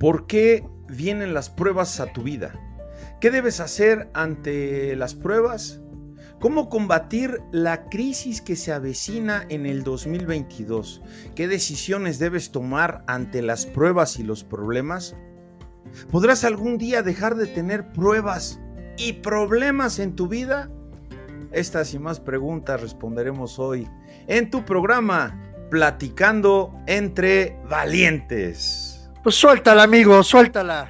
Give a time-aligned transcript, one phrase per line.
[0.00, 2.58] ¿Por qué vienen las pruebas a tu vida?
[3.20, 5.82] ¿Qué debes hacer ante las pruebas?
[6.40, 11.02] ¿Cómo combatir la crisis que se avecina en el 2022?
[11.34, 15.16] ¿Qué decisiones debes tomar ante las pruebas y los problemas?
[16.10, 18.58] ¿Podrás algún día dejar de tener pruebas
[18.96, 20.70] y problemas en tu vida?
[21.52, 23.86] Estas y más preguntas responderemos hoy
[24.28, 25.38] en tu programa
[25.68, 28.89] Platicando entre Valientes.
[29.22, 30.88] Pues suéltala, amigo, suéltala.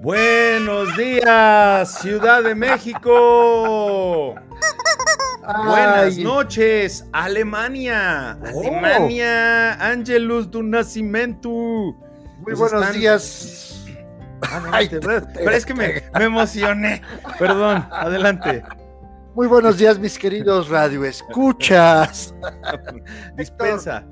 [0.00, 4.34] Buenos días, Ciudad de México.
[5.46, 8.38] Buenas noches, Alemania.
[8.54, 8.60] Oh.
[8.60, 11.48] Alemania, Angelus du Nascimento.
[11.50, 13.84] Muy buenos están- días.
[14.42, 17.02] Ah, no, Ay, te- pero es que me, me emocioné.
[17.38, 18.62] Perdón, adelante.
[19.34, 22.34] Muy buenos días, mis queridos radioescuchas.
[23.36, 24.04] Dispensa.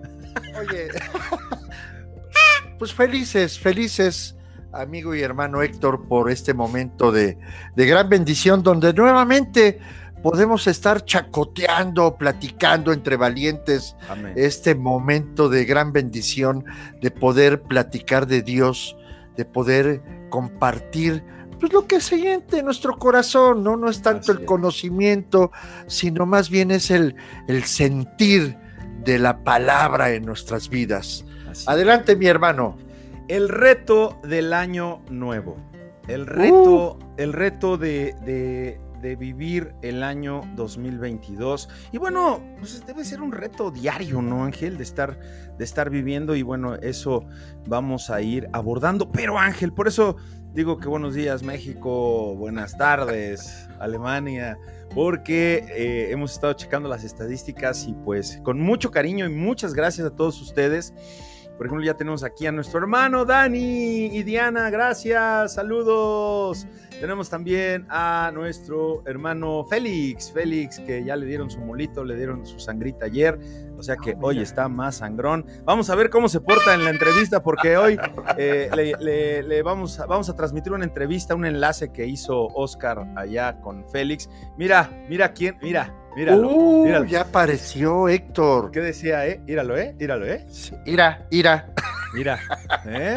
[0.58, 0.88] Oye,
[2.78, 4.36] pues felices, felices,
[4.72, 7.38] amigo y hermano Héctor, por este momento de,
[7.76, 9.78] de gran bendición, donde nuevamente
[10.22, 14.34] podemos estar chacoteando, platicando entre valientes, Amén.
[14.36, 16.64] este momento de gran bendición,
[17.00, 18.96] de poder platicar de Dios,
[19.36, 21.24] de poder compartir.
[21.58, 23.76] Pues lo que se siente en nuestro corazón, ¿no?
[23.76, 25.52] No es tanto Así el conocimiento,
[25.86, 27.14] sino más bien es el,
[27.48, 28.56] el sentir
[29.04, 31.24] de la palabra en nuestras vidas.
[31.50, 31.64] Así.
[31.68, 32.76] Adelante, mi hermano.
[33.28, 35.56] El reto del año nuevo.
[36.08, 41.68] El reto, el reto de, de- de vivir el año 2022.
[41.90, 44.78] Y bueno, pues debe ser un reto diario, ¿no, Ángel?
[44.78, 45.18] De estar,
[45.58, 46.34] de estar viviendo.
[46.34, 47.26] Y bueno, eso
[47.66, 49.10] vamos a ir abordando.
[49.10, 50.16] Pero Ángel, por eso
[50.54, 52.34] digo que buenos días, México.
[52.36, 54.56] Buenas tardes, Alemania.
[54.94, 60.06] Porque eh, hemos estado checando las estadísticas y pues con mucho cariño y muchas gracias
[60.06, 60.94] a todos ustedes.
[61.56, 66.66] Por ejemplo, ya tenemos aquí a nuestro hermano Dani y Diana, gracias, saludos.
[67.02, 72.46] Tenemos también a nuestro hermano Félix, Félix, que ya le dieron su molito, le dieron
[72.46, 73.40] su sangrita ayer,
[73.76, 75.44] o sea que Ah, hoy está más sangrón.
[75.64, 77.98] Vamos a ver cómo se porta en la entrevista, porque hoy
[78.38, 82.46] eh, le, le- le vamos, a, vamos a transmitir una entrevista, un enlace que hizo
[82.54, 84.30] Oscar allá con Félix.
[84.56, 86.50] Mira, mira quién, mira, míralo.
[86.50, 87.04] Uh, míralo.
[87.06, 88.70] ya apareció Héctor.
[88.70, 89.40] ¿Qué decía, eh?
[89.44, 90.46] Míralo, eh, míralo, eh.
[90.48, 91.68] Sí, Ira, ira.
[92.14, 92.38] Mira,
[92.86, 93.16] ¿eh?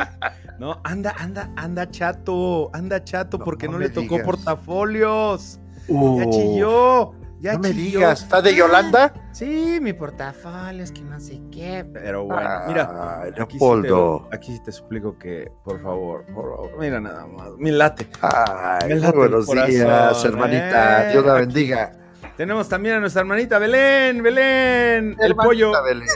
[0.59, 4.25] No, anda, anda, anda chato, anda chato No, porque no, no le me tocó digas.
[4.25, 5.59] portafolios.
[5.87, 7.11] Ya Uh, chilló,
[7.41, 7.99] ya no me chilló.
[7.99, 9.13] digas, ¿está de Ah, Yolanda?
[9.33, 11.85] Sí, mi portafolio, es que no sé qué.
[11.93, 13.21] Pero bueno, mira.
[13.39, 17.49] Aquí sí, te, aquí sí te suplico que, por favor, por favor, mira nada más,
[17.57, 18.07] mi late.
[18.21, 21.07] Ay, Me late buenos días, corazón, hermanita.
[21.09, 21.11] ¿eh?
[21.11, 21.91] Dios la bendiga.
[22.37, 26.07] Tenemos también a nuestra hermanita Belén, Belén, el pollo Belén.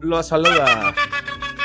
[0.00, 0.94] lo saluda.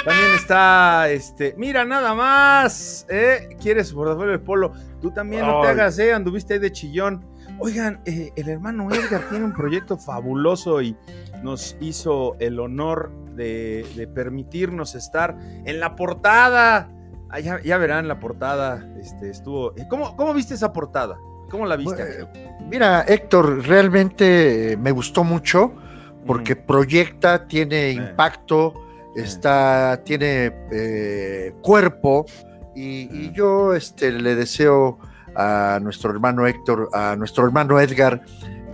[0.05, 3.57] También está, este, mira nada más, ¿eh?
[3.59, 4.71] ¿Quieres su portafolio de polo?
[5.01, 6.13] Tú también no te hagas, ¿eh?
[6.13, 7.25] Anduviste ahí de chillón.
[7.59, 10.95] Oigan, eh, el hermano Edgar tiene un proyecto fabuloso y
[11.41, 16.89] nos hizo el honor de, de permitirnos estar en la portada.
[17.29, 19.75] Ah, ya, ya verán la portada, este, estuvo...
[19.75, 21.17] eh, ¿Cómo, cómo viste esa portada?
[21.49, 22.03] ¿Cómo la viste?
[22.03, 22.29] Bueno,
[22.69, 25.73] Mira, Héctor, realmente me gustó mucho
[26.27, 28.73] porque proyecta, tiene impacto,
[29.15, 32.25] está, tiene eh, cuerpo
[32.75, 34.99] y, y yo este, le deseo
[35.35, 38.21] a nuestro hermano Héctor, a nuestro hermano Edgar,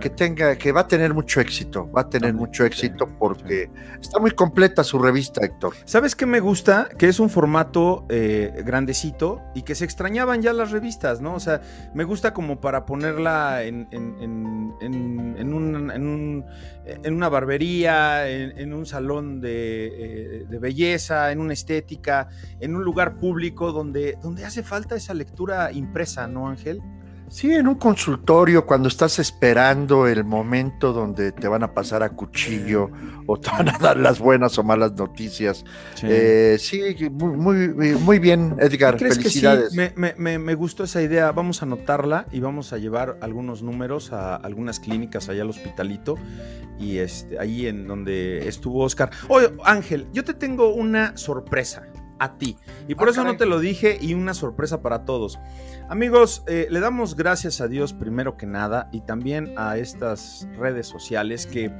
[0.02, 3.70] que tenga, que va a tener mucho éxito, va a tener mucho éxito porque
[4.00, 5.74] está muy completa su revista, Héctor.
[5.84, 6.88] ¿Sabes qué me gusta?
[6.98, 11.34] Que es un formato eh, grandecito y que se extrañaban ya las revistas, ¿no?
[11.34, 11.60] O sea,
[11.94, 16.44] me gusta como para ponerla en, en- en- en- en un- en un-
[16.84, 19.86] en una barbería, en, en un salón de,
[20.40, 22.28] eh, de belleza, en una estética,
[22.58, 26.80] en un lugar público donde, donde hace falta esa lectura impresa, ¿no, Ángel?
[27.32, 32.10] Sí, en un consultorio, cuando estás esperando el momento donde te van a pasar a
[32.10, 32.90] cuchillo
[33.26, 35.64] o te van a dar las buenas o malas noticias.
[35.94, 36.06] Sí.
[36.10, 38.98] Eh, sí, muy, muy, muy bien, Edgar.
[38.98, 39.70] ¿Crees que Felicidades.
[39.70, 39.76] sí?
[39.78, 41.32] Me, me- me- me gustó esa idea.
[41.32, 46.16] Vamos a anotarla y vamos a llevar algunos números a algunas clínicas allá al hospitalito
[46.78, 49.10] y este, ahí en donde estuvo Oscar.
[49.28, 51.84] Oye, Ángel, yo te tengo una sorpresa.
[52.22, 52.56] A ti.
[52.88, 55.38] Y por Ah, eso no te lo dije y una sorpresa para todos.
[55.88, 60.86] Amigos, eh, le damos gracias a Dios primero que nada y también a estas redes
[60.86, 61.70] sociales que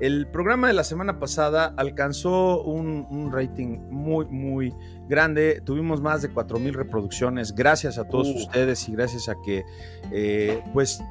[0.00, 4.74] el programa de la semana pasada alcanzó un, un rating muy, muy
[5.08, 5.60] grande.
[5.64, 7.54] Tuvimos más de 4.000 reproducciones.
[7.54, 8.36] Gracias a todos Uh.
[8.38, 9.64] ustedes y gracias a que,
[10.12, 11.02] eh, pues,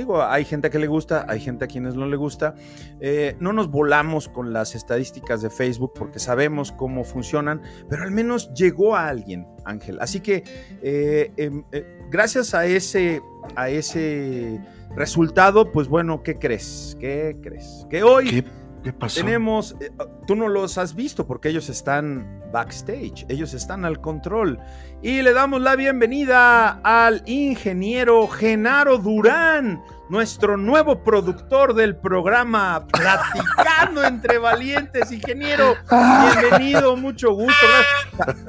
[0.00, 2.54] digo, hay gente que le gusta, hay gente a quienes no le gusta.
[3.00, 8.10] Eh, no nos volamos con las estadísticas de Facebook porque sabemos cómo funcionan, pero al
[8.10, 9.98] menos llegó a alguien, Ángel.
[10.00, 10.42] Así que
[10.82, 13.22] eh, em, eh, gracias a ese,
[13.56, 14.60] a ese
[14.96, 16.96] resultado, pues bueno, ¿qué crees?
[16.98, 17.86] ¿Qué crees?
[17.88, 18.44] Que hoy ¿Qué,
[18.82, 19.20] qué pasó?
[19.20, 19.90] tenemos, eh,
[20.26, 24.58] tú no los has visto porque ellos están backstage, ellos están al control.
[25.02, 34.04] Y le damos la bienvenida al ingeniero Genaro Durán, nuestro nuevo productor del programa Platicando
[34.04, 35.12] entre Valientes.
[35.12, 37.66] Ingeniero, bienvenido, mucho gusto.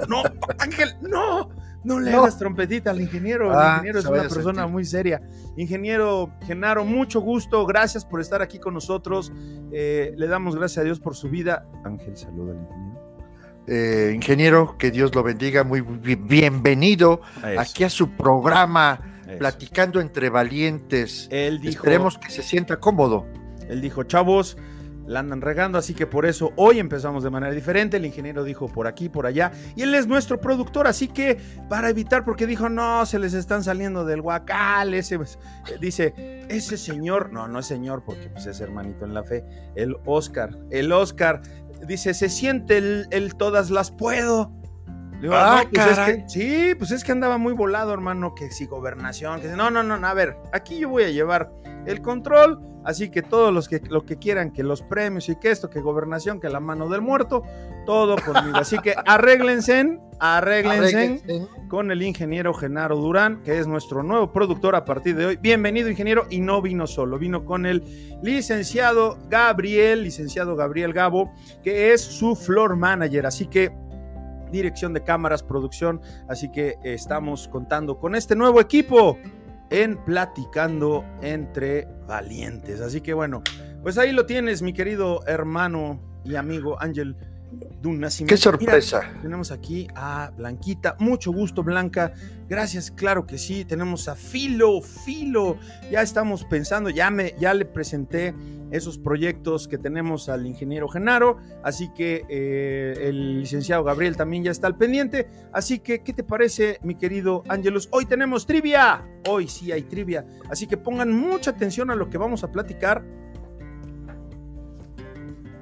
[0.07, 0.24] No,
[0.60, 1.50] Ángel, no.
[1.83, 2.19] No le No.
[2.19, 3.51] hagas trompetita al ingeniero.
[3.51, 4.72] El Ah, ingeniero es una persona sentir.
[4.72, 5.22] muy seria.
[5.57, 7.66] Ingeniero Genaro, mucho gusto.
[7.66, 9.31] Gracias por estar aquí con nosotros.
[9.72, 11.66] Eh, le damos gracias a Dios por su vida.
[11.83, 12.92] Ángel, saluda al ingeniero.
[13.68, 19.38] Eh, ingeniero, que Dios lo bendiga, muy bi- bienvenido A aquí a su programa a.
[19.38, 21.27] Platicando entre Valientes.
[21.31, 23.25] Él dijo, Esperemos que se sienta cómodo.
[23.69, 24.57] él dijo, chavos,
[25.12, 27.98] la andan regando, así que por eso hoy empezamos de manera diferente.
[27.98, 31.38] El ingeniero dijo por aquí, por allá, y él es nuestro productor, así que
[31.69, 35.38] para evitar, porque dijo, no, se les están saliendo del guacal, ese, pues,
[35.69, 36.13] eh, dice,
[36.50, 39.44] ese señor, no, no es señor, porque pues, es hermanito en la fe,
[39.75, 41.42] el Oscar, el Oscar,
[41.88, 44.52] dice, se siente el, el todas las puedo.
[45.13, 48.34] Le digo, Ah, "No, pues es que- sí, pues es que andaba muy volado, hermano,
[48.34, 51.52] que si gobernación, que si- no, no, no, a ver, aquí yo voy a llevar
[51.86, 55.51] el control, así que todos los que lo que quieran, que los premios y que
[55.51, 57.44] esto, que gobernación, que la mano del muerto,
[57.86, 58.57] todo conmigo.
[58.57, 61.48] Así que arréglense, arréglense Arréglense.
[61.68, 65.38] con el ingeniero Genaro Durán, que es nuestro nuevo productor a partir de hoy.
[65.38, 67.84] Bienvenido, ingeniero, y no vino solo, vino con el
[68.22, 71.31] licenciado Gabriel, licenciado Gabriel Gabo,
[71.63, 73.25] que es su floor manager.
[73.25, 73.72] Así que
[74.51, 76.01] dirección de cámaras, producción.
[76.27, 79.18] Así que estamos contando con este nuevo equipo
[79.71, 82.81] en Platicando entre Valientes.
[82.81, 83.41] Así que bueno,
[83.81, 87.15] pues ahí lo tienes, mi querido hermano y amigo Ángel
[87.81, 88.33] Dunacimiento.
[88.33, 89.01] Qué sorpresa.
[89.21, 90.95] tenemos aquí a Blanquita.
[91.00, 92.13] Mucho gusto, Blanca.
[92.48, 93.65] Gracias, claro que sí.
[93.65, 95.57] Tenemos a Filo, Filo.
[95.89, 98.33] Ya estamos pensando, ya, me, ya le presenté
[98.71, 101.38] esos proyectos que tenemos al ingeniero Genaro.
[101.63, 105.27] Así que eh, el licenciado Gabriel también ya está al pendiente.
[105.51, 107.89] Así que, ¿qué te parece, mi querido Ángelus?
[107.92, 109.03] Hoy tenemos trivia.
[109.27, 110.25] Hoy sí hay trivia.
[110.50, 113.03] Así que pongan mucha atención a lo que vamos a platicar.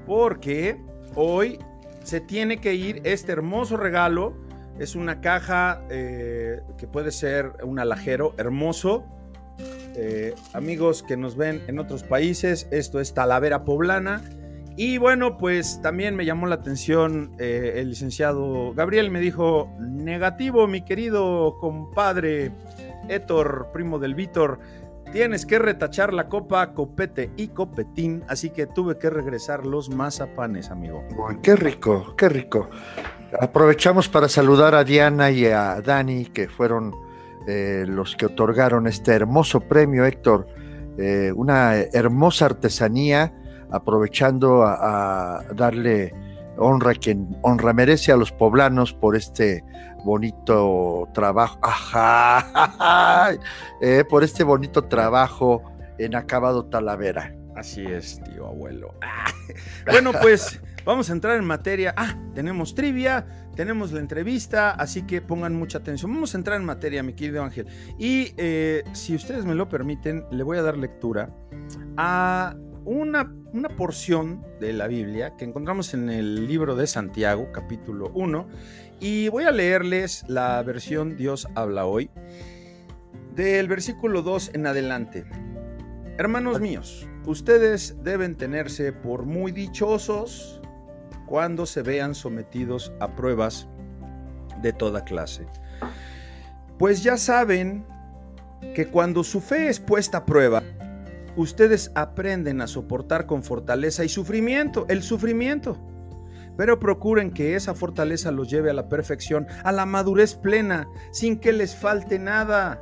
[0.06, 0.78] Porque
[1.16, 1.60] hoy
[2.04, 4.36] se tiene que ir este hermoso regalo.
[4.80, 9.06] Es una caja eh, que puede ser un alajero hermoso.
[9.96, 14.22] Eh, amigos que nos ven en otros países, esto es Talavera Poblana.
[14.78, 20.68] Y bueno, pues también me llamó la atención eh, el licenciado Gabriel, me dijo, negativo,
[20.68, 22.54] mi querido compadre
[23.10, 24.60] Héctor, primo del Víctor,
[25.12, 30.70] tienes que retachar la copa, copete y copetín, así que tuve que regresar los mazapanes,
[30.70, 31.04] amigo.
[31.18, 32.70] Uy, qué rico, qué rico.
[33.40, 36.94] Aprovechamos para saludar a Diana y a Dani, que fueron
[37.48, 40.48] eh, los que otorgaron este hermoso premio, Héctor.
[40.98, 43.34] Eh, una hermosa artesanía,
[43.72, 46.14] aprovechando a, a darle
[46.60, 49.64] honra quien honra merece a los poblanos por este
[50.04, 51.60] bonito trabajo.
[51.62, 53.32] Ajá,
[53.82, 55.64] eh, por este bonito trabajo
[55.98, 57.36] en acabado Talavera.
[57.56, 58.94] Así es, tío abuelo.
[59.90, 61.94] Bueno, pues vamos a entrar en materia.
[61.98, 63.26] Ah, tenemos trivia,
[63.56, 66.14] tenemos la entrevista, así que pongan mucha atención.
[66.14, 67.66] Vamos a entrar en materia, mi querido Ángel.
[67.98, 71.32] Y eh, si ustedes me lo permiten, le voy a dar lectura
[71.98, 72.56] a
[72.90, 78.48] una, una porción de la Biblia que encontramos en el libro de Santiago, capítulo 1.
[79.00, 82.10] Y voy a leerles la versión Dios habla hoy,
[83.36, 85.26] del versículo 2 en adelante.
[86.18, 90.60] Hermanos míos, ustedes deben tenerse por muy dichosos
[91.28, 93.68] cuando se vean sometidos a pruebas
[94.64, 95.46] de toda clase.
[96.80, 97.86] Pues ya saben
[98.74, 100.64] que cuando su fe es puesta a prueba,
[101.36, 105.78] ustedes aprenden a soportar con fortaleza y sufrimiento, el sufrimiento.
[106.58, 111.40] Pero procuren que esa fortaleza los lleve a la perfección, a la madurez plena, sin
[111.40, 112.82] que les falte nada.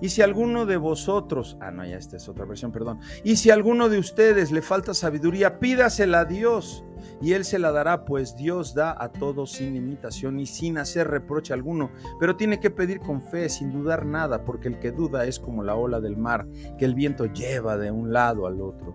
[0.00, 3.00] Y si alguno de vosotros, ah, no, ya esta es otra versión, perdón.
[3.24, 6.84] Y si alguno de ustedes le falta sabiduría, pídasela a Dios,
[7.20, 11.08] y él se la dará, pues Dios da a todos sin limitación y sin hacer
[11.08, 15.24] reproche alguno, pero tiene que pedir con fe, sin dudar nada, porque el que duda
[15.24, 16.46] es como la ola del mar,
[16.78, 18.94] que el viento lleva de un lado al otro.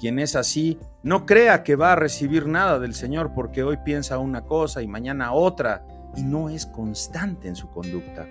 [0.00, 4.18] Quien es así, no crea que va a recibir nada del Señor, porque hoy piensa
[4.18, 8.26] una cosa y mañana otra, y no es constante en su conducta.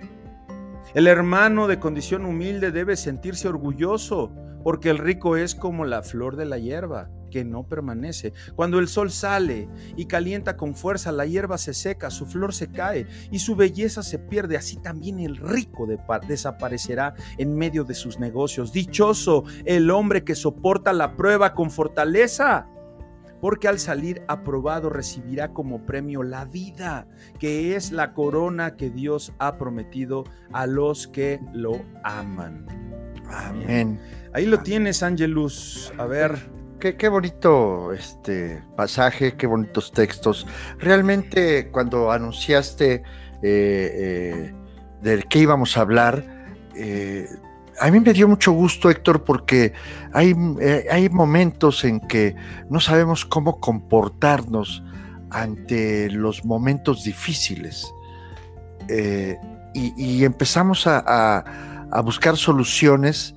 [0.94, 4.30] El hermano de condición humilde debe sentirse orgulloso,
[4.62, 8.32] porque el rico es como la flor de la hierba, que no permanece.
[8.54, 12.70] Cuando el sol sale y calienta con fuerza, la hierba se seca, su flor se
[12.70, 14.56] cae y su belleza se pierde.
[14.56, 15.88] Así también el rico
[16.28, 18.72] desaparecerá en medio de sus negocios.
[18.72, 22.68] Dichoso el hombre que soporta la prueba con fortaleza
[23.40, 27.08] porque al salir aprobado recibirá como premio la vida,
[27.40, 30.22] que es la corona que Dios ha prometido
[30.52, 31.72] a los que lo
[32.04, 32.64] aman.
[33.28, 33.98] Amén.
[34.32, 35.92] Ahí lo tienes, Angelus.
[35.98, 36.61] A ver.
[36.82, 40.48] Qué, bonito este pasaje, qué bonitos textos.
[40.80, 43.02] Realmente cuando anunciaste eh,
[43.42, 44.54] eh,
[45.00, 46.24] de qué íbamos a hablar,
[46.74, 47.28] eh,
[47.78, 49.72] a mí me dio mucho gusto, Héctor, porque
[50.12, 50.34] hay,
[50.90, 52.34] hay momentos en que
[52.68, 54.82] no sabemos cómo comportarnos
[55.30, 57.94] ante los momentos difíciles.
[59.72, 61.44] Y, empezamos a,
[62.04, 63.36] buscar soluciones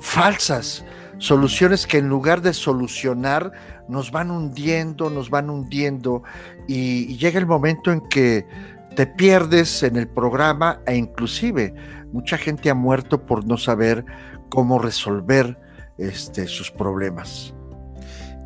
[0.00, 0.84] falsas,
[1.18, 3.52] soluciones que en lugar de solucionar
[3.88, 6.22] nos van hundiendo, nos van hundiendo
[6.66, 8.46] y llega el momento en que
[8.94, 11.74] te pierdes en el programa e inclusive
[12.12, 14.04] mucha gente ha muerto por no saber
[14.48, 15.58] cómo resolver
[15.98, 17.55] este, sus problemas.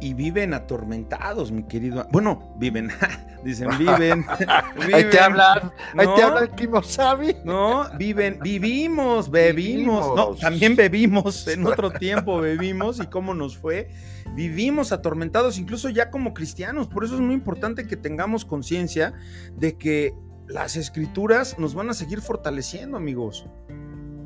[0.01, 2.07] Y viven atormentados, mi querido.
[2.11, 2.91] Bueno, viven,
[3.45, 4.25] dicen viven,
[4.93, 7.37] Ahí te hablan, ahí te hablan Kimosabi.
[7.45, 10.17] No, viven, vivimos, bebimos.
[10.17, 13.91] No, también bebimos, en otro tiempo bebimos y cómo nos fue.
[14.35, 16.87] Vivimos atormentados, incluso ya como cristianos.
[16.89, 19.13] Por eso es muy importante que tengamos conciencia
[19.57, 20.15] de que
[20.49, 23.47] las escrituras nos van a seguir fortaleciendo, amigos.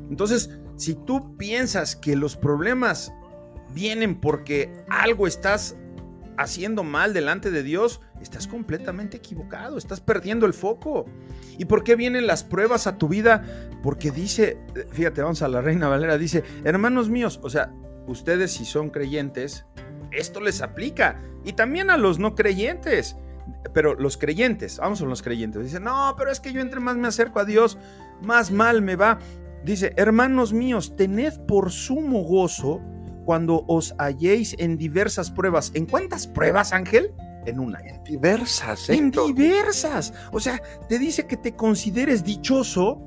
[0.09, 3.11] Entonces, si tú piensas que los problemas
[3.75, 5.77] vienen porque algo estás
[6.37, 11.05] haciendo mal delante de Dios, estás completamente equivocado, estás perdiendo el foco.
[11.57, 13.43] ¿Y por qué vienen las pruebas a tu vida?
[13.83, 14.57] Porque dice,
[14.91, 17.71] fíjate, vamos a la Reina Valera, dice, hermanos míos, o sea,
[18.07, 19.65] ustedes si son creyentes,
[20.11, 21.21] esto les aplica.
[21.43, 23.17] Y también a los no creyentes
[23.73, 26.97] pero los creyentes, vamos con los creyentes, dicen, no, pero es que yo entre más
[26.97, 27.77] me acerco a Dios,
[28.21, 29.19] más mal me va.
[29.63, 32.81] Dice, hermanos míos, tened por sumo gozo
[33.25, 35.71] cuando os halléis en diversas pruebas.
[35.73, 37.13] ¿En cuántas pruebas, Ángel?
[37.45, 37.79] En una.
[37.79, 38.89] En diversas.
[38.89, 40.13] En diversas.
[40.31, 43.01] O sea, te dice que te consideres dichoso.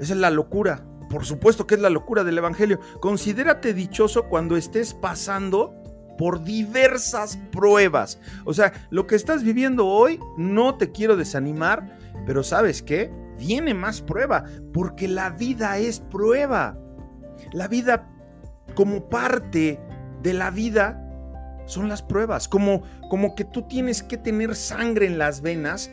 [0.00, 0.84] Esa es la locura.
[1.10, 2.80] Por supuesto que es la locura del Evangelio.
[3.00, 5.74] Considérate dichoso cuando estés pasando
[6.18, 8.20] por diversas pruebas.
[8.44, 11.96] O sea, lo que estás viviendo hoy, no te quiero desanimar,
[12.26, 13.10] pero ¿sabes qué?
[13.38, 16.76] Viene más prueba, porque la vida es prueba.
[17.52, 18.10] La vida
[18.78, 19.80] como parte
[20.22, 21.04] de la vida
[21.66, 25.90] son las pruebas, como, como que tú tienes que tener sangre en las venas.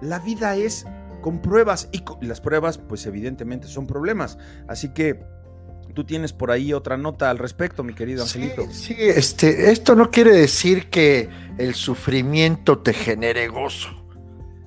[0.00, 0.86] La vida es
[1.20, 4.38] con pruebas y las pruebas pues evidentemente son problemas.
[4.66, 5.20] Así que
[5.92, 8.64] Tú tienes por ahí otra nota al respecto, mi querido Angelito.
[8.70, 11.28] Sí, este, esto no quiere decir que
[11.58, 13.88] el sufrimiento te genere gozo.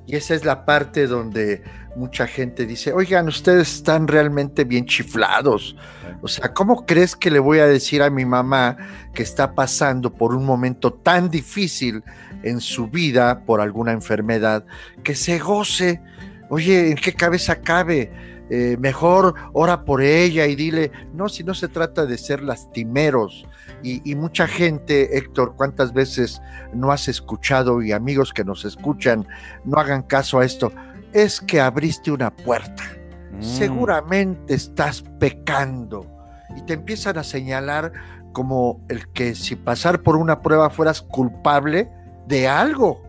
[0.06, 1.63] Y esa es la parte donde
[1.95, 5.75] mucha gente dice, oigan, ustedes están realmente bien chiflados.
[6.21, 8.77] O sea, ¿cómo crees que le voy a decir a mi mamá
[9.13, 12.03] que está pasando por un momento tan difícil
[12.43, 14.65] en su vida por alguna enfermedad
[15.03, 16.01] que se goce?
[16.50, 18.12] Oye, ¿en qué cabeza cabe?
[18.50, 23.47] Eh, mejor ora por ella y dile, no, si no se trata de ser lastimeros.
[23.81, 26.41] Y, mucha gente, Héctor, ¿cuántas veces
[26.73, 29.27] no has escuchado y amigos que nos escuchan
[29.65, 30.71] no hagan caso a esto?
[31.13, 32.84] Es que abriste una puerta.
[33.32, 33.41] Mm.
[33.41, 36.08] Seguramente estás pecando.
[36.55, 37.91] Y te empiezan a señalar
[38.34, 41.89] como el que si pasar por una prueba fueras culpable
[42.27, 43.01] de algo.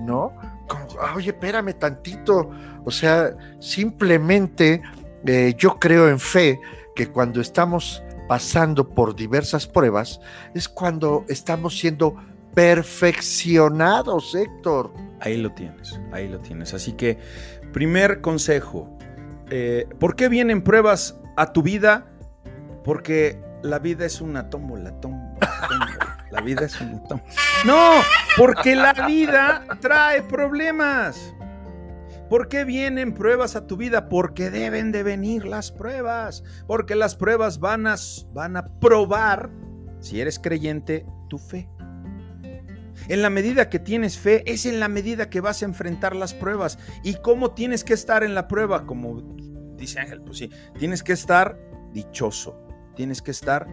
[0.00, 0.32] ¿No?
[1.14, 2.50] oye, espérame tantito.
[2.84, 4.82] O sea, simplemente
[5.26, 6.60] eh, yo creo en fe
[6.94, 10.20] que cuando estamos pasando por diversas pruebas
[10.54, 12.16] es cuando estamos siendo
[12.54, 14.92] perfeccionados, Héctor.
[15.20, 16.74] Ahí lo tienes, ahí lo tienes.
[16.74, 17.18] Así que,
[17.72, 18.96] primer consejo,
[19.50, 22.06] eh, ¿por qué vienen pruebas a tu vida?
[22.84, 26.12] Porque la vida es una tómbola, tómbola, tómbola.
[26.30, 27.22] La vida es un montón.
[27.66, 28.00] No,
[28.36, 31.34] porque la vida trae problemas.
[32.30, 34.08] ¿Por qué vienen pruebas a tu vida?
[34.08, 36.42] Porque deben de venir las pruebas.
[36.66, 37.96] Porque las pruebas van a,
[38.32, 39.50] van a probar,
[40.00, 41.68] si eres creyente, tu fe.
[43.08, 46.34] En la medida que tienes fe, es en la medida que vas a enfrentar las
[46.34, 46.78] pruebas.
[47.02, 48.86] ¿Y cómo tienes que estar en la prueba?
[48.86, 49.36] Como
[49.76, 51.58] dice Ángel, pues sí, tienes que estar
[51.92, 53.66] dichoso, tienes que estar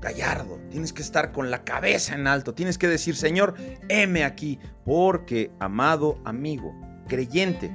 [0.00, 3.54] gallardo, tienes que estar con la cabeza en alto, tienes que decir, Señor,
[3.88, 6.72] heme aquí, porque, amado amigo,
[7.08, 7.74] creyente,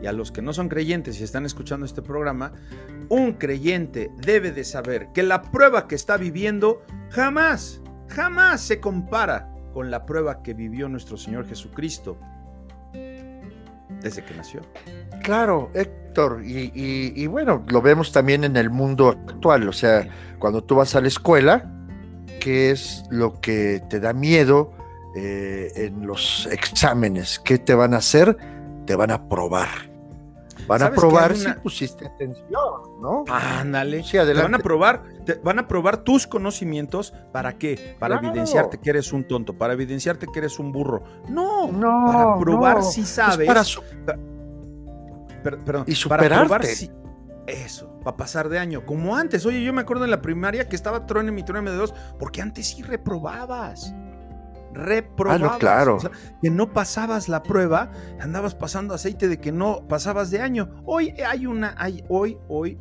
[0.00, 2.52] y a los que no son creyentes y están escuchando este programa,
[3.08, 9.52] un creyente debe de saber que la prueba que está viviendo jamás, jamás se compara
[9.72, 12.18] con la prueba que vivió nuestro Señor Jesucristo
[14.02, 14.60] desde que nació.
[15.22, 20.08] Claro, Héctor, y, bueno, lo vemos también en el mundo actual, o sea,
[20.38, 21.70] cuando tú vas a la escuela,
[22.40, 24.72] ¿qué es lo que te da miedo
[25.16, 27.38] eh, en los exámenes?
[27.38, 28.36] ¿Qué te van a hacer?
[28.86, 29.87] Te van a probar.
[30.68, 32.50] Van a probar si pusiste atención,
[33.00, 33.24] ¿no?
[33.28, 34.04] Ándale.
[34.04, 34.42] Sí, adelante.
[34.42, 35.02] Te van a probar,
[35.42, 37.14] van a probar tus conocimientos.
[37.32, 37.96] ¿Para qué?
[37.98, 41.02] Para evidenciarte que eres un tonto, para evidenciarte que eres un burro.
[41.28, 42.06] No, no.
[42.06, 43.46] Para probar si sabes.
[43.46, 43.62] para
[45.42, 46.28] perdón, y superarte.
[46.28, 46.90] Para probar si,
[47.46, 48.84] eso, para pasar de año.
[48.84, 49.46] Como antes.
[49.46, 52.42] Oye, yo me acuerdo en la primaria que estaba trone mi trone de dos, porque
[52.42, 53.94] antes sí reprobabas
[54.72, 55.52] reprobabas.
[55.54, 55.98] Ah, claro.
[56.42, 60.82] que no pasabas la prueba, andabas pasando aceite de que no pasabas de año.
[60.84, 62.78] Hoy hay una, hay, hoy, hoy,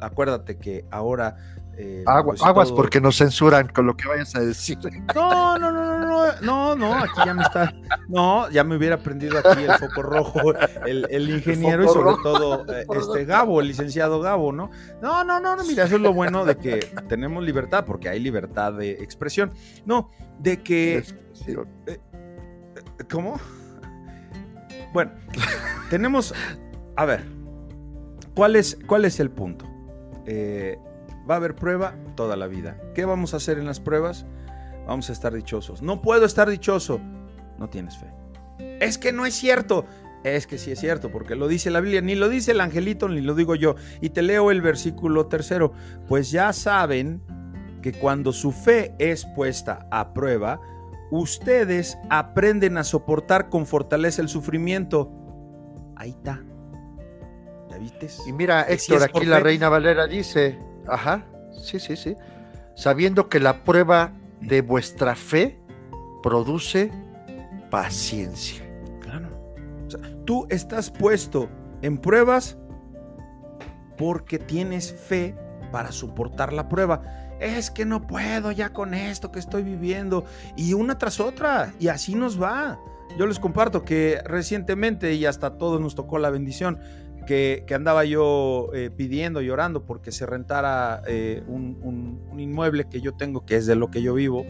[0.00, 1.36] acuérdate que ahora
[1.82, 4.76] eh, aguas porque nos censuran con lo que vayas a decir.
[5.14, 7.74] No, no, no, no, no, no, aquí ya me está,
[8.08, 10.52] no, ya me hubiera aprendido aquí el foco rojo,
[10.84, 14.70] el, ingeniero y sobre todo eh, este Gabo, el licenciado Gabo, ¿no?
[15.00, 18.20] No, no, no, no, mira, eso es lo bueno de que tenemos libertad, porque hay
[18.20, 19.52] libertad de expresión.
[19.86, 20.98] No, de que.
[21.46, 22.00] Eh,
[23.10, 23.40] ¿Cómo?
[24.92, 25.12] Bueno,
[25.88, 26.34] tenemos.
[26.96, 27.24] A ver,
[28.34, 29.64] ¿cuál es, cuál es el punto?
[30.26, 30.78] Eh,
[31.28, 32.80] Va a haber prueba toda la vida.
[32.94, 34.26] ¿Qué vamos a hacer en las pruebas?
[34.86, 35.82] Vamos a estar dichosos.
[35.82, 37.00] No puedo estar dichoso.
[37.58, 38.06] No tienes fe.
[38.80, 39.84] Es que no es cierto.
[40.24, 43.08] Es que sí es cierto, porque lo dice la Biblia, ni lo dice el angelito,
[43.08, 43.76] ni lo digo yo.
[44.00, 45.72] Y te leo el versículo tercero.
[46.08, 47.22] Pues ya saben
[47.80, 50.60] que cuando su fe es puesta a prueba,
[51.10, 55.10] ustedes aprenden a soportar con fortaleza el sufrimiento.
[55.96, 56.42] Ahí está.
[57.70, 58.08] ¿Ya viste?
[58.26, 62.16] Y mira, Héctor, aquí la reina Valera dice, Ajá, sí, sí, sí.
[62.74, 65.60] Sabiendo que la prueba de vuestra fe
[66.22, 66.90] produce
[67.70, 68.62] paciencia.
[69.00, 69.28] Claro.
[69.86, 71.48] O sea, tú estás puesto
[71.82, 72.56] en pruebas
[73.96, 75.34] porque tienes fe
[75.70, 77.02] para soportar la prueba.
[77.40, 80.24] Es que no puedo ya con esto que estoy viviendo.
[80.56, 81.72] Y una tras otra.
[81.78, 82.78] Y así nos va.
[83.18, 86.78] Yo les comparto que recientemente, y hasta todos nos tocó la bendición,
[87.26, 93.44] que, andaba yo eh, pidiendo, llorando porque se rentara eh, un, inmueble que yo tengo,
[93.44, 94.44] que es de lo que yo vivo.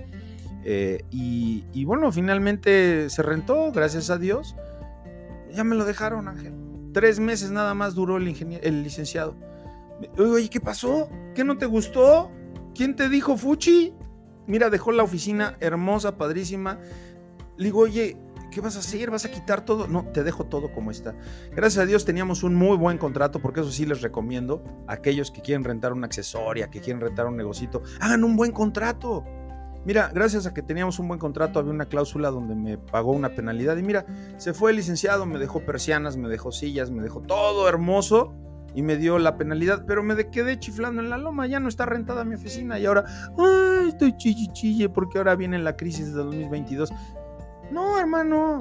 [0.64, 4.56] Eh, y, bueno, finalmente se rentó, gracias a Dios.
[5.52, 6.54] Ya me lo dejaron, Ángel.
[6.92, 9.36] Tres meses nada más duró el, el licenciado.
[10.18, 11.08] Oye, ¿qué pasó?
[11.34, 12.30] ¿Qué no te gustó?
[12.74, 13.94] ¿Quién te dijo, Fuchi?
[14.46, 16.78] Mira, dejó la oficina hermosa, padrísima.
[17.56, 18.16] Le digo, oye,
[18.50, 19.10] ¿Qué vas a hacer?
[19.10, 19.86] ¿Vas a quitar todo?
[19.86, 21.14] No, te dejo todo como está.
[21.52, 25.30] Gracias a Dios teníamos un muy buen contrato, porque eso sí les recomiendo a aquellos
[25.30, 29.24] que quieren rentar una accesoria, que quieren rentar un negocito, hagan un buen contrato.
[29.84, 33.34] Mira, gracias a que teníamos un buen contrato, había una cláusula donde me pagó una
[33.34, 33.76] penalidad.
[33.78, 34.04] Y mira,
[34.36, 38.34] se fue el licenciado, me dejó persianas, me dejó sillas, me dejó todo hermoso
[38.74, 41.86] y me dio la penalidad, pero me quedé chiflando en la loma, ya no está
[41.86, 43.04] rentada mi oficina y ahora,
[43.38, 46.92] ay, estoy chille chille porque ahora viene la crisis de 2022.
[47.70, 48.58] No, hermano,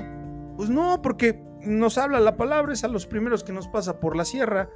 [0.55, 4.15] pues no, porque nos habla la palabra, es a los primeros que nos pasa por
[4.15, 4.69] la sierra,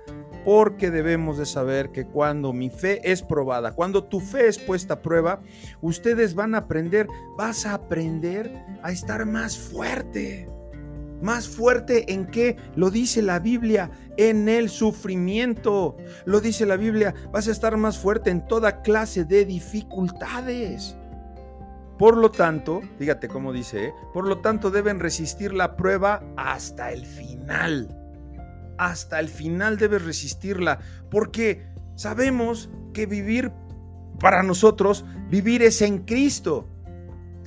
[0.43, 4.95] porque debemos de saber que cuando mi fe es probada, cuando tu fe es puesta
[4.95, 5.41] a prueba,
[5.81, 10.49] ustedes van a aprender, vas a aprender a estar más fuerte.
[11.21, 12.57] Más fuerte en qué?
[12.75, 15.95] Lo dice la Biblia, en el sufrimiento.
[16.25, 20.97] Lo dice la Biblia, vas a estar más fuerte en toda clase de dificultades.
[21.97, 23.93] Por lo tanto, fíjate cómo dice, ¿eh?
[24.13, 27.95] por lo tanto deben resistir la prueba hasta el final.
[28.77, 30.79] Hasta el final debes resistirla,
[31.11, 33.51] porque sabemos que vivir
[34.19, 36.67] para nosotros, vivir es en Cristo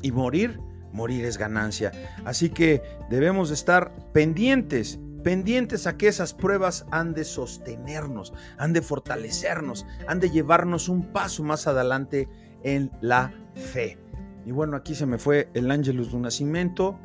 [0.03, 0.61] y morir,
[0.93, 1.93] morir es ganancia.
[2.25, 8.83] Así que debemos estar pendientes, pendientes a que esas pruebas han de sostenernos, han de
[8.83, 12.29] fortalecernos, han de llevarnos un paso más adelante
[12.63, 13.99] en la fe.
[14.47, 17.01] Y bueno, aquí se me fue el Angelus de un nacimiento.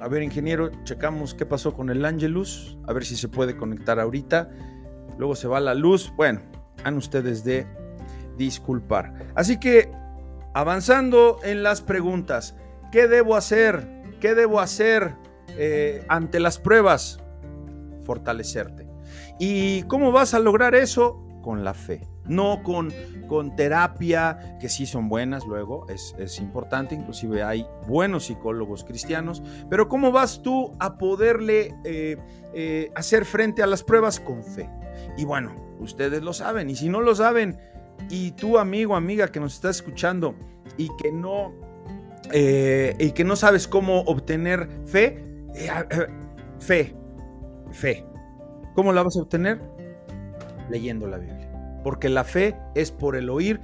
[0.00, 2.78] A ver, ingeniero, checamos qué pasó con el Angelus.
[2.86, 4.48] A ver si se puede conectar ahorita.
[5.18, 6.12] Luego se va la luz.
[6.16, 6.40] Bueno,
[6.84, 7.66] han ustedes de
[8.38, 9.32] disculpar.
[9.34, 9.90] Así que
[10.54, 12.54] avanzando en las preguntas.
[12.92, 14.04] ¿Qué debo hacer?
[14.20, 15.16] ¿Qué debo hacer
[15.58, 17.18] eh, ante las pruebas?
[18.04, 18.88] Fortalecerte.
[19.40, 21.20] ¿Y cómo vas a lograr eso?
[21.42, 22.06] Con la fe.
[22.30, 22.92] No con,
[23.26, 29.42] con terapia, que sí son buenas luego, es, es importante, inclusive hay buenos psicólogos cristianos,
[29.68, 32.16] pero ¿cómo vas tú a poderle eh,
[32.54, 34.70] eh, hacer frente a las pruebas con fe?
[35.16, 37.58] Y bueno, ustedes lo saben, y si no lo saben,
[38.08, 40.36] y tú amigo, amiga que nos estás escuchando
[40.76, 41.52] y que no,
[42.32, 45.24] eh, y que no sabes cómo obtener fe,
[46.60, 46.94] fe,
[47.72, 48.06] fe.
[48.76, 49.60] ¿Cómo la vas a obtener?
[50.70, 51.49] Leyendo la Biblia
[51.82, 53.60] porque la fe es por el oír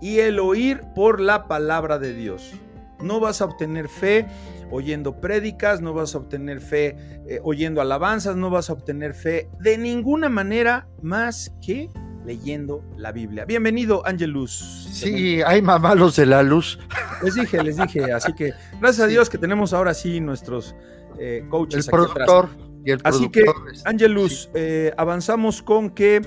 [0.00, 2.52] y el oír por la palabra de Dios.
[3.00, 4.26] No vas a obtener fe
[4.70, 9.48] oyendo prédicas, no vas a obtener fe eh, oyendo alabanzas, no vas a obtener fe
[9.58, 11.90] de ninguna manera más que
[12.24, 13.44] leyendo la Biblia.
[13.44, 14.88] Bienvenido, Angelus.
[14.92, 16.78] Sí, hay mamalos de la luz.
[17.22, 20.74] Les dije, les dije, así que gracias a Dios que tenemos ahora sí nuestros
[21.18, 21.86] eh, coaches.
[21.86, 22.48] El productor
[22.84, 23.44] y el Así que,
[23.84, 26.22] Angelus, eh, avanzamos con que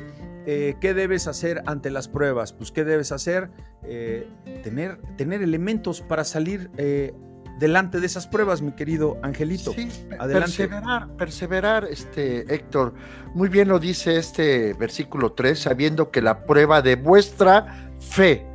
[0.45, 2.51] eh, ¿qué debes hacer ante las pruebas?
[2.51, 3.49] Pues, ¿qué debes hacer?
[3.83, 4.27] Eh,
[4.63, 7.13] tener, tener elementos para salir eh,
[7.59, 9.71] delante de esas pruebas, mi querido Angelito.
[9.71, 12.93] Sí, perseverar, perseverar, este, Héctor.
[13.33, 18.45] Muy bien lo dice este versículo 3, sabiendo que la prueba de vuestra fe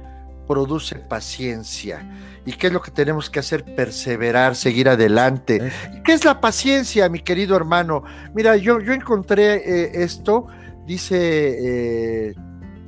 [0.47, 2.07] produce paciencia.
[2.45, 3.65] ¿Y qué es lo que tenemos que hacer?
[3.65, 5.71] Perseverar, seguir adelante.
[6.05, 8.05] ¿Qué es la paciencia, mi querido hermano?
[8.35, 10.47] Mira, yo, yo encontré esto
[10.89, 12.35] dice eh,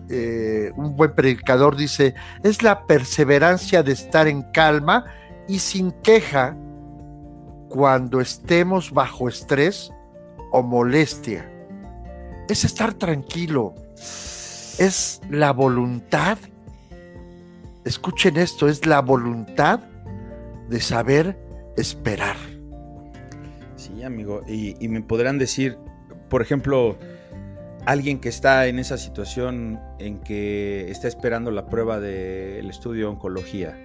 [0.08, 5.04] eh, un buen predicador, dice, es la perseverancia de estar en calma
[5.46, 6.56] y sin queja
[7.68, 9.92] cuando estemos bajo estrés
[10.50, 11.48] o molestia.
[12.48, 13.74] Es estar tranquilo.
[14.78, 16.38] Es la voluntad.
[17.84, 19.80] Escuchen esto, es la voluntad
[20.70, 21.38] de saber
[21.76, 22.36] esperar.
[23.76, 25.76] Sí, amigo, y, y me podrán decir,
[26.28, 26.96] por ejemplo,
[27.86, 33.12] alguien que está en esa situación en que está esperando la prueba del estudio de
[33.12, 33.76] oncología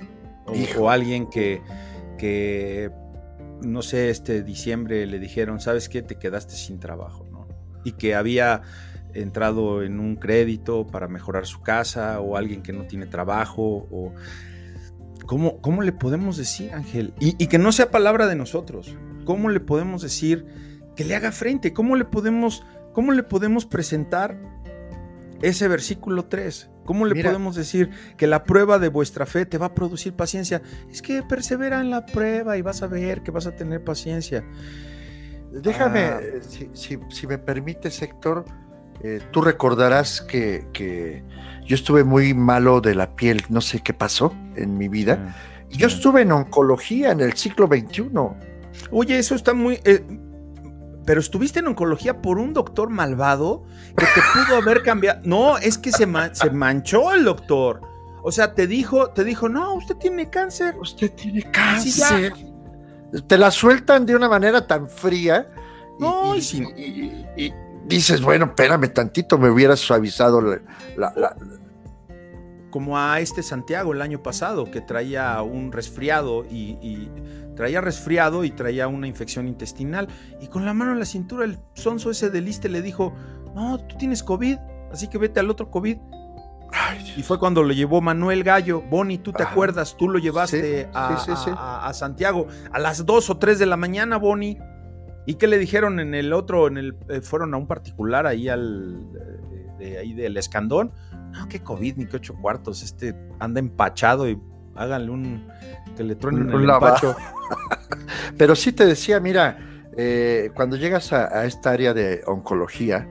[0.77, 1.61] o, alguien que,
[2.17, 2.91] que,
[3.61, 6.01] no sé, este diciembre le dijeron, ¿sabes qué?
[6.01, 7.47] Te quedaste sin trabajo, ¿no?
[7.83, 8.61] Y que había
[9.13, 14.13] entrado en un crédito para mejorar su casa o alguien que no tiene trabajo o...
[15.25, 17.15] ¿Cómo, cómo le podemos decir, Ángel?
[17.19, 18.95] Y, y que no sea palabra de nosotros.
[19.23, 20.45] ¿Cómo le podemos decir
[20.95, 21.73] que le haga frente?
[21.73, 22.63] ¿Cómo le podemos
[22.95, 24.37] ¿Cómo le podemos presentar
[25.41, 26.69] ese versículo 3?
[26.85, 30.61] ¿Cómo le podemos decir que la prueba de vuestra fe te va a producir paciencia?
[30.89, 34.45] Es que persevera en la prueba y vas a ver que vas a tener paciencia.
[35.51, 36.19] Déjame, ah.
[36.21, 36.39] eh,
[36.73, 38.45] si, me permites, Héctor,
[39.03, 41.21] eh, tú recordarás que,
[41.65, 45.35] yo estuve muy malo de la piel, no sé qué pasó en mi vida.
[45.69, 48.09] y yo estuve en oncología en el siglo XXI.
[48.91, 49.81] Oye, eso está muy...
[49.83, 50.01] Eh,
[51.05, 53.63] pero estuviste en oncología por un doctor malvado
[53.95, 55.21] que te pudo haber cambiado.
[55.23, 57.81] No, es que se, se manchó el doctor.
[58.23, 60.75] O sea, te dijo, te dijo, no, usted tiene cáncer.
[60.79, 62.33] Usted tiene cáncer.
[63.27, 65.47] te la sueltan de una manera tan fría.
[65.99, 67.53] No, y,
[67.85, 71.35] dices, bueno, espérame tantito, me hubiera suavizado la,
[72.75, 77.09] Como a este Santiago el año pasado, que traía un resfriado y
[77.55, 80.07] Traía resfriado y traía una infección intestinal.
[80.41, 83.13] Y con la mano en la cintura, el sonso ese del Liste le dijo:
[83.55, 84.57] No, tú tienes COVID,
[84.91, 85.97] así que vete al otro COVID.
[87.15, 88.81] y fue cuando lo llevó Manuel Gallo.
[88.81, 93.65] Bonnie, tú te acuerdas, tú lo llevaste a, Santiago a las 2 o 3 de
[93.65, 94.59] la mañana, Bonnie.
[95.25, 96.67] ¿Y qué le dijeron en el otro?
[96.67, 99.07] En el, eh, fueron a un particular ahí al
[99.77, 100.91] de, ahí del escandón.
[101.31, 102.83] No, qué COVID, ni qué ocho cuartos.
[102.83, 104.39] Este anda empachado y
[104.75, 105.47] háganle un
[105.95, 107.15] que le truenen el empacho.
[108.37, 109.57] Pero sí te decía, mira,
[109.97, 113.07] eh, cuando llegas a, esta área de oncología,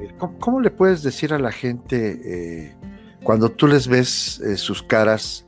[0.00, 2.74] eh, ¿cómo, le puedes decir a la gente eh,
[3.22, 5.46] cuando tú les ves sus caras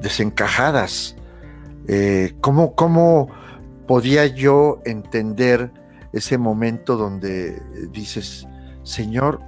[0.00, 1.16] desencajadas?
[2.40, 3.30] ¿cómo, ¿Cómo
[3.86, 5.72] podía yo entender
[6.12, 8.46] ese momento donde dices,
[8.82, 9.40] Señor,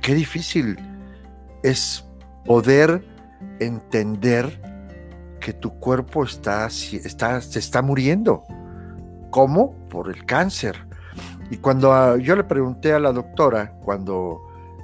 [0.00, 0.78] qué difícil
[1.62, 2.04] es
[2.44, 3.04] poder
[3.58, 4.60] entender
[5.40, 8.44] que tu cuerpo está, está, se está muriendo.
[9.30, 9.74] ¿Cómo?
[9.88, 10.76] Por el cáncer.
[11.50, 14.40] Y cuando ah, yo le pregunté a la doctora, cuando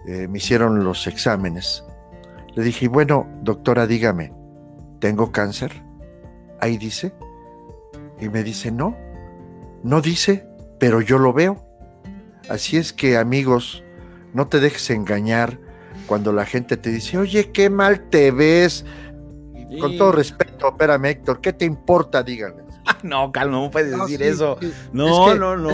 [0.07, 1.85] eh, me hicieron los exámenes,
[2.55, 4.33] le dije, bueno, doctora, dígame,
[4.99, 5.83] ¿tengo cáncer?
[6.61, 7.13] Ahí dice.
[8.19, 8.97] Y me dice, no,
[9.83, 10.49] no dice,
[10.79, 11.63] pero yo lo veo.
[12.49, 13.83] Así es que amigos,
[14.33, 15.59] no te dejes engañar
[16.07, 18.85] cuando la gente te dice, oye, qué mal te ves.
[19.81, 22.23] Con todo respeto, espérame, Héctor, ¿qué te importa?
[22.23, 22.66] Díganme.
[23.03, 24.59] no, calma, no puedes decir eso.
[24.93, 25.71] No, no, no.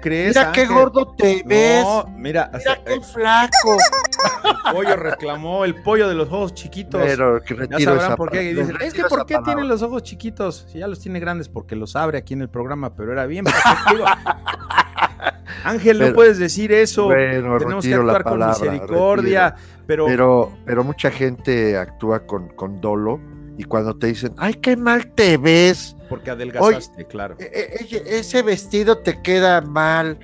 [0.00, 1.84] crees, mira qué gordo te ves.
[2.16, 3.76] mira, mira qué flaco.
[4.44, 7.00] El pollo reclamó el pollo de los ojos chiquitos.
[7.02, 8.50] Pero que retiro ya por qué.
[8.80, 10.66] es que ¿por qué tiene los ojos chiquitos?
[10.70, 13.44] Si ya los tiene grandes, porque los abre aquí en el programa, pero era bien
[15.64, 17.08] Ángel, no puedes decir eso.
[17.08, 19.54] Tenemos que actuar con misericordia.
[19.86, 20.06] Pero...
[20.06, 23.20] pero, pero mucha gente actúa con, con dolo
[23.60, 25.94] y cuando te dicen, ay, qué mal te ves.
[26.08, 27.36] Porque adelgazaste, claro.
[27.38, 30.18] E, e, ese vestido te queda mal.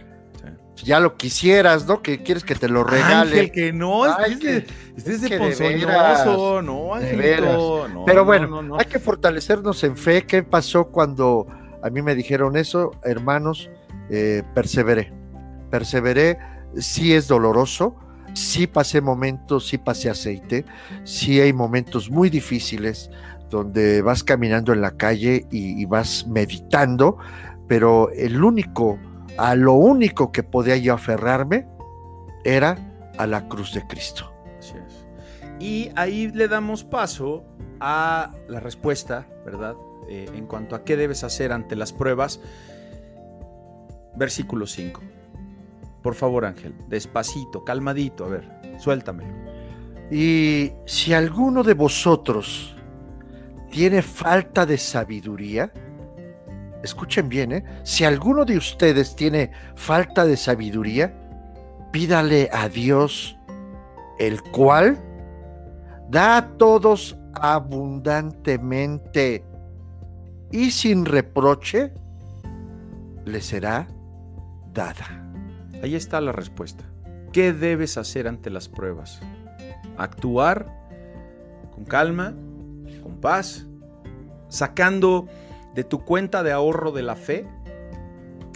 [0.77, 2.01] Ya lo quisieras, ¿no?
[2.01, 3.40] Que quieres que te lo regale.
[3.40, 8.99] Ángel, que no, es de, es de ponzoñoso, no, Angelito, no, Pero bueno, hay que
[8.99, 10.25] fortalecernos en fe.
[10.25, 11.46] ¿Qué pasó cuando
[11.83, 12.92] a mí me dijeron eso?
[13.05, 13.68] Hermanos,
[14.09, 15.12] eh, perseveré.
[15.70, 16.38] Perseveré,
[16.79, 17.96] sí es doloroso,
[18.37, 20.64] sí pasé momentos, sí pasé aceite,
[21.05, 23.11] sí hay momentos muy difíciles
[23.51, 27.16] donde vas caminando en la calle y, vas meditando,
[27.66, 28.99] pero el único,
[29.38, 31.66] a lo único que podía yo aferrarme
[32.44, 32.77] era
[33.16, 34.33] a la cruz de Cristo.
[35.59, 37.44] Y ahí le damos paso
[37.81, 39.75] a la respuesta, ¿verdad?
[40.09, 42.40] Eh, en cuanto a qué debes hacer ante las pruebas.
[44.14, 45.01] Versículo 5.
[46.07, 49.35] Por favor, Ángel, despacito, calmadito, a ver, suéltamelo.
[50.09, 52.77] Y si alguno de vosotros
[53.73, 55.73] tiene falta de sabiduría,
[56.85, 57.64] escuchen bien, ¿eh?
[57.83, 61.12] si alguno de ustedes tiene falta de sabiduría,
[61.90, 63.37] pídale a Dios,
[64.21, 65.03] el cual
[66.09, 69.45] da a todos abundantemente
[70.53, 71.92] y sin reproche,
[73.25, 73.88] le será
[74.73, 75.26] dada.
[75.87, 76.83] Ahí está la respuesta.
[77.33, 79.20] ¿Qué debes hacer ante las pruebas?
[79.96, 80.66] Actuar
[81.72, 82.35] con calma,
[83.05, 83.68] con paz,
[84.49, 85.29] sacando
[85.77, 87.46] de tu cuenta de ahorro de la fe.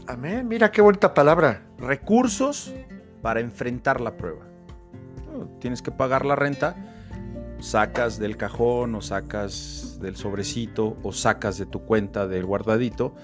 [0.08, 1.62] Amén, mira qué bonita palabra.
[1.78, 2.74] Recursos
[3.22, 4.44] para enfrentar la prueba.
[5.60, 6.74] tienes que pagar la renta,
[7.60, 13.14] sacas del cajón o sacas del sobrecito o sacas de tu cuenta del guardadito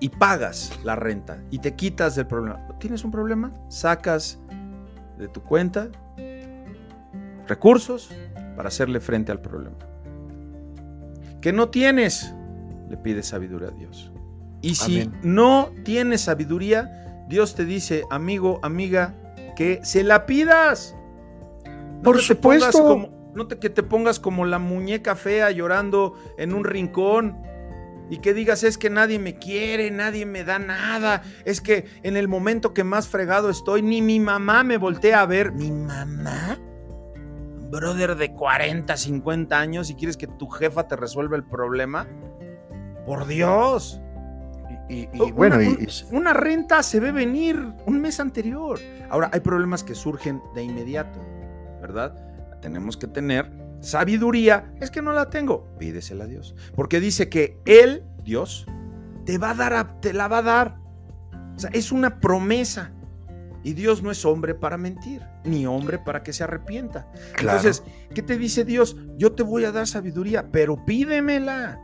[0.00, 2.66] y pagas la renta y te quitas del problema.
[2.78, 3.52] ¿Tienes un problema?
[3.68, 4.38] Sacas
[5.18, 5.88] de tu cuenta
[7.46, 8.10] recursos
[8.56, 9.76] para hacerle frente al problema.
[11.40, 12.34] ¿Que no tienes?
[12.88, 14.12] Le pides sabiduría a Dios.
[14.62, 19.14] Y si no tienes sabiduría, Dios te dice, amigo, amiga,
[19.54, 20.96] que se la pidas.
[22.02, 23.10] Por supuesto.
[23.34, 27.45] no te, que te pongas como la muñeca fea llorando en un rincón
[28.10, 32.16] y que digas es que nadie me quiere, nadie me da nada, es que en
[32.16, 35.52] el momento que más fregado estoy, ni mi mamá me voltea a ver.
[35.52, 36.58] ¿Mi mamá?
[37.70, 42.06] Brother de 40, 50 años y quieres que tu jefa te resuelva el problema.
[43.04, 44.00] Por Dios.
[44.88, 45.58] Y, bueno,
[46.12, 48.78] una renta se ve venir un mes anterior.
[49.10, 51.18] Ahora, hay problemas que surgen de inmediato,
[51.80, 52.14] ¿verdad?
[52.60, 53.50] Tenemos que tener
[53.86, 55.68] sabiduría, es que no la tengo.
[55.78, 56.54] Pídesela a Dios.
[56.74, 58.66] Porque dice que Él, Dios,
[59.24, 60.78] te va a dar, te la va a dar.
[61.54, 62.92] O sea, es una promesa.
[63.62, 67.10] Y Dios no es hombre para mentir, ni hombre para que se arrepienta.
[67.38, 67.82] Entonces,
[68.14, 68.96] ¿qué te dice Dios?
[69.16, 71.80] Yo te voy a dar sabiduría, pero pídemela.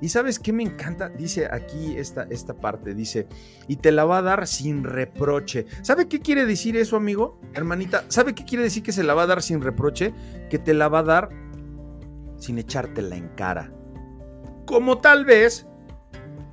[0.00, 3.26] Y sabes qué me encanta, dice aquí esta, esta parte, dice,
[3.68, 5.66] y te la va a dar sin reproche.
[5.82, 7.40] ¿Sabe qué quiere decir eso, amigo?
[7.54, 10.14] Hermanita, ¿sabe qué quiere decir que se la va a dar sin reproche?
[10.50, 11.28] Que te la va a dar
[12.38, 13.72] sin echártela en cara.
[14.66, 15.66] Como tal vez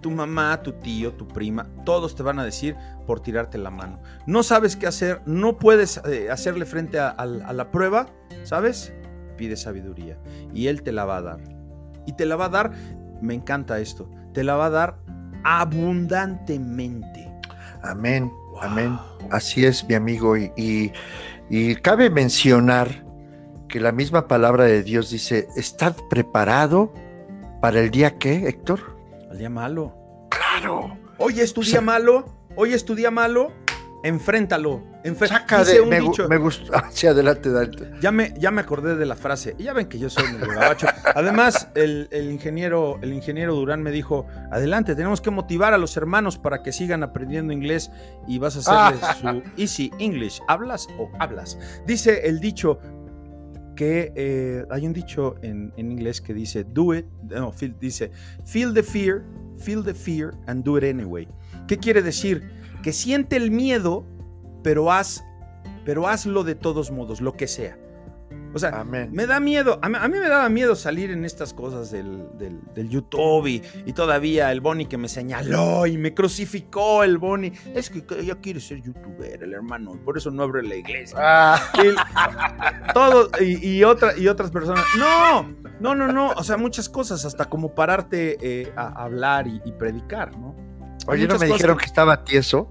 [0.02, 2.76] tu mamá, tu tío, tu prima, todos te van a decir
[3.08, 4.02] por tirarte la mano.
[4.28, 8.08] No sabes qué hacer, no puedes eh, hacerle frente a la prueba,
[8.44, 8.94] ¿sabes?
[9.38, 10.18] Pide sabiduría
[10.54, 11.40] y Él te la va a dar.
[12.06, 12.72] Y te la va a dar
[13.24, 14.98] me encanta esto, te la va a dar
[15.44, 17.32] abundantemente.
[17.82, 19.00] Amén, amén.
[19.32, 20.38] Así es, mi amigo.
[20.38, 20.92] Y,
[21.50, 23.03] y, cabe mencionar
[23.74, 26.94] que la misma palabra de Dios dice, ¿estás preparado
[27.60, 28.96] para el día qué, Héctor?
[29.32, 29.96] El día malo.
[30.30, 30.96] Claro.
[31.18, 32.24] Hoy es tu día malo,
[32.56, 33.52] hoy es tu día malo,
[34.04, 34.84] enfréntalo.
[35.28, 36.72] Saca de, me, me gustó.
[36.72, 37.90] Hacia adelante, adelante.
[38.00, 39.56] Ya me, ya me acordé de la frase.
[39.58, 40.86] ya ven que yo soy medio gabacho.
[41.16, 46.38] Además, el, ingeniero, el ingeniero Durán me dijo: Adelante, tenemos que motivar a los hermanos
[46.38, 47.90] para que sigan aprendiendo inglés
[48.28, 50.42] y vas a hacerles su Easy English.
[50.48, 51.58] ¿Hablas o hablas?
[51.88, 52.80] Dice el dicho
[53.76, 57.06] que eh, hay un dicho en, en, inglés que dice: Do it.
[57.30, 58.12] No, dice:
[58.46, 59.24] Feel the fear,
[59.58, 61.28] feel the fear and do it anyway.
[61.68, 62.44] ¿Qué quiere decir?
[62.82, 64.06] Que siente el miedo
[64.64, 65.24] pero haz
[65.86, 67.78] pero hazlo de todos modos, lo que sea.
[68.54, 69.10] O sea, Amén.
[69.12, 72.28] me da miedo, a mí, a mí me daba miedo salir en estas cosas del,
[72.38, 77.18] del- del YouTube y, y todavía el Bonnie que me señaló y me crucificó el
[77.18, 77.52] Bonnie.
[77.74, 81.18] Es que ella quiere ser youtuber, el hermano, y por eso no abre la iglesia.
[81.20, 84.84] Ah, Y, todo, y, y otra- y otras personas.
[85.00, 86.32] No, no, no, no.
[86.34, 90.56] O sea, muchas cosas, hasta como pararte eh, a hablar y, y predicar, ¿no?
[91.08, 92.70] Oye, ¿no me cosas dijeron que estaba tieso?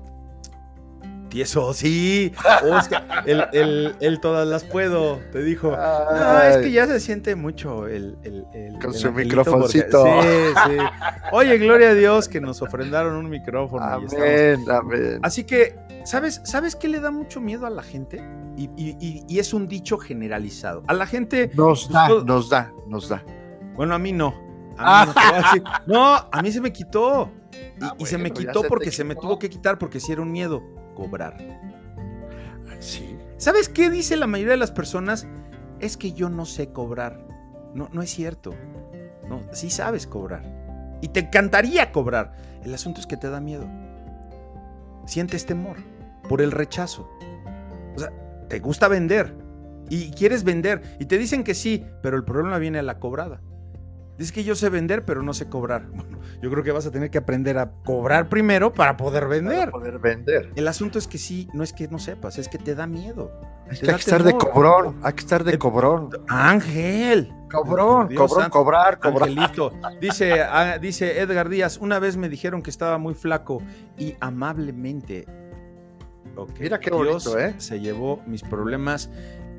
[1.33, 2.31] Tieso, sí.
[2.62, 5.71] Oh, es que él, él- él todas las puedo, te dijo.
[5.71, 8.18] No, es que ya se siente mucho el.
[8.23, 10.05] el- el- Con el su microfoncito.
[10.05, 10.85] porque- Sí, sí.
[11.33, 13.83] Oye, gloria a Dios que nos ofrendaron un micrófono.
[14.05, 15.21] estamos- Amén.
[15.23, 18.23] Así que, ¿sabes, ¿sabes qué le da mucho miedo a la gente?
[18.59, 20.83] Y, y- y- es un dicho generalizado.
[20.87, 23.25] A la gente, Nos da, todo- nos da, nos da.
[23.75, 24.35] bueno, a mí no.
[24.77, 25.62] A mí no, te voy a decir.
[25.87, 27.31] No, a mí se me quitó.
[27.81, 30.11] Y, Ah, y se me quitó se porque se me tuvo que quitar porque si
[30.12, 30.62] era un miedo,
[30.95, 31.37] cobrar.
[32.81, 33.17] Sí.
[33.37, 35.27] ¿Sabes qué dice la mayoría de las personas?
[35.81, 37.27] Es que yo no sé cobrar.
[37.75, 38.55] No, no es cierto.
[39.29, 40.43] No, sí sabes cobrar.
[41.01, 42.37] Y te encantaría cobrar.
[42.65, 43.69] El asunto es que te da miedo.
[45.07, 45.77] Sientes temor
[46.29, 47.09] por el rechazo.
[47.97, 48.11] O sea,
[48.49, 49.35] te gusta vender
[49.89, 53.41] y quieres vender y te dicen que sí, pero el problema viene a la cobrada.
[54.18, 55.87] Dices que yo sé vender, pero no sé cobrar.
[55.92, 59.35] Bueno, yo creo que vas a tener que aprender a cobrar primero para poder Para
[59.35, 59.70] vender.
[59.70, 60.51] poder vender.
[60.57, 63.31] El asunto es que sí, no es que no sepas, es que te da miedo.
[63.70, 66.11] Es Te que hay que estar de cobrón, hay que estar de Eh, cobrón.
[66.29, 67.33] Ángel.
[67.51, 68.59] Cobrón, Dios cobrón, santo.
[68.59, 69.29] cobrar, cobrar.
[69.29, 69.72] Angelito.
[70.01, 73.62] Dice, ah, dice Edgar Díaz, una vez me dijeron que estaba muy flaco
[73.98, 75.27] y amablemente.
[76.59, 77.55] Mira qué Dios bonito, ¿eh?
[77.59, 79.11] Se llevó mis problemas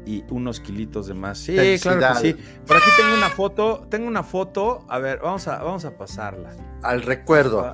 [0.06, 1.38] y unos kilitos de más.
[1.38, 2.34] Sí, claro que sí.
[2.66, 4.86] Por aquí tengo una foto, tengo una foto.
[4.90, 6.52] A ver, vamos a, vamos a pasarla.
[6.82, 7.72] Al recuerdo.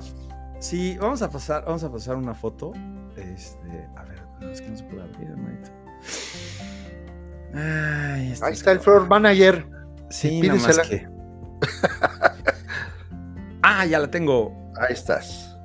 [0.60, 2.72] Sí, vamos a pasar, vamos a pasar una foto.
[3.16, 5.70] Este, a ver, es que no se puede abrir, hermanito.
[7.54, 9.66] Ay, esto Ahí es está el floor manager.
[10.10, 11.08] Sí, nada más que.
[13.62, 14.72] ah, ya la tengo.
[14.78, 15.56] Ahí estás.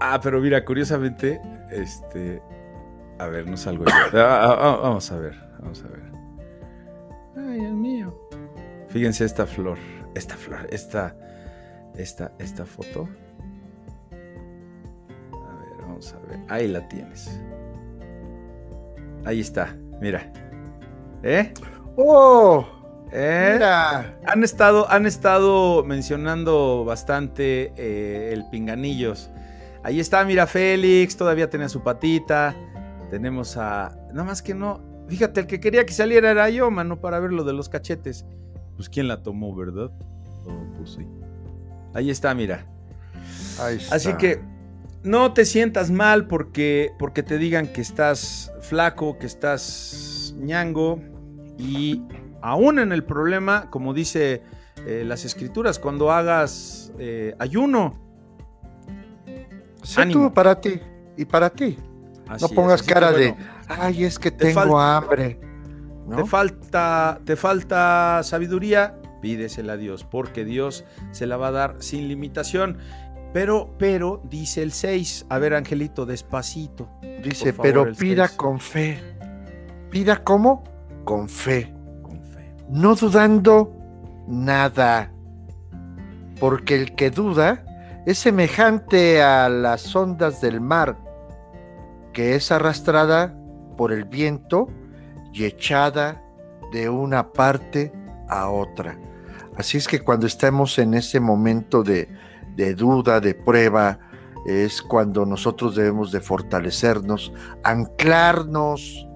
[0.00, 2.42] Ah, pero mira, curiosamente, este.
[3.18, 3.90] A ver, no salgo yo.
[3.92, 6.02] Ah, ah, ah, vamos a ver, vamos a ver.
[7.36, 8.14] Ay, el mío.
[8.88, 9.78] Fíjense esta flor,
[10.14, 11.14] esta flor, esta,
[11.94, 13.08] esta, esta foto.
[14.10, 16.40] A ver, vamos a ver.
[16.48, 17.40] Ahí la tienes.
[19.24, 20.32] Ahí está, mira.
[21.22, 21.52] ¿Eh?
[21.96, 22.66] ¡Oh!
[23.12, 23.50] ¿Eh?
[23.54, 24.18] Mira.
[24.26, 29.30] Han estado, han estado mencionando bastante eh, el Pinganillos.
[29.82, 32.54] Ahí está, mira, Félix, todavía tenía su patita.
[33.10, 33.96] Tenemos a.
[34.12, 34.80] Nada más que no.
[35.08, 38.26] Fíjate, el que quería que saliera era yo, mano, para ver lo de los cachetes.
[38.76, 39.90] Pues quién la tomó, ¿verdad?
[40.46, 41.06] Oh, pues sí.
[41.94, 42.66] Ahí está, mira.
[43.60, 43.96] Ahí está.
[43.96, 44.40] Así que
[45.02, 51.00] no te sientas mal porque, porque te digan que estás flaco, que estás ñango.
[51.56, 52.02] Y
[52.42, 54.42] aún en el problema, como dice
[54.86, 57.98] eh, las escrituras, cuando hagas eh, ayuno.
[59.82, 60.28] Sé ánimo.
[60.28, 60.80] tú para ti
[61.16, 61.78] y para ti.
[62.28, 65.40] así No pongas cara bueno, de, ay, es que te tengo falta- hambre.
[66.06, 66.16] ¿no?
[66.16, 71.76] Te falta, te falta sabiduría, pídesela a Dios, porque Dios se la va a dar
[71.80, 72.78] sin limitación.
[73.34, 76.88] Pero, pero, dice el 6, a ver, Angelito, despacito.
[77.22, 78.38] Dice, favor, pero pida seis.
[78.38, 78.98] con fe.
[79.90, 80.64] ¿Pida cómo?
[81.04, 81.74] Con fe.
[82.02, 82.54] Con fe.
[82.70, 83.74] No dudando
[84.26, 85.12] nada.
[86.40, 87.64] Porque el que duda
[88.06, 90.96] es semejante a las ondas del mar,
[92.14, 93.34] que es arrastrada
[93.78, 94.68] por el viento
[95.32, 96.22] y echada
[96.72, 97.90] de una parte
[98.28, 98.98] a otra.
[99.56, 102.08] Así es que cuando estamos en ese momento de,
[102.56, 103.98] de duda, de prueba,
[104.46, 107.32] es cuando nosotros debemos de fortalecernos,
[107.64, 109.06] anclarnos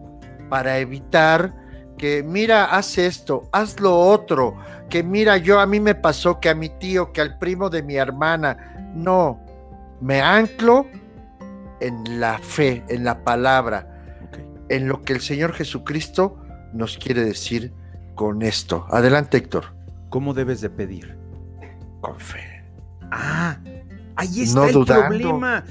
[0.48, 1.54] para evitar
[1.98, 4.56] que mira, haz esto, haz lo otro,
[4.88, 7.82] que mira, yo a mí me pasó que a mi tío, que al primo de
[7.82, 9.40] mi hermana, no,
[10.00, 10.86] me anclo
[11.80, 13.91] en la fe, en la palabra.
[14.68, 16.38] En lo que el Señor Jesucristo
[16.72, 17.72] nos quiere decir
[18.14, 18.86] con esto.
[18.90, 19.74] Adelante, Héctor.
[20.08, 21.16] ¿Cómo debes de pedir?
[22.00, 22.64] Con fe.
[23.10, 23.58] Ah,
[24.16, 25.08] ahí está No el dudando.
[25.08, 25.64] problema.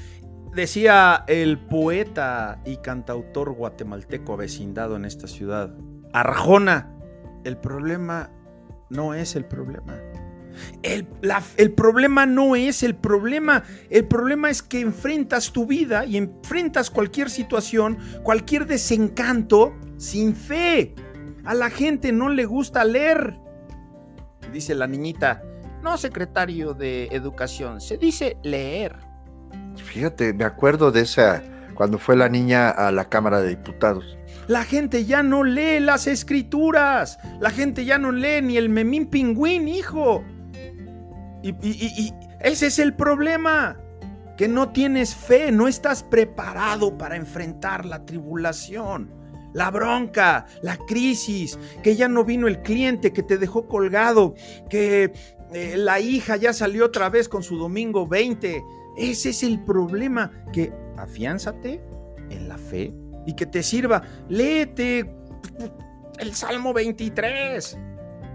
[0.54, 5.74] Decía el poeta y cantautor guatemalteco avecindado en esta ciudad,
[6.12, 6.90] Arjona,
[7.44, 8.30] el problema
[8.90, 9.94] no es el problema.
[10.82, 13.62] El, la- el problema no es el problema.
[13.90, 20.94] El problema es que enfrentas tu vida y enfrentas cualquier situación, cualquier desencanto sin fe.
[21.44, 23.38] A la gente no le gusta leer.
[24.52, 25.42] Dice la niñita,
[25.82, 28.96] no secretario de educación, se dice leer.
[29.76, 31.42] Fíjate, me acuerdo de esa,
[31.74, 34.18] cuando fue la niña a la Cámara de Diputados.
[34.48, 37.18] La gente ya no lee las escrituras.
[37.40, 40.22] La gente ya no lee ni el memín pingüín, hijo.
[41.42, 43.78] Y, y ese es el problema.
[44.36, 49.22] Que no tienes fe, no estás preparado para enfrentar la tribulación
[49.52, 54.34] la bronca, la crisis, que ya no vino el cliente, que te dejó colgado,
[54.68, 55.12] que
[55.52, 58.64] eh, la hija ya salió otra vez con su domingo 20.
[58.96, 61.82] Ese es el problema, que afiánzate
[62.30, 62.94] en la fe
[63.26, 64.02] y que te sirva.
[64.28, 65.14] Léete
[66.18, 67.78] el Salmo 23.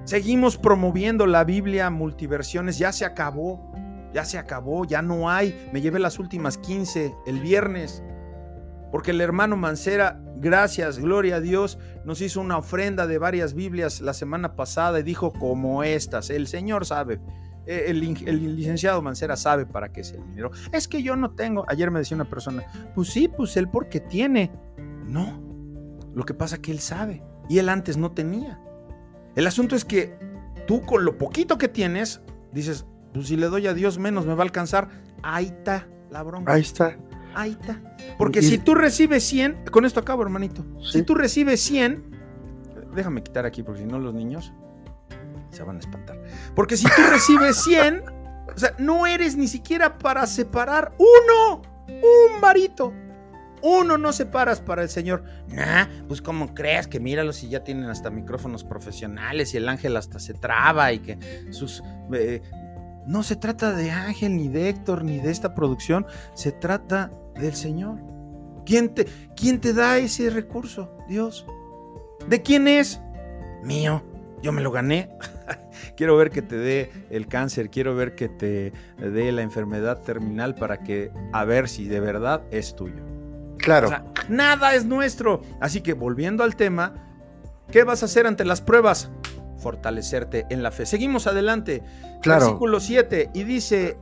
[0.08, 3.74] Seguimos promoviendo la Biblia multiversiones, ya se acabó,
[4.14, 5.70] ya se acabó, ya no hay.
[5.74, 8.01] Me llevé las últimas 15 el viernes.
[8.89, 13.99] Porque el hermano Mancera, gracias, gloria a Dios, nos hizo una ofrenda de varias Biblias
[13.99, 16.30] la semana pasada y dijo como estas.
[16.30, 17.20] El Señor sabe,
[17.66, 17.99] eh, el,
[18.55, 20.51] licenciado Mancera sabe para qué es el dinero.
[20.72, 21.66] Es que yo no tengo.
[21.68, 22.64] Ayer me decía una persona,
[22.95, 24.53] pues sí, pues él porque tiene.
[25.05, 25.43] No,
[26.16, 28.58] lo que pasa es que él sabe y él antes no tenía.
[29.38, 30.18] El asunto es que
[30.66, 32.22] tú con lo poquito que tienes,
[32.52, 34.90] dices, pues si le doy a Dios menos me va a alcanzar.
[35.22, 36.52] Ahí está la bronca.
[36.52, 36.98] Ahí está.
[37.36, 37.80] Ahí está.
[38.18, 40.66] Porque si tú recibes 100, con esto acabo, hermanito.
[40.82, 42.04] Si tú recibes 100,
[42.96, 44.52] déjame quitar aquí porque si no los niños
[45.52, 46.20] se van a espantar.
[46.56, 48.06] Porque si tú recibes 100,
[48.56, 52.92] o sea, no eres ni siquiera para separar uno, un varito.
[53.62, 55.24] Uno no separas para el Señor.
[55.49, 59.97] Nah, pues como crees que míralos si ya tienen hasta micrófonos profesionales y el ángel
[59.97, 61.18] hasta se traba y que
[61.51, 61.84] sus
[62.14, 62.41] eh,
[63.08, 67.55] no se trata de Ángel, ni de Héctor, ni de esta producción, se trata del
[67.55, 67.99] Señor.
[68.66, 70.91] ¿Quién te, quién te da ese recurso?
[71.08, 71.45] Dios.
[72.28, 72.99] ¿De quién es?
[73.64, 74.03] Mío.
[74.43, 75.10] Yo me lo gané.
[75.95, 80.53] quiero ver que te dé el cáncer, quiero ver que te dé la enfermedad terminal
[80.53, 83.16] para que a ver si de verdad es tuyo.
[83.68, 83.89] Claro.
[84.30, 85.41] nada es nuestro.
[85.59, 86.93] Así que volviendo al tema,
[87.70, 89.11] ¿qué vas a hacer ante las pruebas?
[89.57, 90.86] Fortalecerte en la fe.
[90.86, 91.84] Seguimos adelante.
[92.22, 92.45] Claro.
[92.45, 93.97] Versículo 7 y dice,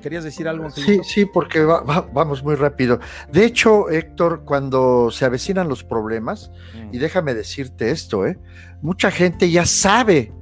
[0.00, 0.70] ¿Querías decir algo?
[0.70, 3.00] Sí, sí, porque vamos muy rápido.
[3.30, 6.52] De hecho, Héctor, cuando se avecinan los problemas,
[6.92, 7.00] y mm.
[7.00, 8.38] déjame decirte esto, ¿eh?
[8.80, 10.32] mucha gente ya sabe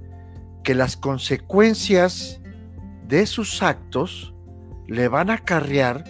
[0.62, 2.40] que las consecuencias
[3.06, 4.34] de sus actos
[4.86, 6.04] le van a acarrear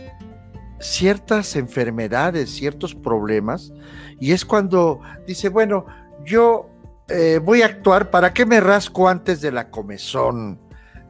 [0.81, 3.73] ciertas enfermedades, ciertos problemas,
[4.19, 5.87] y es cuando dice, bueno,
[6.25, 6.69] yo
[7.09, 10.59] eh, voy a actuar, ¿para qué me rasco antes de la comezón?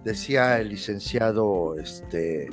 [0.05, 2.49] decía el licenciado este,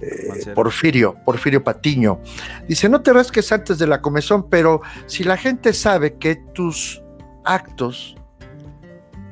[0.00, 2.20] eh, Porfirio, Porfirio Patiño.
[2.68, 7.02] Dice, no te rasques antes de la comezón, pero si la gente sabe que tus
[7.44, 8.16] actos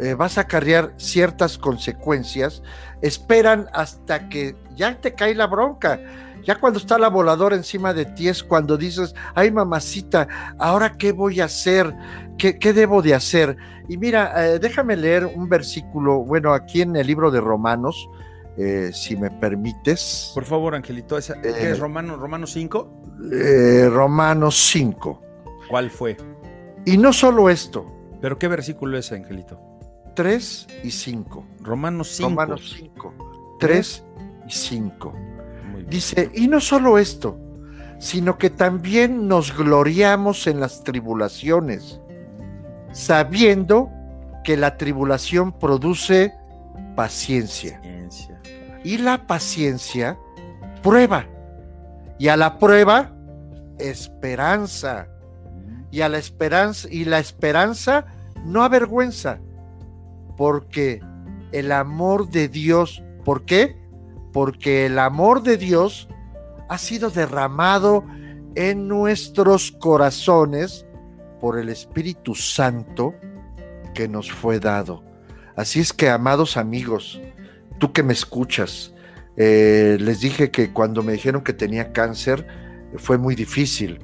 [0.01, 2.63] eh, vas a acarrear ciertas consecuencias,
[3.01, 6.01] esperan hasta que ya te cae la bronca.
[6.45, 10.27] Ya cuando está la voladora encima de ti es cuando dices, ay mamacita,
[10.59, 11.95] ¿ahora qué voy a hacer?
[12.37, 13.57] ¿Qué, debo de hacer?
[13.89, 18.09] Y mira, eh, déjame leer un versículo, bueno, aquí en el libro de Romanos,
[18.59, 20.33] eh, si me permites.
[20.35, 22.91] Por favor, Angelito, ¿qué es Romano, Romanos 5?
[23.91, 25.23] Romanos 5.
[25.69, 26.17] ¿Cuál fue?
[26.85, 27.87] Y no solo esto.
[28.21, 29.61] ¿Pero qué versículo es, Angelito?
[30.15, 31.47] 3 y 5.
[31.61, 32.29] Romanos 5.
[32.29, 33.15] Romanos 5.
[33.59, 34.05] 3
[34.49, 35.15] y 5.
[35.93, 37.39] Dice, y no solo esto,
[37.99, 42.01] sino que también nos gloriamos en las tribulaciones,
[42.93, 43.91] sabiendo
[44.43, 46.33] que la tribulación produce
[46.97, 47.79] paciencia.
[48.83, 50.19] Y la paciencia
[50.83, 51.27] prueba.
[52.19, 53.13] Y a la prueba,
[53.79, 55.09] esperanza.
[55.91, 58.07] Y a la esperanza, y la esperanza
[58.47, 59.41] no avergüenza,
[60.39, 61.03] porque
[61.53, 63.82] el amor de Dios, ¿por qué?
[64.33, 66.09] Porque el amor de Dios
[66.69, 68.05] ha sido derramado
[68.55, 70.87] en nuestros corazones
[71.41, 73.15] por el Espíritu Santo
[73.95, 75.05] que nos fue dado.
[75.57, 77.21] Así es que, amados amigos,
[77.79, 78.95] tú que me escuchas,
[79.37, 82.47] eh, les dije que cuando me dijeron que tenía cáncer
[82.97, 83.99] fue muy difícil.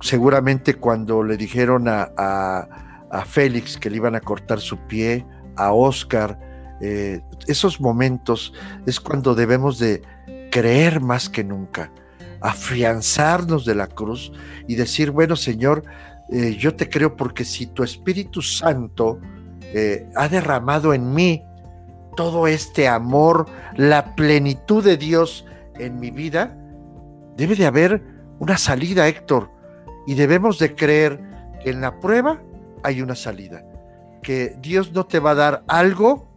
[0.00, 5.72] Seguramente cuando le dijeron a, a Félix que le iban a cortar su pie, a
[5.72, 6.49] Oscar,
[6.80, 8.52] eh, esos momentos
[8.86, 10.02] es cuando debemos de
[10.50, 11.92] creer más que nunca,
[12.40, 14.32] afianzarnos de la cruz
[14.66, 15.84] y decir, bueno Señor,
[16.30, 19.18] eh, yo te creo porque si tu Espíritu Santo
[19.62, 21.44] eh, ha derramado en mí
[22.16, 25.44] todo este amor, la plenitud de Dios
[25.78, 26.56] en mi vida,
[27.36, 28.02] debe de haber
[28.38, 29.50] una salida, Héctor,
[30.06, 31.20] y debemos de creer
[31.62, 32.42] que en la prueba
[32.82, 33.64] hay una salida,
[34.22, 36.29] que Dios no te va a dar algo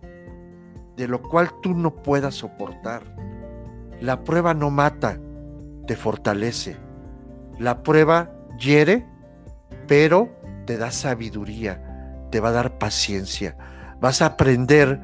[0.96, 3.04] de lo cual tú no puedas soportar.
[4.00, 5.18] La prueba no mata,
[5.88, 6.78] te fortalece.
[7.60, 9.06] La prueba hiere,
[9.88, 10.30] pero
[10.66, 13.58] te da sabiduría, te va a dar paciencia.
[14.00, 15.00] Vas a aprender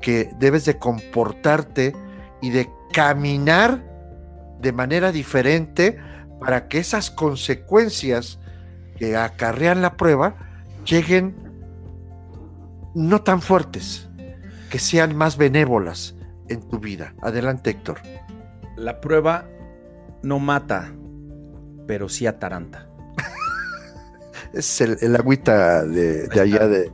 [0.00, 1.94] que debes de comportarte
[2.40, 3.82] y de caminar
[4.60, 5.98] de manera diferente
[6.40, 8.38] para que esas consecuencias
[8.96, 10.34] que acarrean la prueba
[10.84, 11.34] lleguen
[12.94, 14.08] no tan fuertes,
[14.72, 16.16] que sean más benévolas
[16.48, 17.14] en tu vida.
[17.20, 17.98] Adelante, Héctor.
[18.74, 19.46] La prueba
[20.22, 20.94] no mata,
[21.86, 22.88] pero sí ataranta.
[24.54, 26.90] es el, agüita de, allá de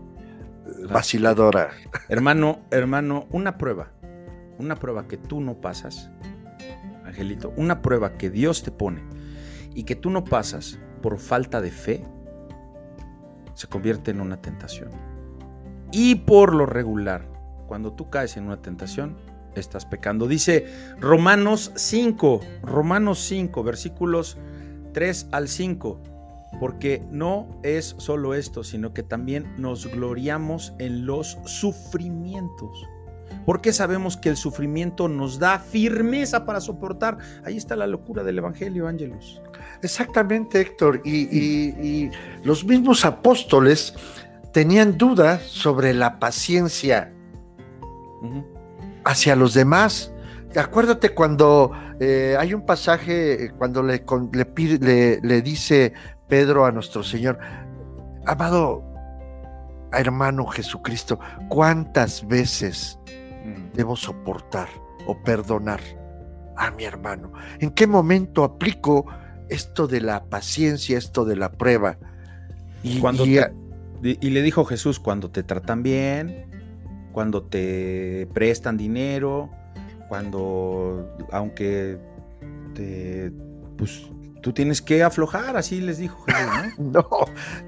[0.91, 1.71] vaciladora.
[2.09, 3.93] Hermano, hermano, una prueba,
[4.59, 6.11] una prueba que tú no pasas,
[7.05, 9.05] Angelito, una prueba que Dios te pone
[9.73, 12.05] y que tú no pasas por falta de fe,
[13.55, 14.91] se convierte en una tentación.
[15.93, 17.38] Y por lo regular,
[17.69, 19.17] cuando tú caes en una tentación,
[19.55, 20.27] estás pecando.
[20.27, 20.67] Dice
[20.99, 24.37] Romanos 5, Romanos 5, versículos
[24.93, 26.01] 3 al 5
[26.61, 32.87] porque no es solo esto, sino que también nos gloriamos en los sufrimientos.
[33.45, 37.19] Porque sabemos que el sufrimiento nos da firmeza para soportar.
[37.45, 39.41] Ahí está la locura del Evangelio, Ángelus.
[39.83, 41.03] Exactamente, Héctor.
[41.05, 42.11] Y,
[42.43, 43.95] los mismos apóstoles
[44.53, 47.13] tenían dudas sobre la paciencia
[49.05, 50.13] hacia los demás.
[50.57, 54.05] Acuérdate cuando eh, hay un pasaje, cuando le,
[54.81, 55.93] le, le dice
[56.29, 57.39] Pedro a nuestro Señor,
[58.27, 58.89] amado
[59.93, 63.75] hermano Jesucristo, ¿cuántas veces mm.
[63.75, 64.69] debo soportar
[65.07, 65.81] o perdonar
[66.57, 67.33] a mi hermano?
[67.59, 69.07] ¿En qué momento aplico
[69.49, 71.99] esto de la paciencia, esto de la prueba?
[72.83, 73.41] Y, cuando y,
[74.31, 76.48] le dijo Jesús, cuando te tratan bien,
[77.19, 79.51] cuando te prestan dinero,
[80.09, 81.99] cuando, aunque
[82.77, 83.33] te,
[83.77, 84.09] pues,
[84.41, 87.03] Tú tienes que aflojar, así les dijo Jesús, ¿no?
[87.03, 87.09] no,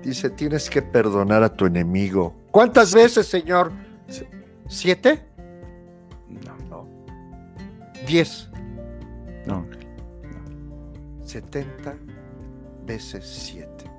[0.05, 2.33] dice, tienes que perdonar a tu enemigo.
[2.53, 3.73] ¿Cuántas veces, Señor?
[4.69, 5.27] ¿Siete?
[6.29, 6.57] No.
[6.69, 6.89] no.
[8.07, 8.49] ¿Diez?
[9.47, 9.67] No.
[11.25, 11.97] Setenta
[12.87, 13.91] veces siete.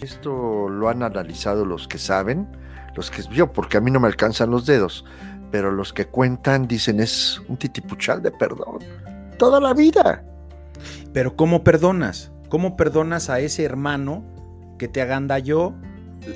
[0.00, 2.46] Esto lo han analizado los que saben,
[2.94, 5.04] los que yo, porque a mí no me alcanzan los dedos,
[5.50, 8.78] pero los que cuentan dicen es un titipuchal de perdón.
[9.38, 10.24] Toda la vida.
[11.12, 12.32] Pero ¿cómo perdonas?
[12.48, 14.24] ¿Cómo perdonas a ese hermano
[14.78, 15.74] que te agandalló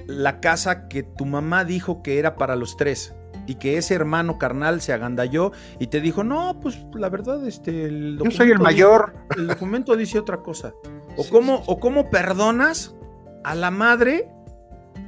[0.07, 3.15] la casa que tu mamá dijo que era para los tres?
[3.47, 7.87] Y que ese hermano carnal se agandalló y te dijo, no, pues la verdad, este,
[7.87, 9.15] el Yo soy el mayor.
[9.37, 10.75] el documento dice otra cosa.
[11.17, 12.95] O, cómo, o cómo perdonas
[13.45, 14.29] a la madre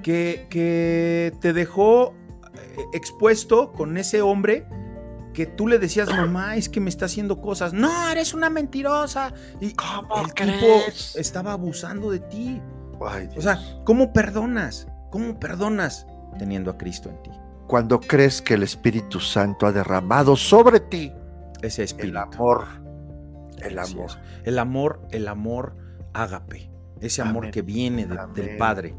[0.03, 2.15] que, que te dejó
[2.55, 4.67] eh, expuesto con ese hombre
[5.33, 7.73] que tú le decías, mamá, es que me está haciendo cosas.
[7.73, 9.33] No, eres una mentirosa.
[9.61, 10.67] Y ¿Cómo el tipo
[11.17, 12.61] estaba abusando de ti.
[12.99, 14.89] o sea, ¿cómo perdonas?
[15.11, 16.07] ¿Cómo perdonas
[16.39, 17.31] teniendo a Cristo en ti?
[17.67, 21.13] Cuando crees que el Espíritu Santo ha derramado sobre ti
[21.63, 22.11] ese espíritu.
[22.11, 22.67] El amor.
[23.63, 24.11] El amor.
[24.45, 25.77] El amor, el amor
[26.13, 26.71] ágape.
[27.01, 28.95] Ese amor que viene del Padre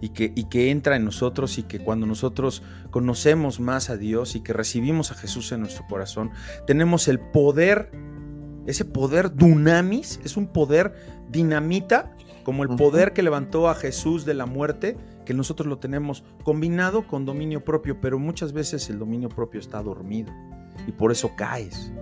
[0.00, 4.36] y que, y que entra en nosotros y que cuando nosotros conocemos más a Dios
[4.36, 6.30] y que recibimos a Jesús en nuestro corazón,
[6.66, 7.90] tenemos el poder,
[8.66, 10.94] ese poder dunamis, es un poder
[11.30, 16.22] dinamita, como el poder que levantó a Jesús de la muerte, que nosotros lo tenemos
[16.44, 20.32] combinado con dominio propio, pero muchas veces el dominio propio está dormido
[20.86, 21.92] y por eso caes.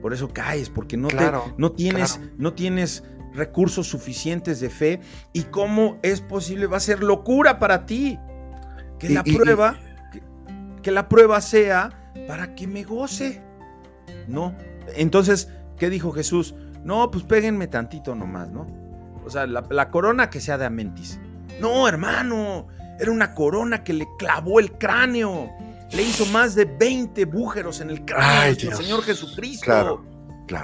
[0.00, 1.08] Por eso caes, porque no,
[1.56, 3.02] no tienes, no tienes
[3.34, 5.00] recursos suficientes de fe
[5.32, 8.18] y cómo es posible, va a ser locura para ti
[8.98, 9.78] que la prueba,
[10.82, 13.42] que, la prueba sea para que me goce.
[14.26, 14.54] No.
[14.94, 15.48] Entonces,
[15.78, 16.54] ¿qué dijo Jesús?
[16.84, 18.66] No, pues péguenme tantito nomás, ¿no?
[19.24, 21.20] O sea, la, corona que sea de Amentis.
[21.60, 22.68] No, hermano,
[22.98, 25.50] era una corona que le clavó el cráneo.
[25.92, 30.04] Le hizo más de 20 bújeros en el cráneo del Señor Jesucristo.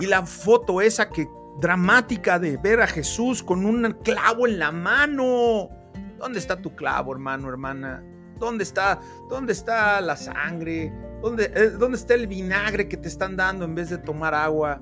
[0.01, 1.27] Y la foto esa que
[1.61, 5.71] dramática de ver a Jesús con un clavo en la mano.
[6.19, 8.03] ¿Dónde está tu clavo, hermano, hermana?
[8.39, 10.93] ¿Dónde está, dónde está la sangre?
[11.23, 14.81] ¿Dónde, eh, ¿Dónde está el vinagre que te están dando en vez de tomar agua?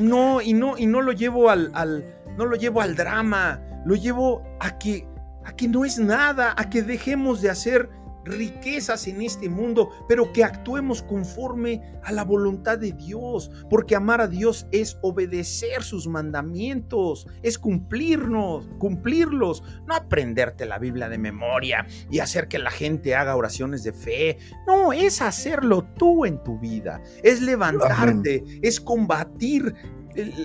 [0.00, 2.04] No, y no, y no lo llevo al, al,
[2.36, 5.08] no lo llevo al drama, lo llevo a que,
[5.44, 7.88] a que no es nada, a que dejemos de hacer
[8.26, 14.20] riquezas en este mundo, pero que actuemos conforme a la voluntad de Dios, porque amar
[14.20, 21.86] a Dios es obedecer sus mandamientos, es cumplirnos, cumplirlos, no aprenderte la Biblia de memoria
[22.10, 26.58] y hacer que la gente haga oraciones de fe, no, es hacerlo tú en tu
[26.58, 29.74] vida, es levantarte, es combatir.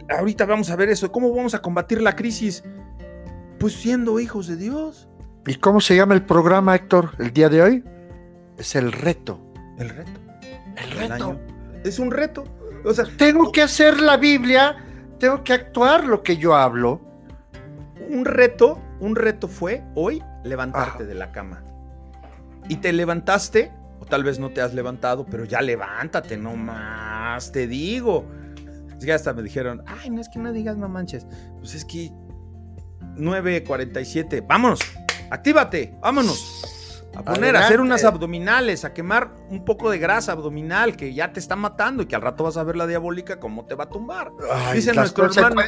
[0.09, 2.63] Ahorita vamos a ver eso, ¿cómo vamos a combatir la crisis?
[3.59, 5.10] Pues siendo hijos de Dios.
[5.47, 7.83] ¿Y cómo se llama el programa, Héctor, el día de hoy?
[8.57, 9.39] Es el reto.
[9.77, 10.11] El reto.
[10.77, 11.39] El reto.
[11.83, 12.43] Es un reto.
[12.85, 14.75] O sea, Tengo que hacer la Biblia,
[15.19, 17.01] tengo que actuar lo que yo hablo.
[18.09, 21.05] un reto, un reto fue hoy levantarte Ah.
[21.05, 21.63] de la cama.
[22.67, 23.71] Y te levantaste,
[24.01, 28.25] o tal vez no te has levantado, pero ya levántate, no más, te digo.
[28.97, 31.25] Es que hasta me dijeron, ay, no es que no digas no manches.
[31.59, 32.11] Pues es que
[33.15, 34.79] 9.47, vámonos,
[35.31, 37.07] actívate, vámonos.
[37.15, 41.33] A poner, a hacer unas abdominales, a quemar un poco de grasa abdominal que ya
[41.33, 43.85] te está matando y que al rato vas a ver la diabólica cómo te va
[43.85, 44.31] a tumbar.
[44.49, 45.61] Ay, Dice nuestro hermano.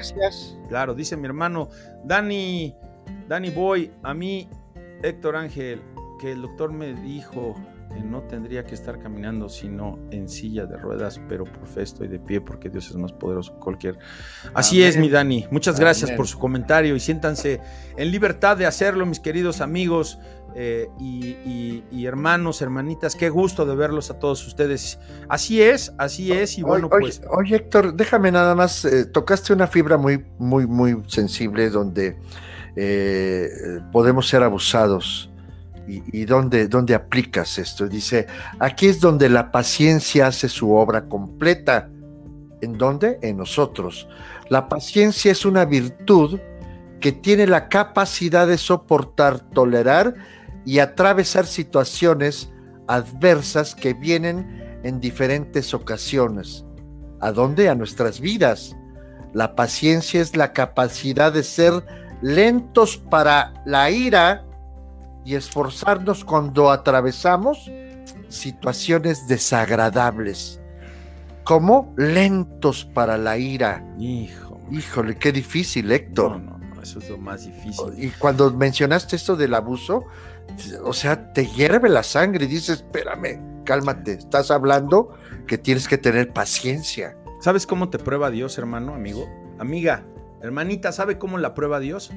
[0.70, 1.68] Claro, dice mi hermano
[2.06, 2.78] Dani,
[3.28, 4.50] Dani Boy, a mí,
[5.02, 5.82] Héctor Ángel,
[6.22, 7.56] que el doctor me dijo
[8.02, 12.20] no tendría que estar caminando sino en silla de ruedas, pero por fe estoy de
[12.20, 13.98] pie porque Dios es más poderoso que cualquier.
[14.54, 14.90] Así Amén.
[14.90, 15.46] es, mi Dani.
[15.52, 17.60] Muchas gracias por su comentario y siéntanse
[17.98, 20.18] en libertad de hacerlo, mis queridos amigos.
[20.56, 25.00] eh, y, y- y hermanos, hermanitas, qué gusto de verlos a todos ustedes.
[25.28, 27.22] Así es, así es, y bueno, oye, pues.
[27.32, 32.20] oye, Héctor, déjame nada más, eh, tocaste una fibra muy, muy, muy sensible donde
[32.76, 33.50] eh,
[33.92, 35.32] podemos ser abusados.
[35.86, 37.88] ¿Y, dónde, dónde aplicas esto?
[37.88, 38.28] Dice,
[38.60, 41.90] aquí es donde la paciencia hace su obra completa.
[42.62, 43.20] ¿En dónde?
[43.22, 44.08] En nosotros.
[44.50, 46.40] La paciencia es una virtud
[47.02, 50.16] que tiene la capacidad de soportar, tolerar
[50.66, 52.50] y atravesar situaciones
[52.88, 56.66] adversas que vienen en diferentes ocasiones.
[57.20, 57.68] ¿A dónde?
[57.68, 58.76] A nuestras vidas.
[59.34, 61.74] La paciencia es la capacidad de ser
[62.22, 64.46] lentos para la ira
[65.26, 67.70] y esforzarnos cuando atravesamos
[68.28, 70.60] situaciones desagradables.
[71.44, 71.94] ¿Cómo?
[71.98, 73.86] Lentos para la ira.
[74.00, 76.40] Hijo, Híjole, qué difícil, Héctor.
[76.40, 77.94] no, no, eso es lo más difícil.
[77.98, 80.06] Y cuando mencionaste esto del abuso,
[80.84, 85.16] o sea, te hierve la sangre y dices, espérame, cálmate, estás hablando
[85.48, 87.18] que tienes que tener paciencia.
[87.40, 89.30] ¿Sabes cómo te prueba Dios, hermano, amigo?
[89.60, 90.06] Amiga,
[90.42, 92.12] hermanita, ¿sabe cómo la prueba Dios?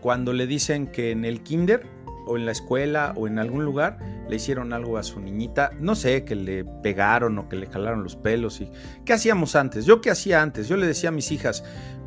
[0.00, 1.86] Cuando le dicen que en el kinder
[2.30, 5.96] o en la escuela o en algún lugar le hicieron algo a su niñita, no
[5.96, 8.70] sé, que le pegaron o que le jalaron los pelos y
[9.04, 9.84] ¿qué hacíamos antes?
[9.84, 10.68] Yo qué hacía antes?
[10.68, 11.64] Yo le decía a mis hijas,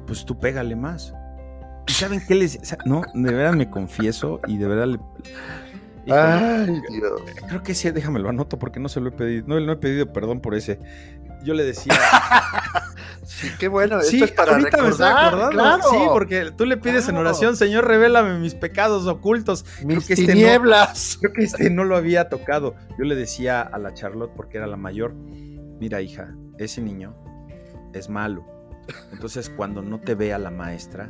[0.07, 1.13] pues tú pégale más.
[1.87, 4.99] ¿Y saben qué les no, de verdad me confieso y de verdad le
[6.05, 7.21] Híjole, Ay, Dios.
[7.47, 9.45] Creo que sí, déjame lo anoto porque no se lo he pedido.
[9.47, 10.79] No, no he pedido perdón por ese.
[11.43, 11.93] Yo le decía.
[13.25, 15.49] Sí, qué bueno, sí, esto es para ahorita me estoy acordando.
[15.49, 15.83] claro.
[15.89, 19.65] Sí, porque tú le pides en oración, Señor, revélame mis pecados ocultos.
[19.83, 21.17] Mis que este no- tinieblas.
[21.21, 22.75] Creo que este no lo había tocado.
[22.97, 27.15] Yo le decía a la Charlotte, porque era la mayor, mira hija, ese niño
[27.93, 28.45] es malo.
[29.13, 31.09] Entonces cuando no te vea la maestra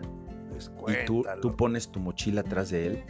[0.88, 3.04] y tú, tú pones tu mochila atrás de él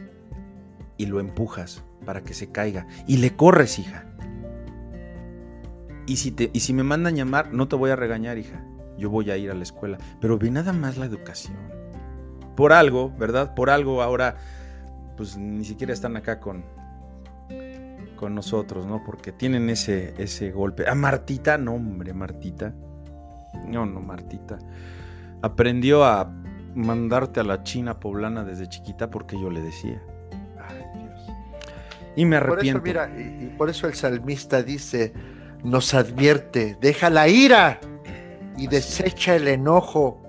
[0.98, 4.06] y lo empujas para que se caiga y le corres, hija.
[6.06, 8.64] Y si, te, y si me mandan llamar, no te voy a regañar, hija.
[8.98, 9.98] Yo voy a ir a la escuela.
[10.20, 11.58] Pero ve nada más la educación.
[12.56, 13.56] Por algo, ¿verdad?
[13.56, 14.36] Por algo ahora,
[15.18, 16.64] pues ni siquiera están acá con,
[18.16, 19.04] con nosotros, ¿no?
[19.04, 20.88] Porque tienen ese, ese golpe.
[20.88, 22.74] A Martita, no, hombre, Martita.
[23.66, 24.60] No, no, Martita.
[25.42, 26.32] Aprendió a
[26.76, 30.02] mandarte a la China poblana desde chiquita porque yo le decía.
[30.60, 31.22] Ay, Dios.
[32.16, 32.82] Y me Por eso, arrepiento.
[32.82, 35.14] mira, y, y por eso el salmista dice,
[35.64, 37.80] nos advierte, deja la ira
[38.58, 40.22] y desecha el enojo,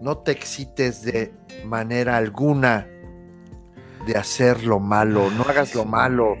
[0.00, 1.32] no te excites de
[1.64, 2.86] manera alguna
[4.06, 6.36] de hacer lo malo, no hagas lo malo.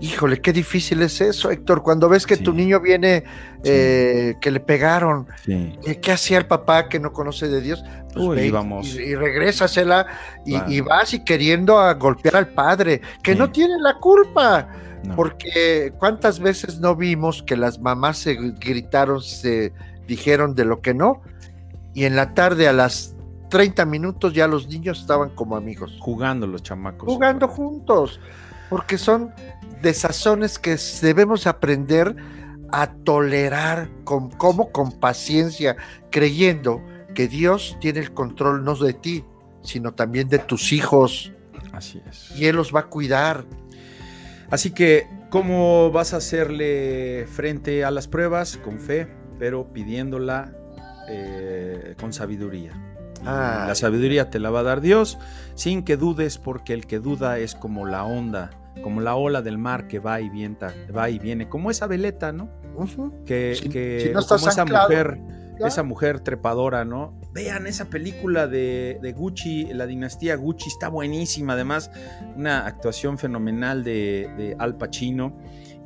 [0.00, 3.24] Híjole, qué difícil es eso, Héctor, cuando ves que tu niño viene,
[3.62, 3.70] Sí.
[3.72, 5.78] eh, que le pegaron, Sí.
[6.02, 7.82] ¿qué, hacía el papá que no conoce de Dios?
[8.12, 8.94] Pues Uy, ve y- vamos.
[8.94, 10.06] Y, y regrésasela
[10.44, 10.70] y, Claro.
[10.70, 14.68] y vas y queriendo a golpear al padre, que no tiene la culpa.
[15.04, 15.16] No.
[15.16, 19.72] Porque cuántas veces no vimos que las mamás se gritaron, se
[20.08, 21.22] dijeron de lo que no,
[21.94, 23.14] y en la tarde a las
[23.50, 27.06] 30 minutos ya los niños estaban como amigos, Jugando los chamacos.
[27.08, 28.20] jugando juntos,
[28.68, 29.32] porque son
[29.82, 32.16] desazones que debemos aprender
[32.72, 35.76] a tolerar con como con paciencia,
[36.10, 36.82] creyendo
[37.14, 39.24] que Dios tiene el control no de ti,
[39.62, 41.32] sino también de tus hijos,
[41.72, 42.32] Así es.
[42.36, 43.44] y Él los va a cuidar.
[44.50, 48.56] Así que, ¿cómo vas a hacerle frente a las pruebas?
[48.58, 50.52] Con fe, pero pidiéndola
[51.08, 52.72] eh, con sabiduría.
[53.24, 53.64] Ah.
[53.68, 55.18] La sabiduría te la va a dar Dios
[55.54, 58.50] sin que dudes, porque el que duda es como la onda,
[58.82, 62.30] como la ola del mar que va y vienta, va y viene, como esa veleta,
[62.32, 62.48] ¿no?
[62.76, 63.24] Ujú.
[63.24, 65.18] Que, Si- que- si no como esa anclado, mujer,
[65.58, 65.66] ya.
[65.66, 67.14] esa mujer trepadora, ¿no?
[67.36, 71.52] vean esa película de, Gucci, la dinastía Gucci, está buenísima.
[71.52, 71.90] Además,
[72.34, 75.36] una actuación fenomenal de, Al Pacino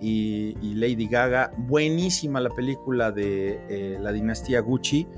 [0.00, 1.50] y, Lady Gaga.
[1.56, 5.08] Buenísima la película de eh, la dinastía Gucci.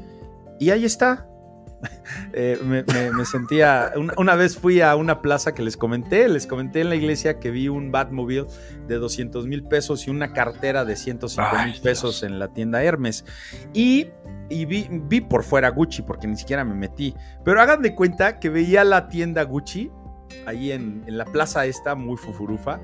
[0.59, 1.29] Y ahí está,
[2.33, 3.93] eh, me, sentía.
[4.17, 7.51] Una, vez fui a una plaza que les comenté, les comenté en la iglesia que
[7.51, 8.47] vi un Batmobile
[8.87, 13.25] de 200 mil pesos y una cartera de 105 mil pesos en la tienda Hermes.
[13.75, 14.09] Y,
[14.65, 17.15] vi, por fuera Gucci porque ni siquiera me metí.
[17.45, 19.91] Pero hagan de cuenta que veía la tienda Gucci
[20.47, 22.81] ahí en, la plaza esta, muy fufurufa.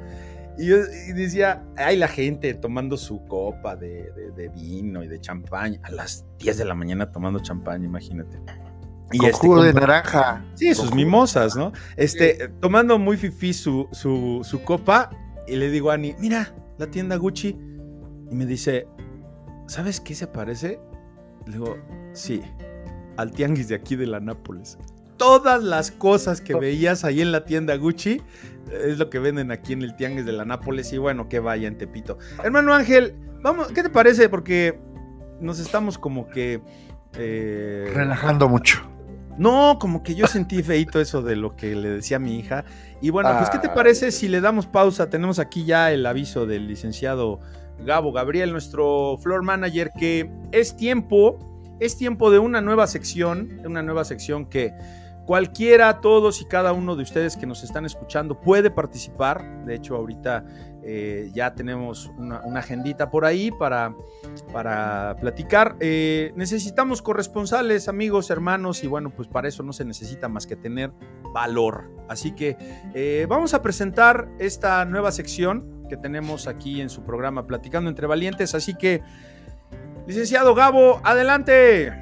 [0.58, 0.78] Y yo
[1.14, 6.24] decía, hay la gente tomando su copa de, de, vino y de champán a las
[6.38, 8.40] 10 de la mañana tomando champán, imagínate.
[9.12, 10.44] Y con este, jugo de naranja.
[10.54, 11.72] Sí, sus mimosas, ¿no?
[11.96, 15.10] Este, tomando muy fifí su, su, copa,
[15.46, 17.56] y le digo a Ani, mira, la tienda Gucci.
[18.30, 18.86] Y me dice,
[19.66, 20.80] ¿sabes qué se parece?
[21.48, 21.78] Le digo,
[22.12, 22.42] sí,
[23.16, 24.76] al tianguis de aquí de la Nápoles.
[25.16, 28.20] Todas las cosas que veías ahí en la tienda Gucci
[28.70, 30.92] es lo que venden aquí en el tianguis de la Nápoles.
[30.92, 32.18] Y bueno, que vaya en Tepito.
[32.44, 34.28] Hermano Ángel, vamos, ¿qué te parece?
[34.28, 34.78] Porque
[35.40, 36.60] nos estamos como que.
[37.14, 38.82] Eh, Relajando mucho.
[39.38, 42.66] No, como que yo sentí feito eso de lo que le decía a mi hija.
[43.00, 45.08] Y bueno, pues, ¿qué te parece si le damos pausa?
[45.08, 47.40] Tenemos aquí ya el aviso del licenciado
[47.84, 51.38] Gabo Gabriel, nuestro floor manager, que es tiempo,
[51.80, 54.72] es tiempo de una nueva sección, una nueva sección que
[55.28, 59.66] cualquiera, todos y cada uno de ustedes que nos están escuchando puede participar.
[59.66, 60.42] De hecho, ahorita
[60.82, 63.94] eh, ya tenemos una, agendita por ahí para,
[64.54, 65.76] para platicar.
[65.80, 70.56] Eh, necesitamos corresponsales, amigos, hermanos, y bueno, pues para eso no se necesita más que
[70.56, 70.92] tener
[71.34, 71.90] valor.
[72.08, 72.56] Así que
[72.94, 78.06] eh, vamos a presentar esta nueva sección que tenemos aquí en su programa Platicando entre
[78.06, 78.54] Valientes.
[78.54, 79.02] Así que,
[80.06, 81.92] licenciado Gabo, adelante.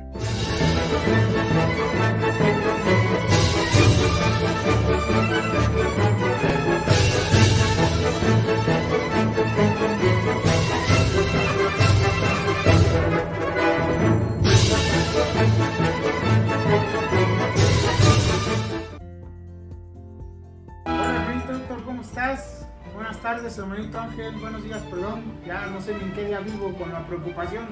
[23.26, 24.36] Tardes, hermanito Ángel.
[24.36, 25.24] Buenos días, perdón.
[25.44, 27.66] Ya no sé ni en qué día vivo con la preocupación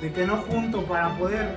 [0.00, 1.48] de que no junto para poder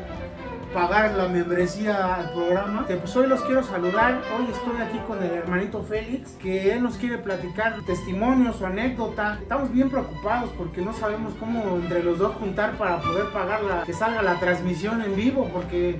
[0.74, 2.88] pagar la membresía al programa.
[2.88, 4.24] Pues hoy los quiero saludar.
[4.36, 9.38] Hoy estoy aquí con el hermanito Félix, que él nos quiere platicar testimonios o anécdota.
[9.40, 13.84] Estamos bien preocupados porque no sabemos cómo entre los dos juntar para poder pagar la
[13.84, 16.00] que salga la transmisión en vivo, porque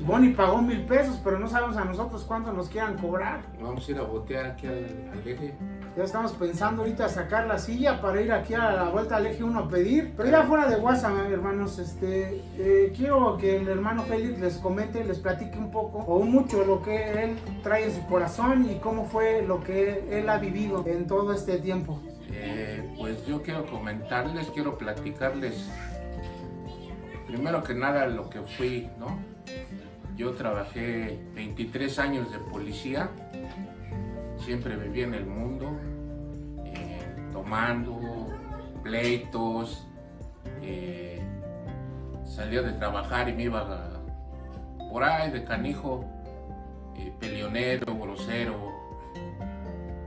[0.00, 3.42] Bonnie pagó mil pesos, pero no sabemos a nosotros cuánto nos quieran cobrar.
[3.60, 4.84] Vamos a ir a botear aquí al,
[5.24, 5.54] eje.
[5.98, 9.42] Ya estamos pensando ahorita sacar la silla para ir aquí a la vuelta al eje
[9.42, 10.14] 1 a pedir.
[10.16, 15.04] Pero ya fuera de WhatsApp, hermanos, este, eh, quiero que el hermano Félix les comente,
[15.04, 19.06] les platique un poco o mucho lo que él trae en su corazón y cómo
[19.06, 22.00] fue lo que él ha vivido en todo este tiempo.
[22.30, 25.68] Eh, pues yo quiero comentarles, quiero platicarles
[27.26, 29.18] primero que nada lo que fui, ¿no?
[30.16, 33.10] Yo trabajé 23 años de policía,
[34.44, 35.76] siempre viví en el mundo,
[37.38, 38.26] tomando
[38.82, 39.86] pleitos,
[40.60, 41.22] eh,
[42.24, 44.02] salía de trabajar y me iba
[44.90, 46.04] por ahí de canijo,
[46.96, 48.72] eh, peleonero, grosero,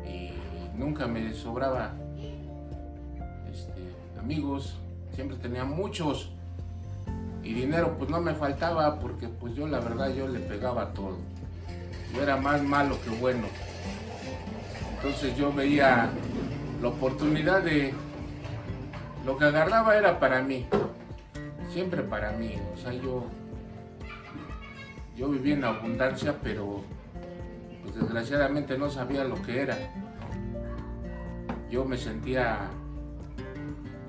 [0.06, 0.32] y
[0.78, 1.94] nunca me sobraba
[3.50, 3.82] este,
[4.20, 4.78] amigos,
[5.14, 6.32] siempre tenía muchos
[7.44, 11.18] y dinero pues no me faltaba porque pues yo la verdad yo le pegaba todo.
[12.14, 13.48] Yo era más malo que bueno.
[14.96, 16.12] Entonces yo veía
[16.82, 17.94] la oportunidad de
[19.26, 20.66] lo que agarraba era para mí.
[21.72, 22.56] Siempre para mí.
[22.74, 23.26] O sea, yo
[25.16, 26.84] yo vivía en abundancia, pero
[27.84, 29.78] pues desgraciadamente no sabía lo que era.
[31.70, 32.70] Yo me sentía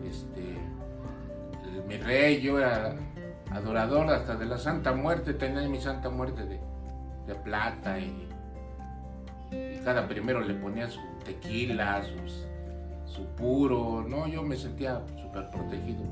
[0.08, 0.56] este
[1.86, 2.94] mi rey, yo era
[3.50, 6.60] adorador hasta de la Santa Muerte, tenía mi Santa Muerte de,
[7.44, 8.28] plata y,
[9.84, 12.02] cada primero le ponía su tequila,
[13.12, 16.02] su puro, no, yo me sentía súper protegido.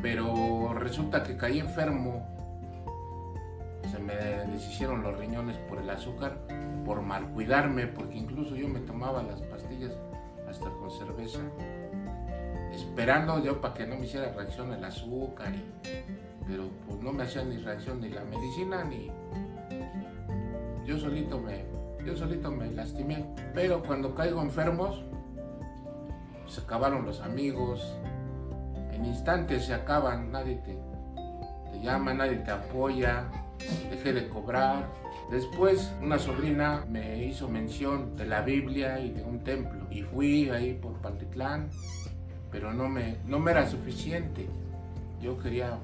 [0.00, 2.26] Pero resulta que caí enfermo,
[3.90, 6.38] se me deshicieron los riñones por el azúcar,
[6.84, 9.92] por mal cuidarme, porque incluso yo me tomaba las pastillas
[10.48, 11.40] hasta con cerveza
[12.74, 15.52] esperando yo para que no me hiciera reacción el azúcar,
[16.46, 19.10] pero pues no me hacía ni reacción ni la medicina ni
[20.86, 21.64] yo solito me
[22.04, 23.24] yo solito me lastimé,
[23.54, 25.02] pero cuando caigo enfermos
[26.46, 27.96] se acabaron los amigos,
[28.92, 30.78] en instantes se acaban, nadie te,
[31.80, 33.24] llama, nadie te apoya,
[33.90, 34.86] dejé de cobrar.
[35.30, 40.50] Después una sobrina me hizo mención de la Biblia y de un templo y fui
[40.50, 41.70] ahí por Pantitlán,
[42.50, 44.46] pero no me, no me era suficiente.
[45.22, 45.78] Yo quería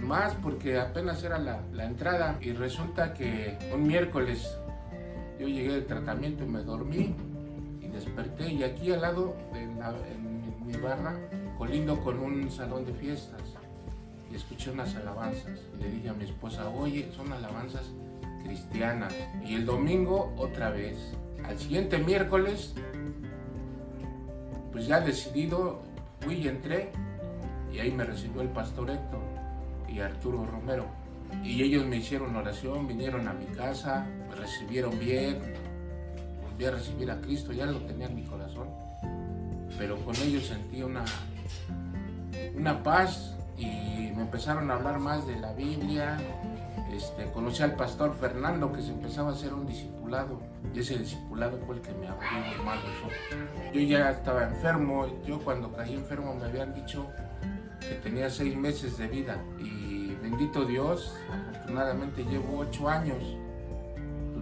[0.00, 4.58] más porque apenas era la, la entrada y resulta que un miércoles
[5.38, 7.14] yo llegué del tratamiento y me dormí
[7.80, 11.16] y desperté y aquí al lado de en mi, barra
[11.56, 13.56] colindo con un salón de fiestas
[14.36, 17.90] escuché unas alabanzas y le dije a mi esposa, oye, son alabanzas
[18.44, 19.12] cristianas.
[19.44, 20.96] Y el domingo otra vez.
[21.44, 22.74] Al siguiente miércoles,
[24.72, 25.82] pues ya decidido,
[26.20, 26.90] fui y entré
[27.72, 29.20] y ahí me recibió el pastor Héctor
[29.88, 30.86] y Arturo Romero.
[31.42, 34.06] Y ellos me hicieron oración, vinieron a mi casa,
[34.36, 35.38] recibieron bien,
[36.42, 38.68] volví a recibir a Cristo, ya lo tenía en mi corazón,
[39.78, 41.04] pero con ellos sentí una,
[42.54, 43.66] una paz y
[44.14, 46.18] me empezaron a hablar más de la Biblia.
[46.92, 50.40] Este, conocí al pastor Fernando que se empezaba a hacer un discipulado
[50.72, 52.28] y ese discipulado fue el que me abrió
[52.62, 53.12] ojos.
[53.74, 57.06] Yo ya estaba enfermo, yo cuando caí enfermo me habían dicho
[57.80, 63.36] que tenía seis meses de vida y bendito Dios, afortunadamente llevo ocho años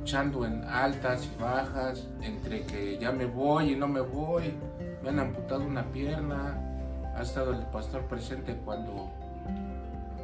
[0.04, 4.52] luchando en altas y bajas, entre que ya me voy y no me voy,
[5.02, 6.60] me han amputado una pierna,
[7.16, 9.10] ha estado el pastor presente cuando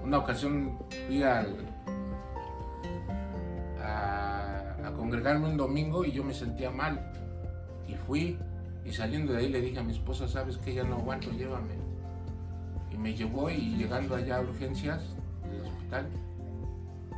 [0.05, 0.77] una ocasión
[1.07, 1.57] fui al,
[3.83, 7.01] a, a congregarme un domingo y yo me sentía mal
[7.89, 8.39] y fui
[8.85, 11.73] y saliendo de ahí le dije a mi esposa, sabes que ya no aguanto, llévame.
[12.93, 15.01] Y me llevó y llegando allá a urgencias
[15.51, 16.07] del hospital,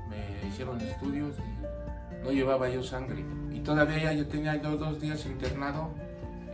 [0.08, 1.34] me hicieron estudios
[2.22, 3.24] no llevaba yo sangre.
[3.52, 5.90] Y todavía yo tenía yo dos días internado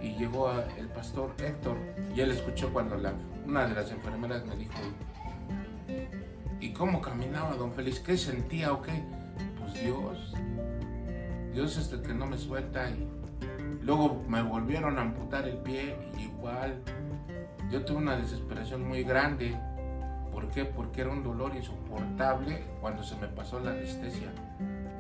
[0.02, 1.76] y llegó el pastor Héctor
[2.14, 2.96] y él escuchó cuando
[3.46, 4.74] una de las enfermeras me dijo,
[6.60, 8.00] ¿y cómo caminaba don Félix?
[8.00, 9.02] ¿Qué sentía o qué?
[9.58, 10.34] Pues Dios,
[11.52, 13.08] Dios es el que no me suelta y
[13.82, 16.82] luego me volvieron a amputar el pie y igual
[17.70, 19.56] yo tuve una desesperación muy grande.
[20.32, 20.64] ¿Por qué?
[20.64, 24.32] Porque era un dolor insoportable cuando se me pasó la anestesia.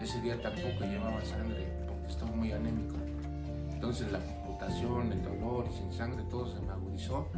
[0.00, 2.96] Ese día tampoco llevaba sangre porque estaba muy anémico.
[3.72, 7.28] Entonces la amputación, el dolor y sin sangre, todo se me agudizó.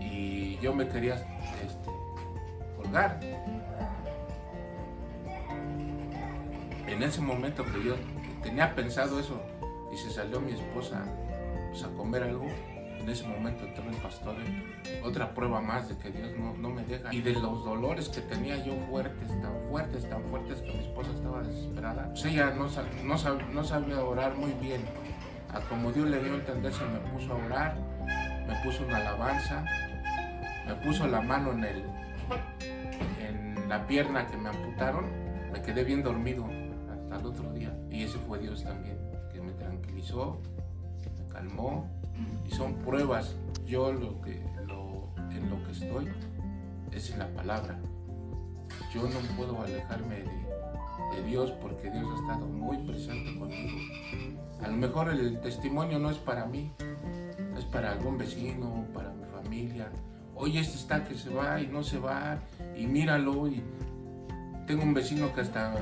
[0.00, 1.90] Y yo me quería este,
[2.76, 3.20] colgar.
[6.86, 7.94] En ese momento que yo
[8.42, 9.40] tenía pensado eso
[9.92, 11.04] y se salió mi esposa
[11.70, 12.46] pues, a comer algo,
[13.06, 14.34] en ese momento entró el pastor,
[15.04, 17.14] otra prueba más de que Dios no, no me deja.
[17.14, 21.12] Y de los dolores que tenía yo fuertes, tan fuertes, tan fuertes que mi esposa
[21.12, 22.08] estaba desesperada.
[22.08, 22.64] Pues ella no,
[23.04, 24.80] no, sab- no sabía orar muy bien.
[25.54, 27.76] A como Dios le dio a entender, se me puso a orar,
[28.48, 29.64] me puso una alabanza,
[30.66, 31.84] me puso la mano en, el,
[33.20, 35.04] en la pierna que me amputaron,
[35.52, 36.44] me quedé bien dormido
[36.90, 37.72] hasta el otro día.
[37.88, 38.98] Y ese fue Dios también,
[39.32, 40.42] que me tranquilizó,
[41.36, 41.86] calmó
[42.46, 43.34] y son pruebas.
[43.66, 46.08] Yo lo que, lo- en lo que estoy
[46.92, 47.78] es en la palabra.
[48.94, 53.78] Yo no puedo alejarme de, de Dios porque Dios ha estado muy presente conmigo.
[54.62, 56.72] A lo mejor el testimonio no es para mí,
[57.58, 59.90] es para algún vecino, para mi familia.
[60.34, 62.38] Oye, este está que se va y no se va
[62.76, 63.62] y míralo y
[64.66, 65.74] tengo un vecino que hasta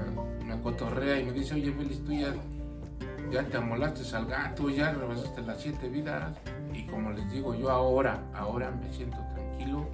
[0.45, 2.35] me cotorrea y me dice, oye Félix, tú ya
[3.31, 6.37] ya te amolaste al gato, ya rebasaste las siete vidas.
[6.73, 9.87] Y como les digo, yo ahora, ahora me siento tranquilo,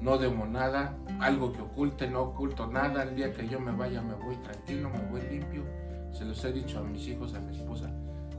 [0.00, 3.04] no debo nada, algo que oculte, no oculto nada.
[3.04, 5.62] El día que yo me vaya, me voy tranquilo, me voy limpio.
[6.12, 7.90] Se los he dicho a mis hijos, a mi esposa,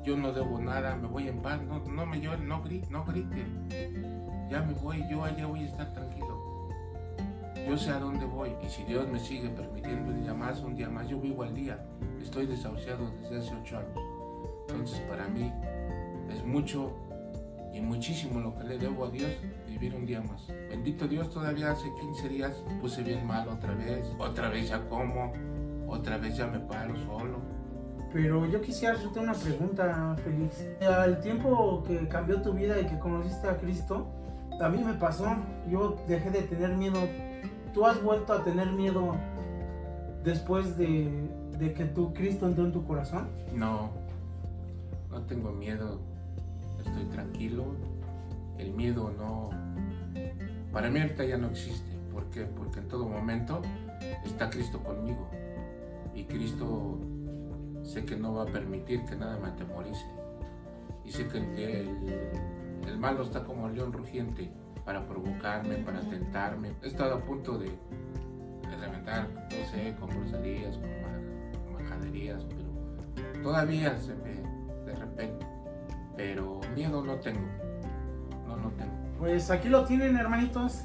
[0.04, 3.06] yo no debo nada, me voy en paz, no, no me lloren, no, gri- no
[3.06, 3.68] griten.
[4.50, 6.28] Ya me voy, yo allá voy a estar tranquilo.
[7.68, 10.76] Yo sé a dónde voy y si Dios me sigue permitiendo un día más, un
[10.76, 11.86] día más, yo vivo al día.
[12.22, 14.00] Estoy desahuciado desde hace ocho años.
[14.78, 15.52] Entonces para mí
[16.30, 16.94] es mucho
[17.74, 19.32] y muchísimo lo que le debo a Dios
[19.68, 20.48] vivir un día más.
[20.70, 25.34] Bendito Dios, todavía hace 15 días puse bien mal otra vez, otra vez ya como,
[25.88, 27.40] otra vez ya me paro solo.
[28.14, 30.64] Pero yo quisiera hacerte una pregunta, Félix.
[30.82, 34.08] Al tiempo que cambió tu vida y que conociste a Cristo,
[34.62, 35.26] a mí me pasó.
[35.70, 37.00] Yo dejé de tener miedo.
[37.74, 39.16] ¿Tú has vuelto a tener miedo
[40.24, 43.28] después de, de que tu Cristo entró en tu corazón?
[43.54, 44.07] No,
[45.18, 46.00] no tengo miedo,
[46.78, 47.66] estoy tranquilo.
[48.60, 49.50] El miedo no,
[50.72, 51.96] para mí ahorita ya no existe.
[52.12, 52.44] ¿Por qué?
[52.44, 53.62] Porque en todo momento
[54.24, 55.30] está Cristo conmigo.
[56.14, 57.00] Y Cristo
[57.84, 60.06] sé que no va a permitir que nada me atemorice.
[61.04, 61.38] Y sé que
[62.88, 64.52] el, malo está como el león rugiente,
[64.86, 66.74] para provocarme, para tentarme.
[66.82, 67.72] He estado a punto de,
[68.80, 74.47] reventar, no sé, con groserías, con majaderías, pero todavía se me,
[75.18, 75.46] repente.
[76.16, 77.48] Pero miedo no tengo,
[78.48, 78.94] no, no tengo.
[79.20, 80.84] Pues aquí lo tienen, hermanitos,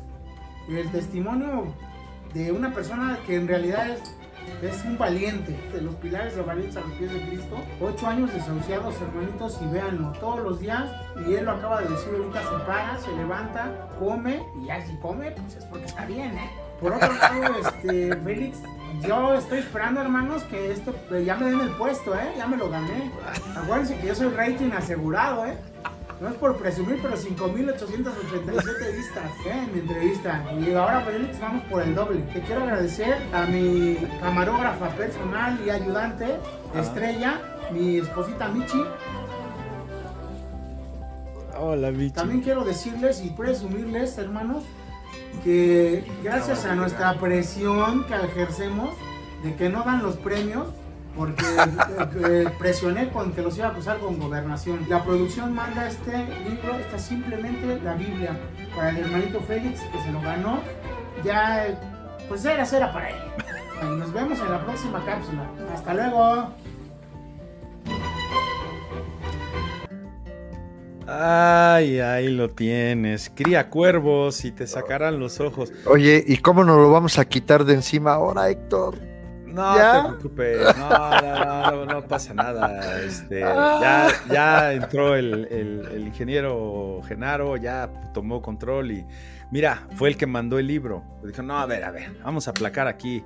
[0.68, 1.74] el testimonio
[2.34, 4.00] de una persona que en realidad es
[4.62, 7.56] es un valiente de los pilares de valientes a los pies de Cristo.
[7.80, 10.84] Ocho años desahuciados, hermanitos, y véanlo todos los días.
[11.26, 14.96] Y él lo acaba de decir ahorita: se para, se levanta, come, y ya si
[14.96, 16.50] come, pues es porque está bien, ¿eh?
[16.80, 18.58] Por otro lado, este, Félix,
[19.06, 20.94] yo estoy esperando, hermanos, que esto
[21.24, 22.32] ya me den el puesto, ¿eh?
[22.36, 23.10] Ya me lo gané.
[23.56, 25.56] Acuérdense que yo soy rating asegurado, ¿eh?
[26.20, 29.64] No es por presumir, pero 5.887 vistas ¿eh?
[29.64, 30.44] en mi entrevista.
[30.60, 32.20] Y ahora, Félix, vamos por el doble.
[32.32, 36.36] Te quiero agradecer a mi camarógrafa personal y ayudante,
[36.76, 37.40] Estrella,
[37.72, 38.84] mi esposita Michi.
[41.58, 42.12] Hola, Michi.
[42.12, 44.62] También quiero decirles y presumirles, hermanos,
[45.44, 48.94] que gracias a nuestra presión que ejercemos
[49.42, 50.68] de que no dan los premios,
[51.16, 51.44] porque
[52.24, 54.86] eh, presioné con que los iba a acusar con gobernación.
[54.88, 56.12] La producción manda este
[56.48, 58.38] libro, esta simplemente la Biblia
[58.74, 60.60] para el hermanito Félix que se lo ganó.
[61.24, 61.66] Ya,
[62.28, 63.16] pues era cera para él.
[63.82, 65.46] Y nos vemos en la próxima cápsula.
[65.74, 66.52] Hasta luego.
[71.14, 73.30] Ay, ahí lo tienes.
[73.34, 75.70] Cría cuervos y te sacarán los ojos.
[75.86, 78.98] Oye, ¿y cómo nos lo vamos a quitar de encima ahora, Héctor?
[79.44, 83.02] No te preocupes, no, no, pasa nada.
[83.02, 89.06] Este, ya, ya entró el, el, ingeniero Genaro, ya tomó control y
[89.52, 91.04] mira, fue el que mandó el libro.
[91.22, 93.22] Dijo, no, a ver, a ver, vamos a aplacar aquí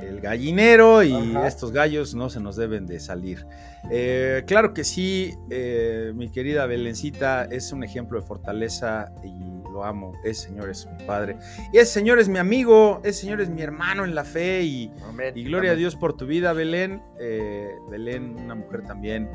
[0.00, 3.44] el gallinero y estos gallos no se nos deben de salir.
[3.90, 9.84] Eh, claro que sí, eh, mi querida Belencita es un ejemplo de fortaleza y lo
[9.84, 10.12] amo.
[10.24, 11.36] Ese Señor es mi Padre.
[11.72, 14.62] Y ese Señor es mi amigo, ese Señor es mi hermano en la fe.
[14.62, 14.92] Y,
[15.34, 17.02] y gloria a Dios por tu vida, Belén.
[17.20, 19.28] Eh, Belén, una mujer también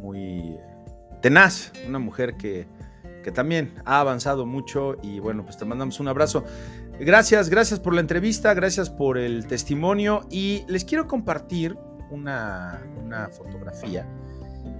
[0.00, 0.56] muy
[1.20, 2.68] tenaz, una mujer que,
[3.26, 4.98] que también ha avanzado mucho.
[5.02, 6.44] Y bueno, pues te mandamos un abrazo.
[7.00, 10.20] Gracias, gracias por la entrevista, gracias por el testimonio.
[10.30, 11.76] Y les quiero compartir
[12.12, 14.06] una, una fotografía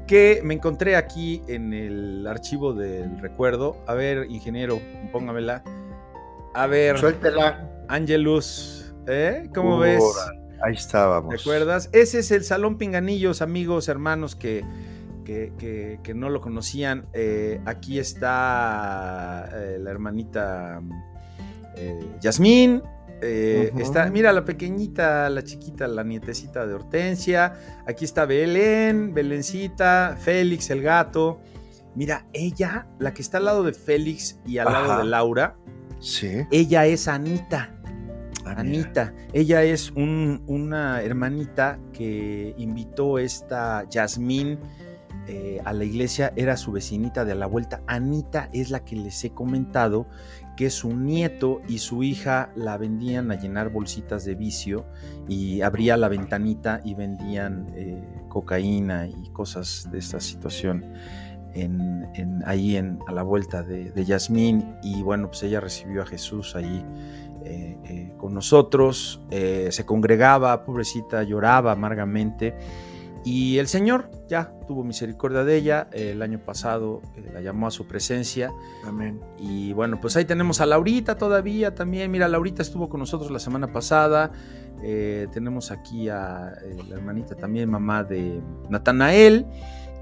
[0.06, 3.78] que me encontré aquí en el archivo del recuerdo.
[3.88, 4.80] A ver, ingeniero,
[5.10, 5.64] póngamela.
[6.54, 6.98] A ver.
[6.98, 7.68] Suéltela.
[7.88, 9.50] Angelus, ¿eh?
[9.52, 10.04] ¿Cómo ves?
[10.62, 11.34] Ahí estábamos.
[11.36, 11.90] ¿Recuerdas?
[11.92, 14.64] Ese es el Salón Pinganillos, amigos, hermanos que,
[15.26, 17.06] que, no lo conocían.
[17.12, 20.80] Eh, aquí está eh, la hermanita
[21.76, 22.82] eh, Yasmín,
[23.20, 27.54] está, mira, la pequeñita, la chiquita, la nietecita de Hortensia.
[27.86, 31.40] Aquí está Belén, Belencita, Félix, el gato.
[31.94, 35.56] Mira, ella, la que está al lado de Félix y al lado de Laura.
[35.98, 36.42] Sí.
[36.50, 37.74] Ella es Anita.
[38.44, 39.14] Ah, Anita.
[39.32, 44.58] Ella es una hermanita que invitó esta Yasmín
[45.28, 46.32] eh, a la iglesia.
[46.36, 47.82] Era su vecinita de la vuelta.
[47.88, 50.06] Anita es la que les he comentado
[50.56, 54.86] que su nieto y su hija la vendían a llenar bolsitas de vicio
[55.28, 60.94] y abría la ventanita y vendían eh, cocaína y cosas de esta situación
[61.54, 66.06] en, ahí en, a la vuelta de, de Yasmín y bueno, pues ella recibió a
[66.06, 66.84] Jesús ahí
[67.44, 72.54] eh, con nosotros, se congregaba, pobrecita, lloraba amargamente
[73.26, 75.88] y el Señor ya tuvo misericordia de ella.
[75.90, 78.52] El año pasado eh, la llamó a su presencia.
[78.86, 79.20] Amén.
[79.36, 82.08] Y bueno, pues ahí tenemos a Laurita todavía también.
[82.12, 84.30] Mira, Laurita estuvo con nosotros la semana pasada.
[84.80, 89.44] Eh, tenemos aquí a eh, la hermanita también, mamá de Natanael.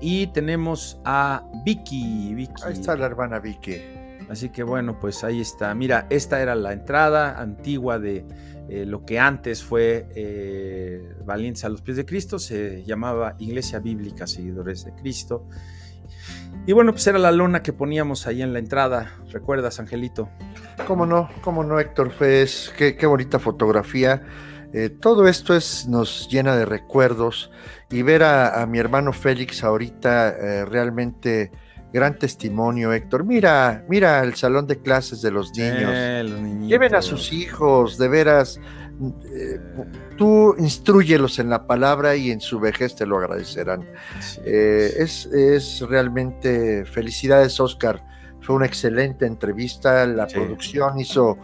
[0.03, 2.35] Y tenemos a Vicky.
[2.35, 2.63] Vicky.
[2.63, 4.04] Ahí está la hermana Vicky.
[4.29, 5.75] Así que bueno, pues ahí está.
[5.75, 8.25] Mira, esta era la entrada antigua de
[8.69, 13.79] eh, lo que antes fue eh, Valientes a los pies de Cristo, se llamaba Iglesia
[13.79, 15.47] Bíblica Seguidores de Cristo.
[16.67, 20.31] Y bueno, pues era la lona que poníamos ahí en la entrada, ¿recuerdas, Angelito?
[20.87, 24.23] Cómo no, cómo no, Héctor Fez, qué, bonita fotografía.
[24.73, 27.51] Eh, todo esto es, nos llena de recuerdos
[27.91, 31.53] y ver a, mi hermano Félix ahorita realmente
[31.95, 33.25] gran testimonio, Héctor.
[33.25, 35.93] Mira, mira el salón de clases de los niños.
[35.95, 38.61] Eh, Lleven a sus hijos, de veras.
[39.33, 39.61] Eh,
[40.17, 43.87] tú instruyelos en la palabra y en su vejez te lo agradecerán.
[44.45, 48.05] Eh, es, es, realmente felicidades, Oscar.
[48.41, 50.05] Fue una excelente entrevista.
[50.05, 51.39] La producción hizo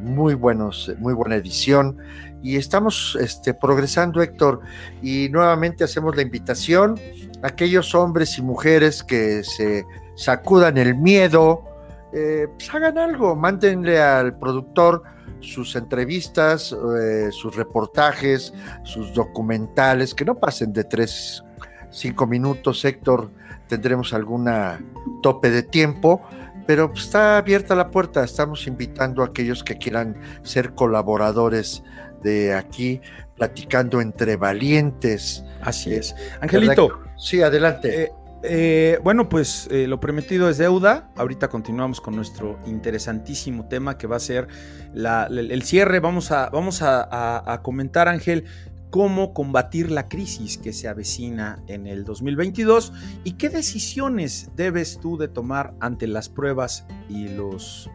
[0.00, 1.96] muy buenos, muy buena edición.
[2.42, 4.60] Y estamos este, progresando, Héctor.
[5.00, 7.00] Y nuevamente hacemos la invitación
[7.42, 11.64] aquellos hombres y mujeres que se sacudan el miedo,
[12.12, 15.02] eh, pues hagan algo, mándenle al productor
[15.40, 21.42] sus entrevistas, eh, sus reportajes, sus documentales, que no pasen de tres,
[21.90, 23.30] cinco minutos, Héctor,
[23.68, 24.80] tendremos alguna
[25.22, 26.20] tope de tiempo,
[26.66, 31.82] pero pues, está abierta la puerta, estamos invitando a aquellos que quieran ser colaboradores
[32.22, 33.00] de aquí,
[33.40, 35.42] platicando entre valientes.
[35.62, 36.14] Así es.
[36.42, 37.00] Angelito.
[37.16, 38.02] Sí, adelante.
[38.02, 38.12] Eh,
[38.42, 41.10] eh, bueno, pues eh, lo prometido es deuda.
[41.16, 44.46] Ahorita continuamos con nuestro interesantísimo tema que va a ser
[44.94, 46.00] el cierre.
[46.00, 48.44] Vamos, a, vamos a, comentar, Ángel,
[48.90, 52.92] cómo combatir la crisis que se avecina en el 2022
[53.24, 57.88] y qué decisiones debes tú de tomar ante las pruebas y los,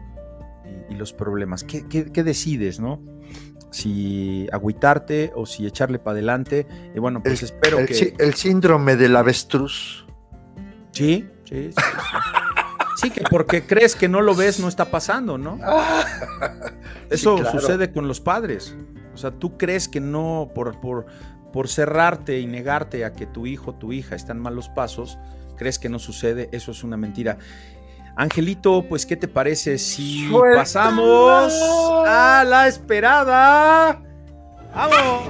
[0.90, 1.62] y, los problemas.
[1.62, 1.84] ¿Qué,
[2.24, 3.00] decides, no?
[3.76, 6.66] Si agüitarte o si echarle para adelante.
[6.94, 8.14] Y bueno, pues espero que...
[8.18, 10.06] El síndrome del avestruz.
[10.92, 11.82] Sí, sí, sí.
[12.96, 15.58] Sí, que porque crees que no lo ves, no está pasando, ¿no?
[17.10, 18.74] Eso sucede con los padres.
[19.12, 21.04] O sea, tú crees que no, por, por,
[21.52, 25.18] por cerrarte y negarte a que tu hijo o tu hija están malos pasos,
[25.58, 27.36] crees que no sucede, eso es una mentira.
[28.16, 31.52] Angelito, pues, ¿qué te parece si pasamos
[32.06, 34.00] a la esperada?
[34.74, 35.28] ¡Vamos!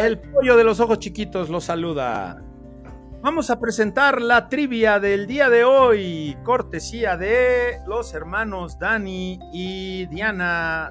[0.00, 2.42] El pollo de los ojos chiquitos los saluda.
[3.20, 10.06] Vamos a presentar la trivia del día de hoy, cortesía de los hermanos Dani y
[10.06, 10.90] Diana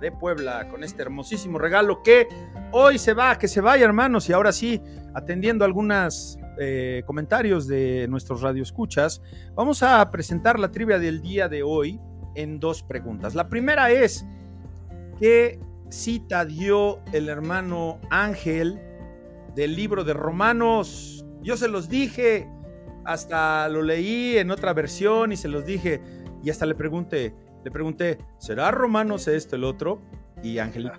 [0.00, 2.28] de Puebla, con este hermosísimo regalo que
[2.70, 4.80] hoy se va, que se vaya hermanos, y ahora sí,
[5.14, 9.20] atendiendo algunos eh, comentarios de nuestros radioescuchas,
[9.56, 11.98] vamos a presentar la trivia del día de hoy
[12.36, 13.34] en dos preguntas.
[13.34, 14.24] La primera es,
[15.18, 15.58] ¿qué
[15.94, 18.80] cita dio el hermano Ángel
[19.54, 21.24] del libro de Romanos.
[21.42, 22.48] Yo se los dije,
[23.04, 26.02] hasta lo leí en otra versión y se los dije
[26.42, 27.34] y hasta le pregunté,
[27.64, 30.02] le pregunté, ¿será Romanos esto el otro?
[30.42, 30.90] Y Ángel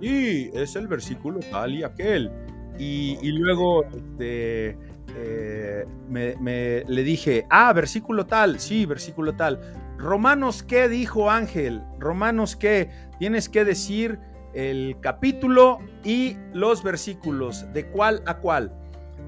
[0.00, 2.30] y es el versículo tal y aquel.
[2.78, 4.76] Y, luego este,
[5.14, 9.60] eh, me, le dije, ah, versículo tal, sí, versículo tal.
[9.98, 11.80] Romanos, ¿qué dijo Ángel?
[12.00, 12.90] Romanos, ¿qué?
[13.20, 14.18] Tienes que decir
[14.54, 18.72] el capítulo y los versículos, de cuál a cuál.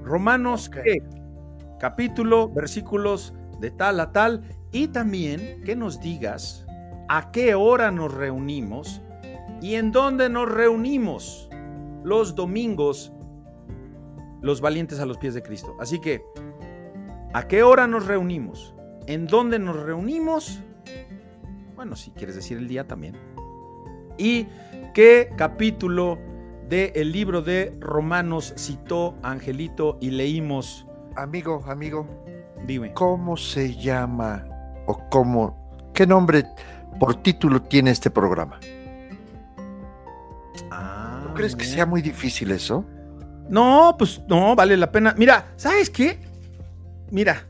[0.03, 0.97] Romanos, ¿qué?
[1.79, 4.43] Capítulo, versículos de tal a tal.
[4.71, 6.65] Y también que nos digas
[7.07, 9.01] a qué hora nos reunimos
[9.61, 11.49] y en dónde nos reunimos
[12.03, 13.11] los domingos,
[14.41, 15.75] los valientes a los pies de Cristo.
[15.79, 16.23] Así que,
[17.33, 18.75] ¿a qué hora nos reunimos?
[19.07, 20.61] ¿En dónde nos reunimos?
[21.75, 23.15] Bueno, si quieres decir el día también.
[24.17, 24.47] Y
[24.95, 26.17] ¿Qué capítulo
[26.69, 30.87] del libro de Romanos citó Angelito y leímos?
[31.17, 32.07] Amigo, amigo.
[32.65, 32.93] Dime.
[32.93, 34.45] ¿Cómo se llama
[34.85, 36.45] o cómo, qué nombre
[36.97, 38.57] por título tiene este programa?
[40.71, 42.85] Ah, crees que sea muy difícil eso?
[43.49, 45.13] No, pues no, vale la pena.
[45.17, 46.21] Mira, ¿sabes qué?
[47.11, 47.45] Mira,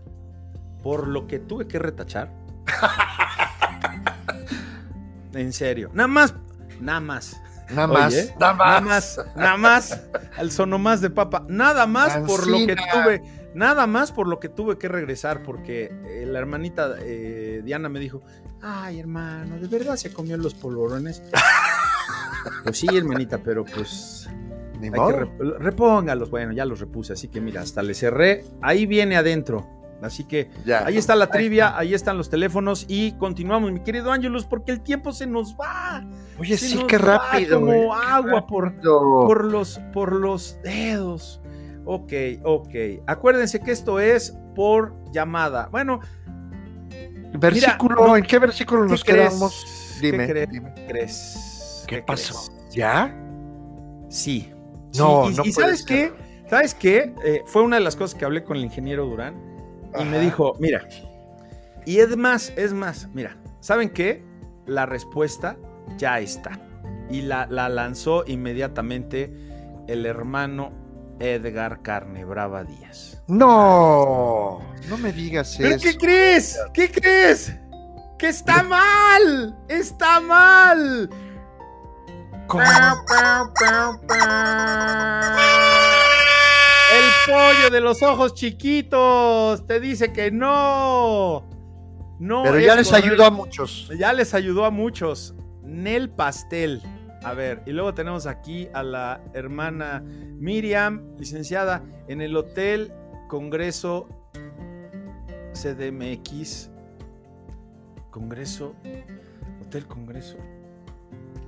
[0.81, 2.31] por lo que tuve que retachar.
[5.35, 5.91] en serio.
[5.93, 6.33] Nada más
[6.79, 7.41] Nada más.
[7.69, 9.19] Nada más, nada más.
[9.35, 10.01] Nada más.
[10.37, 11.45] Al sonomás de papa.
[11.47, 13.21] Nada más por lo que tuve.
[13.53, 15.43] Nada más por lo que tuve que regresar.
[15.43, 18.21] Porque eh, la hermanita eh, Diana me dijo:
[18.61, 21.23] Ay, hermano, ¿de verdad se comió los polvorones?
[22.63, 24.29] pues sí, hermanita, pero pues.
[24.79, 26.29] Ni repóngalos.
[26.29, 27.13] Bueno, ya los repuse.
[27.13, 28.45] Así que mira, hasta le cerré.
[28.61, 29.84] Ahí viene adentro.
[30.01, 30.49] Así que
[30.85, 34.81] ahí está la trivia, ahí están los teléfonos y continuamos, mi querido Ángelus, porque el
[34.81, 36.05] tiempo se nos va.
[36.37, 37.59] Oye, sí, qué rápido.
[37.59, 41.41] Como agua Por, por, los, por los dedos.
[41.85, 42.13] Ok,
[42.43, 42.69] ok.
[43.07, 45.69] Acuérdense que esto es por llamada.
[45.71, 46.01] Bueno.
[47.37, 49.97] Versículo, ¿en qué versículo nos quedamos?
[50.01, 51.83] Dime, ¿Qué crees?
[51.87, 52.51] ¿Qué, pasó?
[52.71, 53.15] ¿Ya?
[54.09, 54.51] Sí.
[54.97, 56.13] No, y, ¿sabes qué?
[56.49, 57.13] ¿Sabes qué?
[57.23, 59.54] Eh, fue una de las cosas que hablé con el ingeniero Durán
[59.99, 60.87] y me dijo, mira,
[61.85, 64.23] y es más, es más, mira, ¿saben qué?
[64.65, 65.57] La respuesta
[65.97, 66.59] ya está.
[67.09, 69.31] Y la, lanzó inmediatamente
[69.87, 70.71] el hermano
[71.19, 73.21] Edgar Carnebrava Díaz.
[73.27, 74.59] No,
[74.89, 75.83] no me digas eso.
[75.83, 76.59] qué crees?
[76.73, 77.55] ¿Qué crees?
[78.17, 81.09] Que está mal, está mal.
[82.53, 82.59] El
[87.25, 91.47] pollo de los ojos chiquitos te dice que no.
[92.19, 92.43] No.
[92.43, 93.09] Pero ya les correcto.
[93.09, 93.91] ayudó a muchos.
[93.97, 95.35] Ya les ayudó a muchos.
[95.63, 96.81] Nel Pastel.
[97.23, 102.93] A ver, y luego tenemos aquí a la hermana Miriam, licenciada en el Hotel
[103.27, 104.07] Congreso
[105.53, 106.69] CDMX.
[108.11, 108.75] Congreso.
[109.61, 110.37] Hotel Congreso.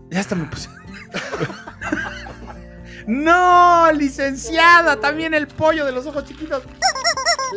[0.09, 0.69] Ya está me puse.
[3.05, 6.63] no, licenciada, también el pollo de los ojos chiquitos.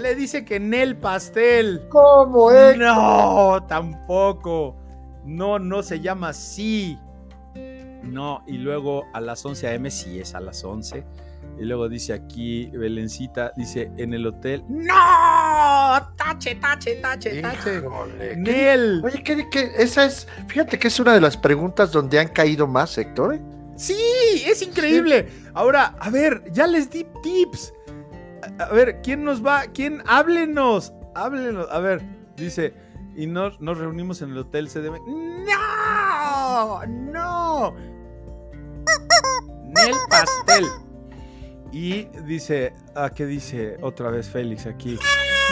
[0.00, 1.82] Le dice que Nel Pastel.
[1.88, 2.76] ¿Cómo, eh?
[2.76, 4.76] No, tampoco.
[5.24, 6.98] No, no se llama así.
[8.02, 9.90] No, y luego a las 11 a.m.
[9.90, 11.04] sí es a las 11.
[11.58, 14.64] Y luego dice aquí, Belencita, dice en el hotel.
[14.68, 14.94] ¡No!
[16.16, 17.78] ¡Tache, tache, tache, tache!
[17.78, 19.02] Híjole, ¿qué- ¡Nel!
[19.04, 22.66] Oye, ¿qué, qué- esa es, fíjate que es una de las preguntas donde han caído
[22.66, 23.34] más, Héctor.
[23.34, 23.40] ¿eh?
[23.81, 24.44] ¡Sí!
[24.47, 25.31] ¡Es increíble!
[25.55, 27.73] Ahora, a ver, ya les di tips.
[28.59, 29.62] A, a ver, ¿quién nos va?
[29.73, 30.02] ¿Quién?
[30.07, 30.93] Háblenos.
[31.15, 31.66] Háblenos.
[31.70, 32.02] A ver,
[32.36, 32.74] dice,
[33.16, 34.98] y nos, nos reunimos en el hotel CDM.
[35.47, 36.86] ¡No!
[36.86, 37.74] ¡No!
[39.65, 40.66] Nel Pastel.
[41.73, 44.98] Y dice, ¿a qué dice otra vez Félix aquí?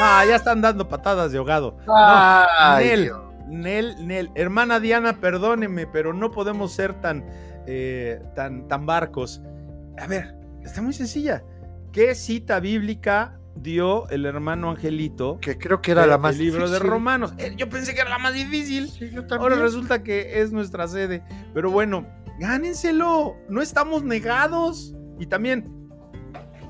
[0.03, 1.79] Ah, ya están dando patadas de ahogado.
[1.89, 3.13] Ay, Nel.
[3.49, 4.31] Nel, Nel.
[4.35, 7.25] Hermana Diana, perdóneme, pero no podemos ser tan,
[7.71, 9.43] eh, tan, tan barcos.
[9.99, 10.35] A ver,
[10.65, 11.45] está muy sencilla.
[11.93, 15.39] ¿Qué cita bíblica dio el hermano Angelito?
[15.41, 16.91] Que creo que era la más El libro de difícil.
[16.91, 17.35] Romanos.
[17.39, 18.89] Eh, yo pensé que era la más difícil.
[18.89, 21.23] Sí, yo Ahora resulta que es nuestra sede.
[21.53, 22.07] Pero bueno,
[22.39, 23.37] gánenselo.
[23.49, 24.95] No estamos negados.
[25.19, 25.89] Y también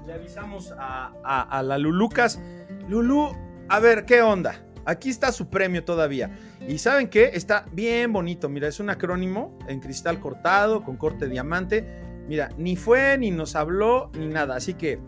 [0.06, 2.40] le avisamos a, a, a la Lulucas.
[2.88, 3.32] Lulu,
[3.68, 4.64] a ver, ¿qué onda?
[4.88, 6.30] Aquí está su premio todavía.
[6.66, 7.32] Y ¿saben qué?
[7.34, 8.48] Está bien bonito.
[8.48, 11.86] Mira, es un acrónimo en cristal cortado, con corte diamante.
[12.26, 14.56] Mira, ni fue, ni nos habló, ni nada.
[14.56, 14.98] Así que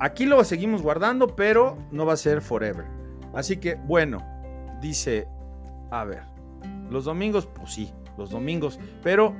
[0.00, 2.86] aquí lo seguimos guardando, pero no va a ser forever.
[3.32, 4.18] Así que, bueno,
[4.80, 5.28] dice,
[5.92, 6.24] a ver,
[6.90, 9.32] los domingos, pues sí, los domingos, pero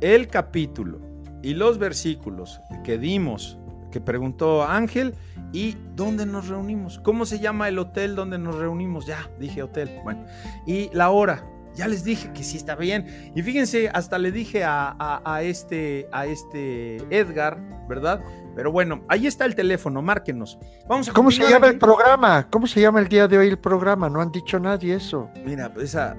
[0.00, 1.00] el capítulo
[1.42, 3.58] y los versículos que dimos,
[3.90, 5.16] que preguntó Ángel,
[5.52, 9.90] y dónde nos reunimos, cómo se llama el hotel donde nos reunimos, ya dije hotel,
[10.04, 10.24] bueno,
[10.66, 11.44] y la hora.
[11.74, 13.30] Ya les dije que sí está bien.
[13.36, 17.56] Y fíjense, hasta le dije a, a- a este, a este Edgar,
[17.88, 18.20] ¿verdad?
[18.56, 20.58] Pero bueno, ahí está el teléfono, márquenos.
[20.88, 22.48] Vamos a ¿Cómo se llama el programa?
[22.50, 24.08] ¿Cómo se llama el día de hoy el programa?
[24.10, 25.30] No han dicho nadie eso.
[25.44, 26.16] Mira, pues esa,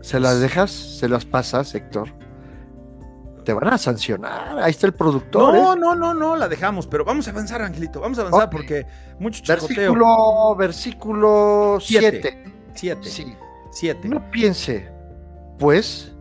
[0.00, 0.70] ¿Se las dejas?
[0.72, 2.08] ¿Se las pasas, Héctor?
[3.50, 4.60] Te van a sancionar.
[4.60, 5.52] Ahí está el productor.
[5.52, 5.76] No, ¿eh?
[5.76, 8.86] no, no, no, la dejamos, pero vamos a avanzar, Angelito, vamos a avanzar porque
[9.18, 9.92] mucho chicoteo.
[9.92, 12.20] Versículo, versículo Siete.
[12.22, 12.52] 7.
[12.76, 13.36] Siete, Sí.
[13.72, 14.08] siete.
[14.08, 14.88] No piense,
[15.58, 16.14] pues,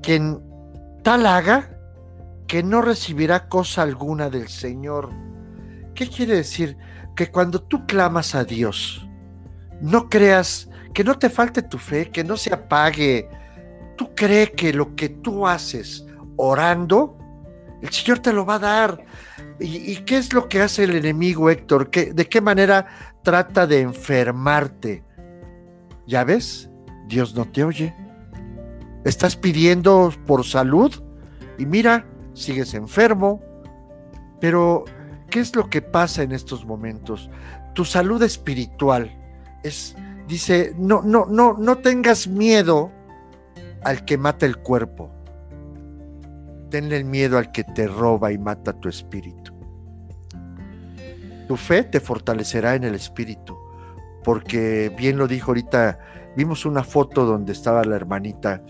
[0.00, 0.42] que en
[1.02, 1.68] tal haga
[2.46, 5.10] que no recibirá cosa alguna del Señor.
[5.94, 6.78] ¿Qué quiere decir?
[7.14, 9.06] Que cuando tú clamas a Dios,
[9.82, 13.28] no creas que no te falte tu fe, que no se apague.
[13.98, 16.06] Tú crees que lo que tú haces
[16.42, 17.16] orando,
[17.80, 19.04] el Señor te lo va a dar.
[19.60, 21.90] ¿Y, qué es lo que hace el enemigo, Héctor?
[21.90, 22.86] ¿Qué- ¿De qué manera
[23.22, 25.04] trata de enfermarte?
[26.06, 26.68] ¿Ya ves?
[27.06, 27.94] Dios no te oye.
[29.04, 30.92] Estás pidiendo por salud
[31.58, 33.40] y mira, sigues enfermo.
[34.40, 34.84] Pero,
[35.30, 37.30] ¿qué es lo que pasa en estos momentos?
[37.74, 39.16] Tu salud espiritual
[39.62, 39.94] es,
[40.26, 42.90] dice, no, no, no, no tengas miedo
[43.84, 45.10] al que mata el cuerpo.
[46.72, 49.52] Tenle el miedo al que te roba y mata tu espíritu.
[51.46, 53.58] Tu fe te fortalecerá en el espíritu,
[54.24, 55.98] porque bien lo dijo ahorita,
[56.34, 58.62] vimos una foto donde estaba la hermanita,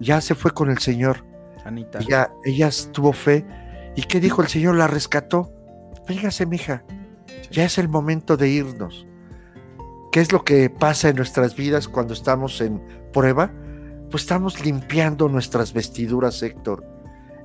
[0.00, 1.24] ya se fue con el Señor,
[1.64, 2.00] Anita.
[2.00, 3.46] ella, ella tuvo fe,
[3.94, 4.74] ¿y qué dijo el Señor?
[4.74, 5.52] La rescató.
[6.08, 6.82] Véngase, mija,
[7.52, 9.06] ya es el momento de irnos.
[10.10, 12.82] ¿Qué es lo que pasa en nuestras vidas cuando estamos en
[13.12, 13.52] prueba?
[14.10, 16.93] Pues estamos limpiando nuestras vestiduras, Héctor.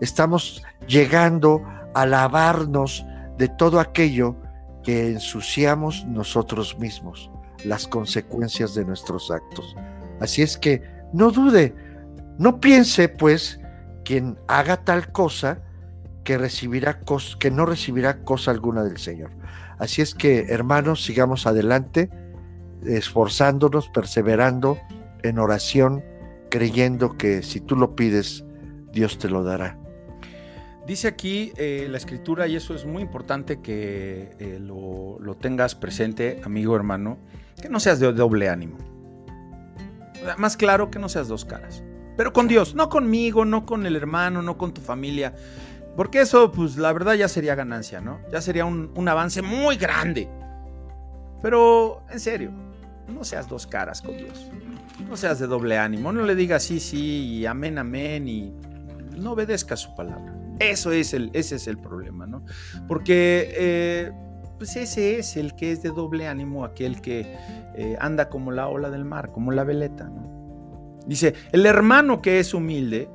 [0.01, 1.63] Estamos llegando
[1.93, 3.05] a lavarnos
[3.37, 4.35] de todo aquello
[4.83, 7.29] que ensuciamos nosotros mismos,
[7.63, 9.75] las consecuencias de nuestros actos.
[10.19, 10.81] Así es que
[11.13, 11.75] no dude,
[12.37, 13.59] no piense pues
[14.05, 15.59] quien haga tal cosa
[16.23, 16.99] que recibirá
[17.39, 19.31] que no recibirá cosa alguna del Señor.
[19.79, 22.09] Así es que, hermanos, sigamos adelante,
[22.85, 24.77] esforzándonos, perseverando
[25.23, 26.03] en oración,
[26.49, 28.43] creyendo que si tú lo pides,
[28.91, 29.77] Dios te lo dará.
[30.89, 36.41] Dice aquí eh, la escritura, y eso es muy importante que eh, lo, tengas presente,
[36.43, 37.19] amigo hermano,
[37.61, 38.75] que no seas de doble ánimo.
[40.39, 41.83] Más claro que no seas dos caras.
[42.17, 45.35] Pero con Dios, no conmigo, no con el hermano, no con tu familia.
[45.95, 48.19] Porque eso, pues la verdad ya sería ganancia, ¿no?
[48.31, 50.27] Ya sería un, un avance muy grande.
[51.43, 52.49] Pero, en serio,
[53.07, 54.49] no seas dos caras con Dios.
[55.07, 56.11] No seas de doble ánimo.
[56.11, 58.51] No le digas sí, sí, y amén, amén, y
[59.15, 60.38] no obedezca su palabra.
[60.59, 62.43] Eso es el, ese es el problema, ¿no?
[62.87, 64.11] Porque eh,
[64.57, 67.37] pues ese es el que es de doble ánimo, aquel que
[67.75, 70.99] eh, anda como la ola del mar, como la veleta, ¿no?
[71.07, 73.09] Dice, el hermano que es humilde,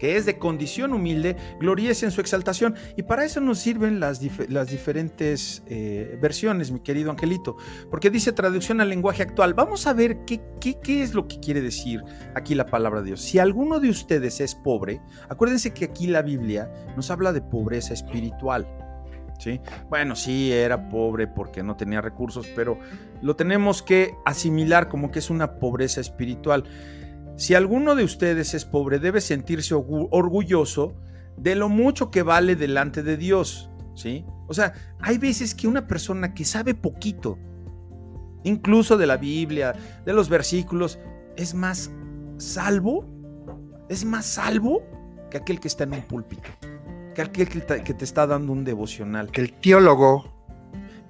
[0.00, 2.74] que es de condición humilde, gloríese en su exaltación.
[2.96, 7.56] Y para eso nos sirven las, las diferentes eh, versiones, mi querido Angelito,
[7.90, 9.52] porque dice traducción al lenguaje actual.
[9.52, 12.02] Vamos a ver qué, qué, qué es lo que quiere decir
[12.34, 13.20] aquí la palabra de Dios.
[13.20, 17.92] Si alguno de ustedes es pobre, acuérdense que aquí la Biblia nos habla de pobreza
[17.92, 18.66] espiritual.
[19.38, 19.58] ¿Sí?
[19.88, 22.78] Bueno, sí, era pobre porque no tenía recursos, pero
[23.22, 26.64] lo tenemos que asimilar como que es una pobreza espiritual.
[27.36, 30.94] Si alguno de ustedes es pobre, debe sentirse orgulloso
[31.36, 34.24] de lo mucho que vale delante de Dios, ¿sí?
[34.46, 37.38] O sea, hay veces que una persona que sabe poquito,
[38.44, 39.74] incluso de la Biblia,
[40.04, 40.98] de los versículos,
[41.36, 41.90] es más
[42.36, 43.06] salvo,
[43.88, 44.82] es más salvo
[45.30, 46.50] que aquel que está en un púlpito,
[47.14, 49.30] que aquel que te está dando un devocional.
[49.30, 50.40] Que el teólogo.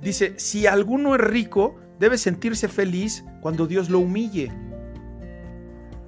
[0.01, 4.53] Dice, si alguno es rico, debe sentirse feliz cuando Dios lo humille.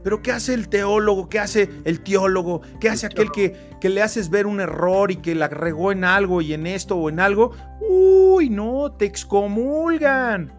[0.02, 1.28] Pero ¿qué hace el teólogo?
[1.28, 2.62] ¿Qué hace el teólogo?
[2.80, 6.04] ¿Qué hace aquel que, que, le haces ver un error y que la regó en
[6.04, 7.52] algo y en esto o en algo?
[7.80, 10.52] Uy, no, te excomulgan.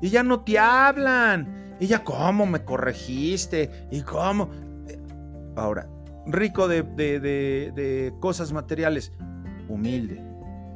[0.00, 1.76] Y ya no te hablan.
[1.78, 3.88] Y ya, ¿cómo me corregiste?
[3.90, 4.50] ¿Y cómo?
[5.56, 5.88] Ahora,
[6.26, 9.12] rico de, de, de, de cosas materiales,
[9.68, 10.20] humilde.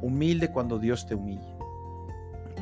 [0.01, 1.57] Humilde cuando Dios te humille.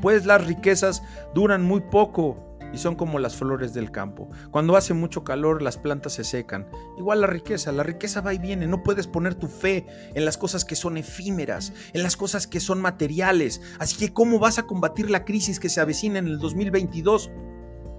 [0.01, 1.03] Pues las riquezas
[1.33, 2.44] duran muy poco
[2.75, 4.29] y son como las flores del campo.
[4.51, 6.67] Cuando hace mucho calor las plantas se secan.
[6.97, 8.67] Igual la riqueza, la riqueza va y viene.
[8.67, 12.59] No puedes poner tu fe en las cosas que son efímeras, en las cosas que
[12.59, 13.61] son materiales.
[13.79, 17.31] Así que ¿cómo vas a combatir la crisis que se avecina en el 2022?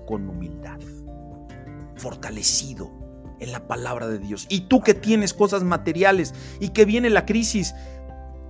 [0.06, 0.78] Con humildad,
[1.96, 2.92] fortalecido
[3.40, 4.46] en la palabra de Dios.
[4.50, 7.74] Y tú que tienes cosas materiales y que viene la crisis,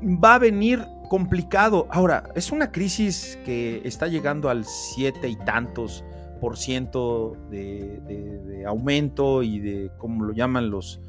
[0.02, 1.86] va a venir complicado.
[1.90, 6.04] Ahora, es una crisis que está llegando al siete y tantos
[6.40, 11.00] por ciento de, aumento y de, como lo llaman los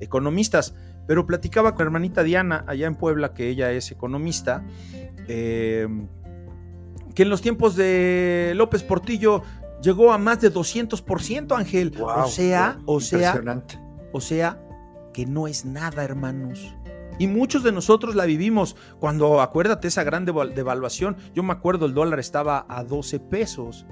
[0.00, 0.74] economistas.
[1.06, 4.64] Pero platicaba con la hermanita Diana allá en Puebla, que ella es economista,
[5.28, 6.08] em,
[7.14, 9.42] que en los tiempos de López Portillo
[9.82, 11.92] llegó a más de 200%, Ángel.
[12.00, 13.40] o sea, o sea,
[14.12, 14.60] o sea,
[15.12, 16.74] que no es nada, hermanos.
[17.18, 21.94] Y muchos de nosotros la vivimos cuando, acuérdate, esa gran devaluación, yo me acuerdo el
[21.94, 23.86] dólar estaba a 12 pesos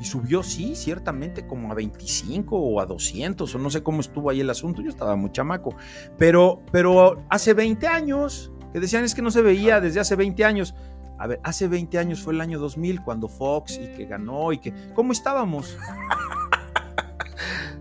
[0.00, 4.30] y subió, sí, ciertamente como a 25 o a 200 o no sé cómo estuvo
[4.30, 5.74] ahí el asunto, yo estaba muy chamaco,
[6.16, 10.44] pero, pero hace 20 años, que decían es que no se veía desde hace 20
[10.44, 10.74] años.
[11.18, 14.58] A ver, hace 20 años fue el año 2000 cuando Fox y que ganó y
[14.58, 14.72] que...
[14.94, 15.76] ¿Cómo estábamos?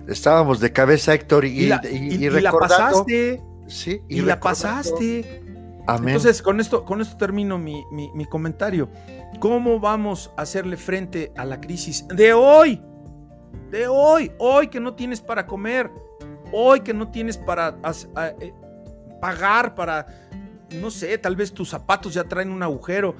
[0.07, 3.43] Estábamos de cabeza, Héctor, y, y, la, y, la pasaste.
[3.67, 5.43] Sí, y, la pasaste.
[5.87, 8.89] Entonces, con esto, con esto termino mi, mi, comentario.
[9.39, 12.81] ¿Cómo vamos a hacerle frente a la crisis de hoy?
[13.71, 15.89] De hoy, hoy que no tienes para comer,
[16.51, 17.77] hoy que no tienes para
[18.41, 18.53] eh,
[19.21, 20.07] pagar, para,
[20.81, 23.15] no sé, tal vez tus zapatos ya traen un agujero.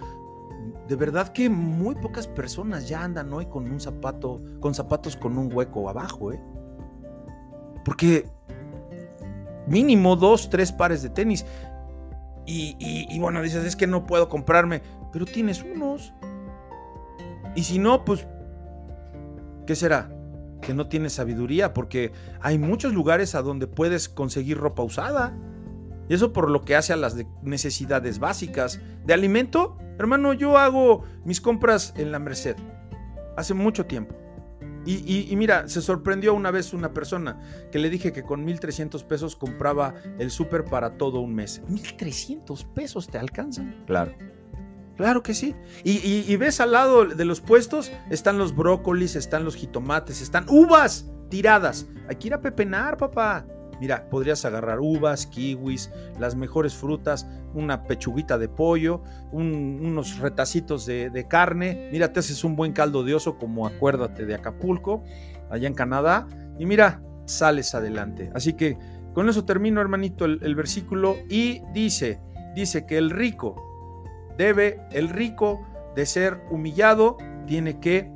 [0.87, 5.37] De verdad que muy pocas personas ya andan hoy con un zapato, con zapatos con
[5.37, 6.41] un hueco abajo, ¿eh?
[7.85, 8.29] Porque
[9.67, 11.45] mínimo dos, tres pares de tenis.
[12.49, 16.13] Y, bueno, dices, es que no puedo comprarme, pero tienes unos.
[17.55, 18.25] Y si no, pues,
[19.65, 20.09] ¿qué será?
[20.61, 25.37] Que no tienes sabiduría, porque hay muchos lugares a donde puedes conseguir ropa usada.
[26.07, 28.79] Y eso por lo que hace a las necesidades básicas.
[29.05, 32.55] De alimento, hermano, yo hago mis compras en la Merced.
[33.35, 34.15] Hace mucho tiempo.
[34.87, 37.39] Y, mira, se sorprendió una vez una persona
[37.71, 41.61] que le dije que con 1.300 pesos compraba el súper para todo un mes.
[41.67, 43.83] ¿1.300 pesos te alcanzan?
[43.85, 44.13] Claro.
[44.95, 45.55] Claro que sí.
[45.83, 51.09] Y, ves al lado de los puestos, están los brócolis, están los jitomates, están uvas
[51.29, 51.87] tiradas.
[52.07, 53.45] Hay que ir a pepenar, papá.
[53.79, 59.01] Mira, podrías agarrar uvas, kiwis, las mejores frutas, una pechuguita de pollo,
[59.31, 61.89] unos retacitos de, carne.
[61.91, 65.03] Mira, te haces un buen caldo de oso, como acuérdate de Acapulco,
[65.49, 66.27] allá en Canadá.
[66.59, 68.31] Y mira, sales adelante.
[68.33, 68.77] Así que
[69.13, 71.17] con eso termino, hermanito, el, el versículo.
[71.29, 72.19] Y dice,
[72.55, 73.55] dice que el rico
[74.37, 77.17] debe, el rico de ser humillado,
[77.47, 78.11] tiene que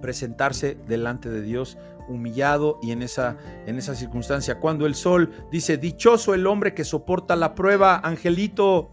[0.00, 3.36] presentarse delante de Dios humillado y en esa,
[3.66, 4.58] en esa circunstancia.
[4.60, 8.90] Cuando el sol dice, dichoso el hombre que soporta la prueba, Angelito,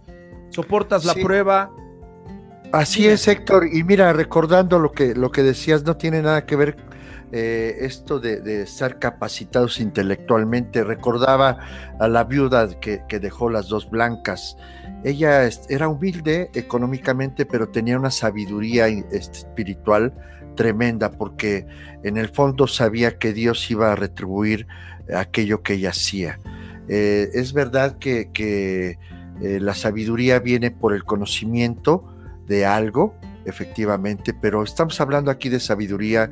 [0.50, 1.24] soportas la Sí.
[1.24, 1.72] prueba.
[2.72, 3.68] Así es, Héctor.
[3.72, 6.78] Y mira, recordando lo que, lo que decías, no tiene nada que ver
[7.34, 10.84] eh, esto de, de estar capacitados intelectualmente.
[10.84, 11.60] Recordaba
[12.00, 14.56] a la viuda que, que dejó las dos blancas.
[15.04, 20.14] Ella era humilde económicamente, pero tenía una sabiduría este, espiritual
[20.56, 21.66] tremenda, porque
[22.04, 24.68] en el fondo sabía que Dios iba a retribuir
[25.16, 26.40] aquello que ella hacía.
[26.88, 28.30] Eh, es verdad que,
[29.42, 32.06] eh, la sabiduría viene por el conocimiento,
[32.52, 33.16] de algo,
[33.46, 36.30] efectivamente, pero estamos hablando aquí de sabiduría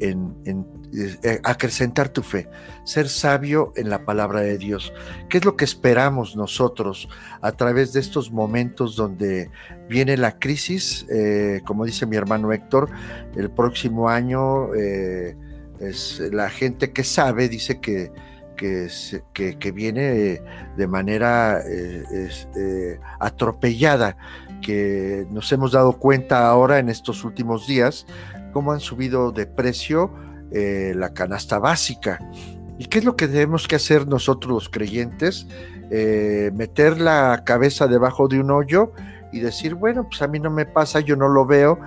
[0.00, 2.48] en, eh, acrecentar tu fe,
[2.84, 4.92] ser sabio en la palabra de Dios.
[5.28, 7.08] ¿Qué es lo que esperamos nosotros
[7.42, 9.50] a través de estos momentos donde
[9.88, 11.04] viene la crisis?
[11.10, 12.90] Eh, como dice mi hermano Héctor,
[13.36, 15.36] el próximo año eh,
[15.78, 18.10] es la gente que sabe dice que
[18.56, 18.88] que,
[19.32, 20.42] que, viene
[20.76, 21.62] de manera
[23.20, 24.16] atropellada,
[24.60, 28.04] que nos hemos dado cuenta ahora en estos últimos días
[28.52, 30.10] cómo han subido de precio
[30.52, 32.18] eh, la canasta básica.
[32.78, 35.46] ¿Y qué es lo que tenemos que hacer nosotros los creyentes?
[35.90, 38.92] Eh, meter la cabeza debajo de un hoyo
[39.32, 41.80] y decir, bueno, pues a mí no me pasa, yo no lo veo.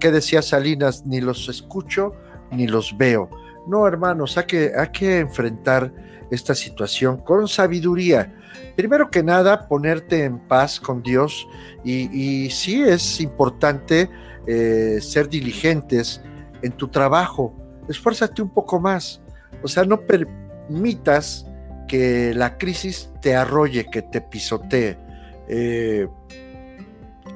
[0.00, 1.04] ¿Qué decía Salinas?
[1.06, 2.14] Ni los escucho
[2.50, 3.28] ni los veo.
[3.66, 5.92] No, hermanos, hay que, hay que enfrentar
[6.30, 8.34] esta situación con sabiduría.
[8.76, 11.46] Primero que nada, ponerte en paz con Dios
[11.84, 14.10] y, sí es importante
[14.46, 16.20] eh, ser diligentes
[16.62, 17.54] en tu trabajo.
[17.88, 19.20] Esfuérzate un poco más.
[19.62, 21.46] O sea, no permitas
[21.88, 24.98] que la crisis te arrolle, que te pisotee.
[25.48, 26.08] Eh,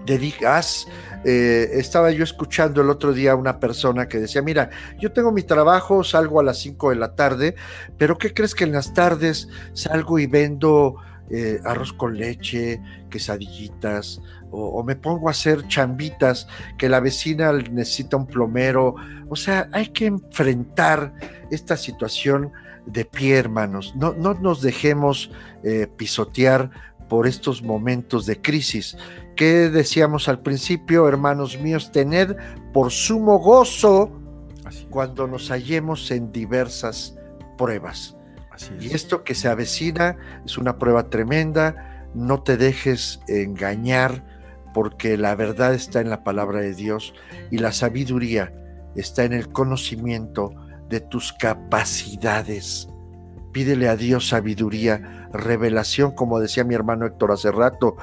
[0.07, 0.87] dedicas,
[1.25, 5.33] eh, estaba yo escuchando el otro día a una persona que decía, mira, yo tengo
[5.33, 7.55] mi trabajo, salgo a las 5 de la tarde,
[7.99, 10.97] pero ¿qué crees que en las tardes salgo y vendo
[11.31, 12.81] eh, arroz con leche,
[13.11, 18.95] quesadillitas, o, o me pongo a hacer chambitas, que la vecina necesita un plomero?
[19.29, 21.13] O sea, hay que enfrentar
[21.51, 22.53] esta situación
[22.87, 23.95] de pie, hermanos.
[23.97, 25.31] No, no nos dejemos
[25.63, 26.71] eh, pisotear
[27.09, 28.97] por estos momentos de crisis.
[29.37, 31.93] ¿Qué decíamos al principio, hermanos míos?
[31.93, 32.37] Tened
[32.73, 34.13] por sumo gozo
[34.65, 37.17] Así cuando nos hallemos en diversas
[37.57, 38.17] pruebas.
[38.51, 38.97] así Y es.
[38.97, 42.09] esto que se avecina es una prueba tremenda.
[42.15, 44.38] No te dejes engañar
[44.73, 47.15] porque la verdad está en la palabra de Dios
[47.51, 48.53] y la sabiduría
[48.97, 50.53] está en el conocimiento
[50.89, 52.89] de tus capacidades.
[53.53, 57.97] Pídele a Dios sabiduría, revelación, como decía mi hermano Héctor hace rato.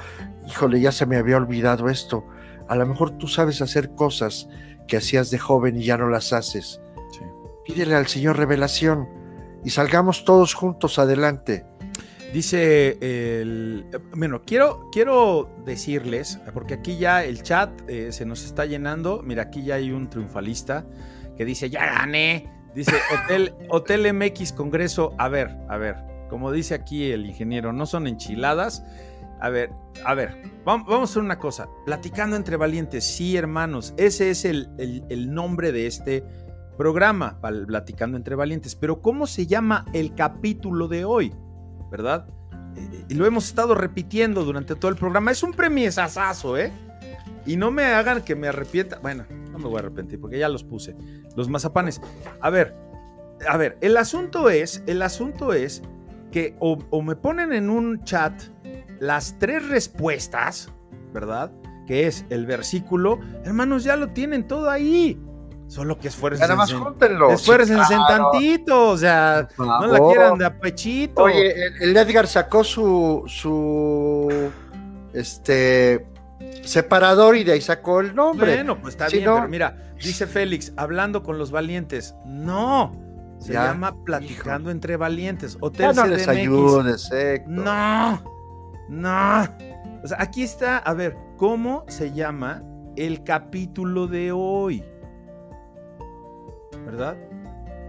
[0.46, 2.24] Híjole, ya se me había olvidado esto.
[2.68, 4.48] A lo mejor tú sabes hacer cosas
[4.88, 6.80] que hacías de joven y ya no las haces.
[7.12, 7.20] Sí.
[7.64, 9.08] Pídele al Señor revelación
[9.64, 11.64] y salgamos todos juntos adelante.
[12.32, 13.86] Dice el.
[14.14, 19.22] Bueno, quiero, quiero decirles, porque aquí ya el chat eh, se nos está llenando.
[19.24, 20.84] Mira, aquí ya hay un triunfalista
[21.36, 22.50] que dice: Ya gané.
[22.74, 22.92] Dice
[23.24, 25.14] Hotel, Hotel MX Congreso.
[25.18, 25.96] A ver, a ver,
[26.28, 28.84] como dice aquí el ingeniero, no son enchiladas.
[29.40, 29.70] A ver,
[30.04, 30.30] a ver,
[30.64, 31.68] vam- vamos a hacer una cosa.
[31.86, 36.24] Platicando entre valientes, sí, hermanos, ese es el, el- el nombre de este
[36.76, 38.74] programa, Platicando entre valientes.
[38.74, 41.32] Pero, ¿cómo se llama el capítulo de hoy?
[41.90, 42.26] ¿Verdad?
[42.76, 45.30] Eh, Y lo hemos estado repitiendo durante todo el programa.
[45.30, 46.72] Es un premiesazazo, ¿eh?
[47.46, 48.98] Y no me hagan que me arrepienta.
[48.98, 50.96] Bueno, no me voy a arrepentir porque ya los puse.
[51.36, 52.00] Los mazapanes.
[52.40, 52.74] A ver,
[53.48, 55.82] a ver, el asunto es, el asunto es
[56.32, 58.32] que o, o me ponen en un chat
[58.98, 60.72] las tres respuestas,
[61.12, 61.52] ¿verdad?
[61.86, 63.20] Que es el versículo.
[63.44, 65.20] Hermanos, ya lo tienen todo ahí.
[65.68, 66.42] Solo que esfuercen.
[66.42, 67.30] Nada más júntenlo.
[67.30, 71.22] Esfuércense claro, tantito, o sea, no la quieran de apechito.
[71.22, 74.50] Oye, el, Edgar sacó su, su
[75.12, 76.06] este
[76.62, 78.54] separador y de ahí sacó el nombre.
[78.54, 82.14] Bueno, pues está Si bien, no- pero mira, dice Félix, hablando con los valientes.
[82.24, 82.92] No,
[83.38, 85.56] se Ya, llama Platicando entre Valientes.
[85.60, 86.38] Hotel ya no les CDMX.
[86.38, 87.52] ayudes, Héctor.
[87.52, 88.22] No,
[88.88, 89.42] no.
[90.04, 92.62] O sea, aquí está, a ver, ¿cómo se llama
[92.96, 94.84] el capítulo de hoy?
[96.86, 97.16] ¿Verdad?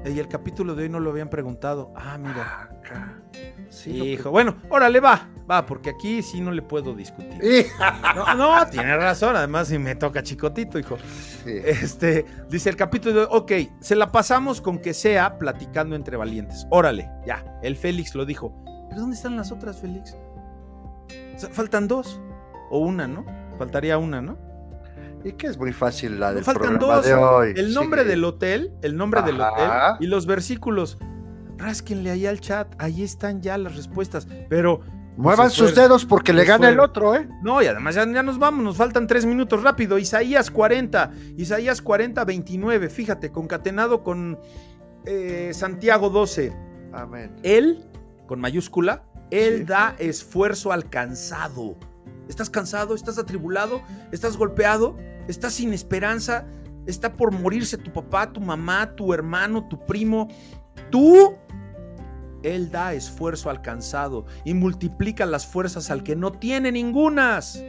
[0.06, 1.92] Y el capítulo de hoy no lo habían preguntado.
[1.96, 2.70] Ah, mira.
[2.72, 3.20] Acá.
[3.70, 7.66] Sí, Hijo, bueno, órale, va, va, porque aquí sí no le puedo discutir.
[8.16, 10.98] No, no, tiene razón, además si me toca chicotito, hijo.
[11.44, 11.52] Sí.
[11.66, 13.52] Este, dice el capítulo, de- ok,
[13.82, 16.66] se la pasamos con que sea platicando entre valientes.
[16.70, 18.54] Órale, ya, el Félix lo dijo.
[18.90, 20.16] ¿Pero dónde están las otras, Félix?
[21.36, 22.22] O sea, faltan dos,
[22.72, 23.26] o una, ¿no?
[23.58, 24.38] Faltaría una, ¿no?
[25.28, 27.06] Y que es muy fácil la del faltan programa dos.
[27.06, 27.54] de hoy.
[27.56, 28.08] El nombre Sí.
[28.08, 30.98] del hotel, el nombre del hotel y los versículos.
[31.58, 34.28] Rásquenle ahí al chat, ahí están ya las respuestas.
[34.50, 34.82] Pero
[35.18, 37.28] Muevan sus dedos porque le gana el otro, ¿eh?
[37.42, 39.98] No, y además ya, ya nos vamos, nos faltan tres minutos rápido.
[39.98, 44.38] Isaías 40, Isaías 40, 29, fíjate, concatenado con
[45.06, 46.54] eh, Santiago 12.
[46.94, 47.36] Amén.
[47.42, 47.84] Él,
[48.28, 49.64] con mayúscula, él Sí.
[49.64, 51.76] da esfuerzo al cansado.
[52.28, 52.96] ¿Estás cansado?
[52.96, 53.82] ¿Estás atribulado?
[54.12, 54.98] ¿Estás golpeado?
[55.28, 56.46] ¿Estás sin esperanza?
[56.86, 60.28] ¿Está por morirse tu papá, tu mamá, tu hermano, tu primo?
[60.90, 61.36] Tú
[62.44, 67.62] él da esfuerzo al cansado y multiplica las fuerzas al que no tiene ningunas.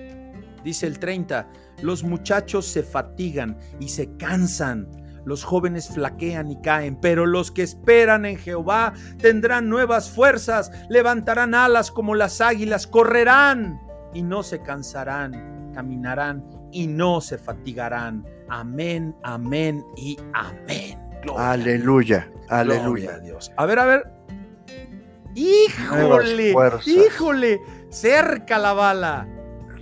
[0.64, 1.48] Dice el 30,
[1.82, 4.88] los muchachos se fatigan y se cansan,
[5.24, 11.54] los jóvenes flaquean y caen, pero los que esperan en Jehová tendrán nuevas fuerzas, levantarán
[11.54, 13.80] alas como las águilas, correrán
[14.14, 18.24] y no se cansarán, caminarán y no se fatigarán.
[18.48, 20.98] Amén, amén y amén.
[21.22, 23.18] Gloria Aleluya, Gloria a aleluya.
[23.18, 23.52] Dios.
[23.56, 24.12] A ver, a ver.
[25.34, 26.54] Híjole,
[26.86, 27.60] híjole,
[27.90, 29.28] cerca la bala,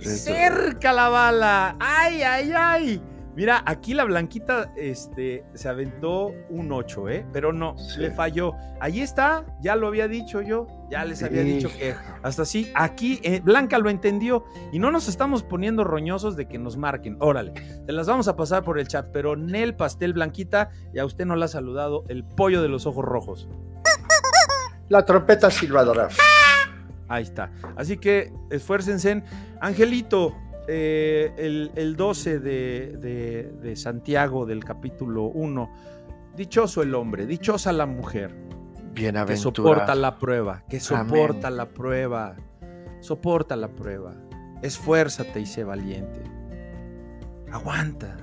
[0.01, 1.75] cerca la bala.
[1.79, 3.01] Ay, ay, ay.
[3.35, 7.25] Mira, aquí la blanquita este, se aventó un 8, ¿eh?
[7.31, 8.01] Pero no, Sí.
[8.01, 8.53] le falló.
[8.79, 13.19] Ahí está, ya lo había dicho yo, ya les había dicho que hasta así, aquí
[13.23, 17.17] eh, Blanca lo entendió y no nos estamos poniendo roñosos de que nos marquen.
[17.19, 17.51] Órale,
[17.85, 21.25] te las vamos a pasar por el chat, pero Nel Pastel Blanquita, y a usted
[21.25, 23.49] no la ha saludado, el pollo de los ojos rojos.
[24.89, 26.07] La trompeta silbadora.
[27.09, 27.51] Ahí está.
[27.75, 29.23] Así que esfuércense.
[29.59, 30.33] Angelito,
[30.69, 35.69] eh, el, el 12 de, de- de Santiago del capítulo 1.
[36.37, 38.33] Dichoso el hombre, dichosa la mujer
[38.97, 42.35] que soporta la prueba, que soporta la prueba,
[42.99, 44.13] soporta la prueba.
[44.61, 46.23] Esfuérzate y sé valiente.
[47.51, 48.17] Aguanta,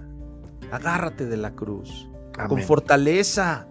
[0.73, 2.09] agárrate de la cruz
[2.49, 3.69] con fortaleza,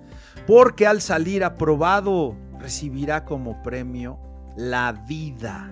[0.48, 4.18] porque al salir aprobado recibirá como premio
[4.56, 5.70] la vida,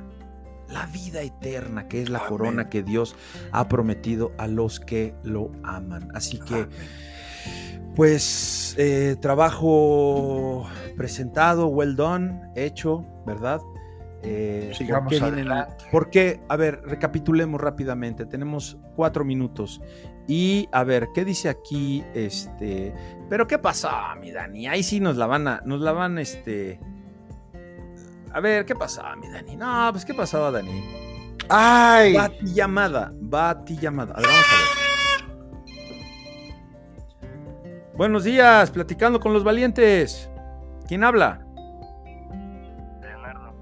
[0.67, 2.29] la vida eterna, que es la Amén.
[2.29, 3.15] corona que Dios
[3.51, 6.09] ha prometido a los que lo aman.
[6.13, 6.67] Así que.
[7.95, 13.59] Pues, eh, trabajo presentado, well done, hecho, ¿verdad?
[14.23, 15.85] Eh, ¿por Sigamos qué vienen- adelante.
[15.91, 16.41] ¿Por qué?
[16.47, 18.25] A ver, recapitulemos rápidamente.
[18.27, 19.81] Tenemos cuatro minutos.
[20.27, 22.03] Y a ver, ¿qué dice aquí?
[22.13, 22.93] Este.
[23.29, 23.89] Pero ¿qué pasó,
[24.19, 24.67] mi Dani?
[24.67, 25.61] Ahí sí nos la van a.
[25.65, 26.79] Nos la van, este.
[28.31, 29.55] A ver, ¿qué pasó, mi Dani?
[29.57, 30.83] No, pues ¿qué pasaba, Dani?
[31.49, 32.13] ¡Ay!
[32.13, 33.11] Va a ti llamada.
[33.33, 34.13] Va a ti llamada.
[34.13, 34.90] A ver, vamos a
[38.01, 40.27] Buenos días, platicando con los valientes.
[40.87, 41.45] ¿Quién habla?
[42.99, 43.53] Leonardo.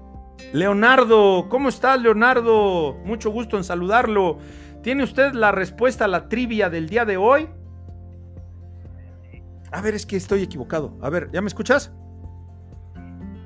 [0.54, 2.94] Leonardo, ¿cómo estás, Leonardo?
[3.04, 4.38] Mucho gusto en saludarlo.
[4.82, 7.50] ¿Tiene usted la respuesta a la trivia del día de hoy?
[9.72, 10.96] A ver, es que estoy equivocado.
[11.02, 11.92] A ver, ¿ya me escuchas?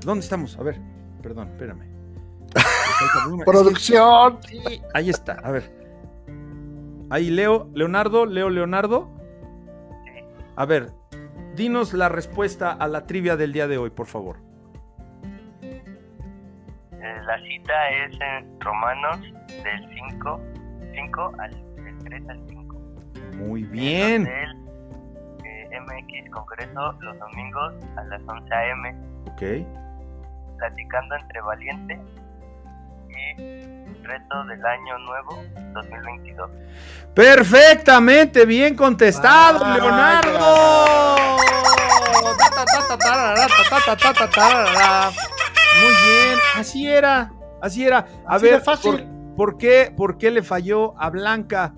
[0.05, 0.57] ¿Dónde estamos?
[0.61, 0.81] A ver,
[1.21, 1.89] perdón, espérame.
[3.45, 4.39] Producción.
[4.47, 5.73] Sí, ahí está, a ver.
[7.11, 9.14] Ahí Leo, Leonardo, Leo, Leonardo.
[10.57, 10.93] A ver,
[11.57, 14.37] dinos la respuesta a la trivia del día de hoy, por favor.
[15.63, 20.41] Eh, la cita es en Romanos del 5,
[20.95, 22.77] 5 al del 3 al 5.
[23.37, 24.25] Muy bien.
[24.25, 24.57] Del
[25.45, 28.95] eh, MX Congreso los domingos a las 11 a.m.
[29.33, 29.43] Ok.
[30.59, 31.99] platicando entre valientes
[33.09, 36.51] y reto del año nuevo 2022.
[37.15, 39.75] Perfectamente bien contestado, Vaya.
[39.83, 41.17] Leonardo.
[45.83, 48.07] Muy bien, así era, así era.
[48.27, 49.05] A Así ver, fácil.
[49.37, 51.75] ¿por, por qué, ¿por qué le falló a Blanca?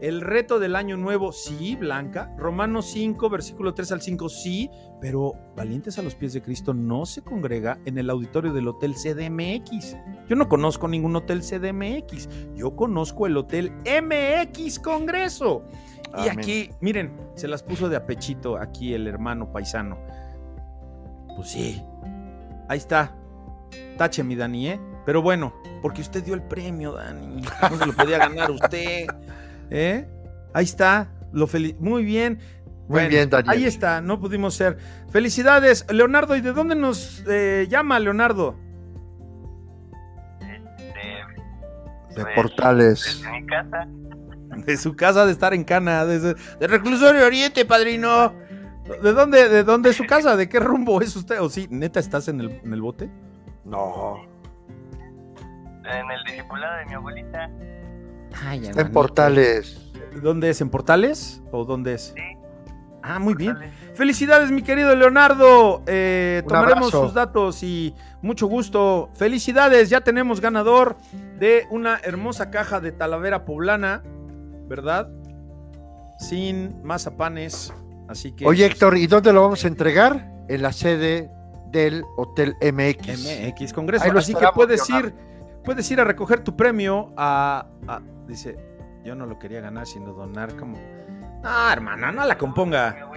[0.00, 2.34] El reto del año nuevo, sí, Blanca.
[2.38, 7.04] Romanos 5, versículo 3 al 5, sí, pero Valientes a los pies de Cristo no
[7.04, 9.96] se congrega en el auditorio del Hotel CDMX.
[10.26, 12.28] Yo no conozco ningún hotel CDMX.
[12.54, 15.64] Yo conozco el Hotel MX Congreso.
[16.24, 19.98] Y aquí, miren, se las puso de apechito aquí el hermano paisano.
[21.36, 21.82] Pues sí.
[22.68, 23.14] Ahí está.
[23.98, 24.80] Tache mi Dani, ¿eh?
[25.04, 25.52] Pero bueno,
[25.82, 27.42] porque usted dio el premio, Dani.
[27.42, 29.06] No se lo podía ganar usted.
[29.70, 30.08] ¿Eh?
[30.52, 31.08] Ahí está.
[31.32, 31.48] Lo
[31.78, 32.40] Muy bien.
[32.88, 33.50] Muy bien, Daniel.
[33.50, 34.76] Ahí está, no pudimos ser.
[35.10, 36.34] Felicidades, Leonardo.
[36.34, 38.56] ¿Y de dónde nos eh, llama Leonardo?
[42.16, 43.22] De pues, portales.
[43.22, 43.86] Desde mi casa,
[44.66, 48.34] De su casa de estar en Cana, de Reclusorio Oriente, padrino.
[49.02, 50.36] ¿De dónde, ¿De dónde es su casa?
[50.36, 51.40] ¿De qué rumbo es usted?
[51.40, 53.08] ¿O sí, neta estás en el, en el bote?
[53.64, 54.20] No.
[55.84, 57.48] en el discipulado de mi abuelita,
[58.44, 59.76] Ay, Está en portales.
[60.22, 60.60] ¿Dónde es?
[60.60, 61.40] ¿En Portales?
[61.52, 62.12] ¿O dónde es?
[62.16, 62.22] Sí,
[63.02, 63.52] Ah, muy bien.
[63.54, 63.74] Portales.
[63.94, 65.82] Felicidades, mi querido Leonardo.
[65.86, 67.04] Eh, tomaremos abrazo.
[67.04, 69.08] sus datos y mucho gusto.
[69.14, 70.96] Felicidades, ya tenemos ganador
[71.38, 74.02] de una hermosa caja de Talavera Poblana,
[74.68, 75.08] ¿verdad?
[76.18, 77.72] Sin mazapanes.
[78.08, 78.46] Así que.
[78.46, 80.30] Oye, Héctor, ¿y dónde lo vamos a entregar?
[80.48, 81.30] En la sede
[81.70, 83.24] del Hotel MX.
[83.46, 84.04] MX Congreso.
[84.18, 85.14] Así que puedes ir,
[85.64, 88.00] puedes ir a recoger tu premio a, a-
[88.30, 88.56] Dice,
[89.04, 90.78] yo no lo quería ganar, sino donar como.
[91.42, 93.10] No, hermana, no la componga.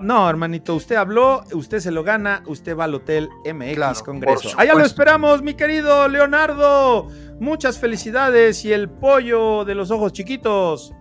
[0.00, 4.50] No, hermanito, usted habló, usted se lo gana, usted va al Hotel MX Claro, Congreso.
[4.56, 7.08] Allá lo esperamos, mi querido Leonardo.
[7.40, 10.94] Muchas felicidades y el pollo de los ojos chiquitos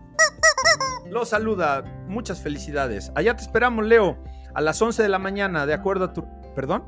[1.10, 1.84] lo saluda.
[2.08, 3.12] Muchas felicidades.
[3.16, 4.18] Allá te esperamos, Leo,
[4.54, 6.26] a las 11 de la mañana, de acuerdo a tu...
[6.54, 6.84] ¿Perdón?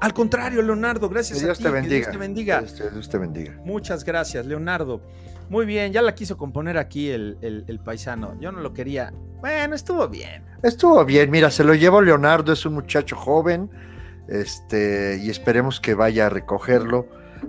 [0.00, 1.64] Al contrario, Leonardo, gracias Que a Dios ti.
[1.64, 1.96] te que bendiga.
[1.98, 2.60] Dios te bendiga.
[2.60, 3.60] Que Dios te bendiga.
[3.64, 5.02] Muchas gracias, Leonardo.
[5.48, 8.38] Muy bien, ya la quiso componer aquí el, el- el paisano.
[8.40, 9.12] Yo no lo quería.
[9.40, 10.44] Bueno, estuvo bien.
[10.62, 13.68] Estuvo bien, mira, se lo llevó Leonardo, es un muchacho joven,
[14.28, 17.06] este, y esperemos que vaya a recogerlo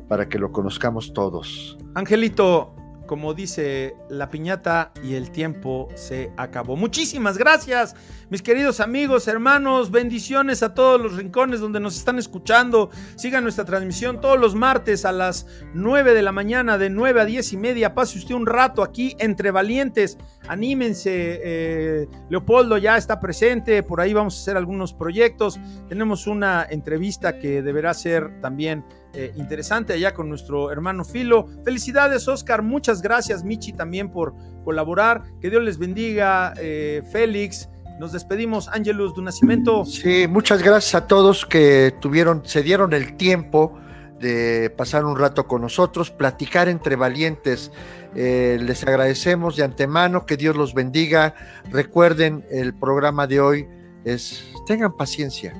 [0.07, 1.77] para que lo conozcamos todos.
[1.95, 2.75] Angelito,
[3.11, 6.77] como dice la piñata y el tiempo se acabó.
[6.77, 7.93] Muchísimas gracias,
[8.29, 12.89] mis queridos amigos, hermanos, bendiciones a todos los rincones donde nos están escuchando.
[13.17, 17.25] Sigan nuestra transmisión todos los martes a las 9 de la mañana, de 9 a
[17.25, 17.93] 10 y media.
[17.93, 20.17] Pase usted un rato aquí entre valientes.
[20.47, 25.59] Anímense, eh, Leopoldo ya está presente, por ahí vamos a hacer algunos proyectos.
[25.89, 31.47] Tenemos una entrevista que deberá ser también eh, interesante allá con nuestro hermano Filo.
[31.63, 32.61] Felicidades, Oscar.
[32.61, 34.33] Muchas gracias, Michi, también por
[34.63, 35.23] colaborar.
[35.41, 37.69] Que Dios les bendiga, eh, Félix.
[37.99, 39.85] Nos despedimos, Ángelus de Nacimiento.
[39.85, 43.77] Sí, muchas gracias a todos que tuvieron, se dieron el tiempo
[44.19, 47.71] de pasar un rato con nosotros, platicar entre valientes.
[48.15, 51.35] Eh, les agradecemos de antemano, que Dios los bendiga.
[51.69, 53.67] Recuerden, el programa de hoy
[54.05, 55.53] es, tengan paciencia,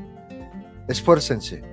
[0.87, 1.63] esfuércense,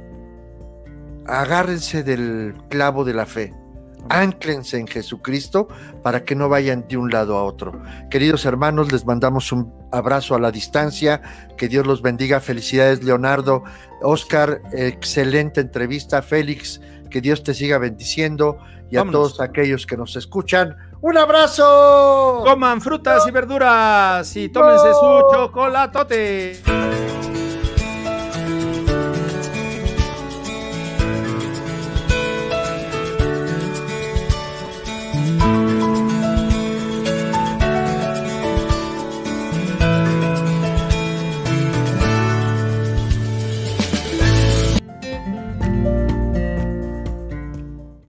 [1.29, 3.55] agárrense del clavo de la fe,
[4.09, 5.69] anclense en Jesucristo
[6.03, 7.81] para que no vayan de un lado a otro.
[8.11, 11.21] Queridos hermanos, les mandamos un abrazo a la distancia,
[11.57, 13.65] que Dios los bendiga, felicidades Leonardo,
[14.03, 16.81] Oscar, excelente entrevista, Félix,
[17.11, 18.59] que Dios te siga bendiciendo
[18.91, 19.35] y a Vámonos.
[19.37, 22.43] todos aquellos que nos escuchan, un abrazo.
[22.45, 26.61] Coman frutas y verduras y tómense su chocolatote.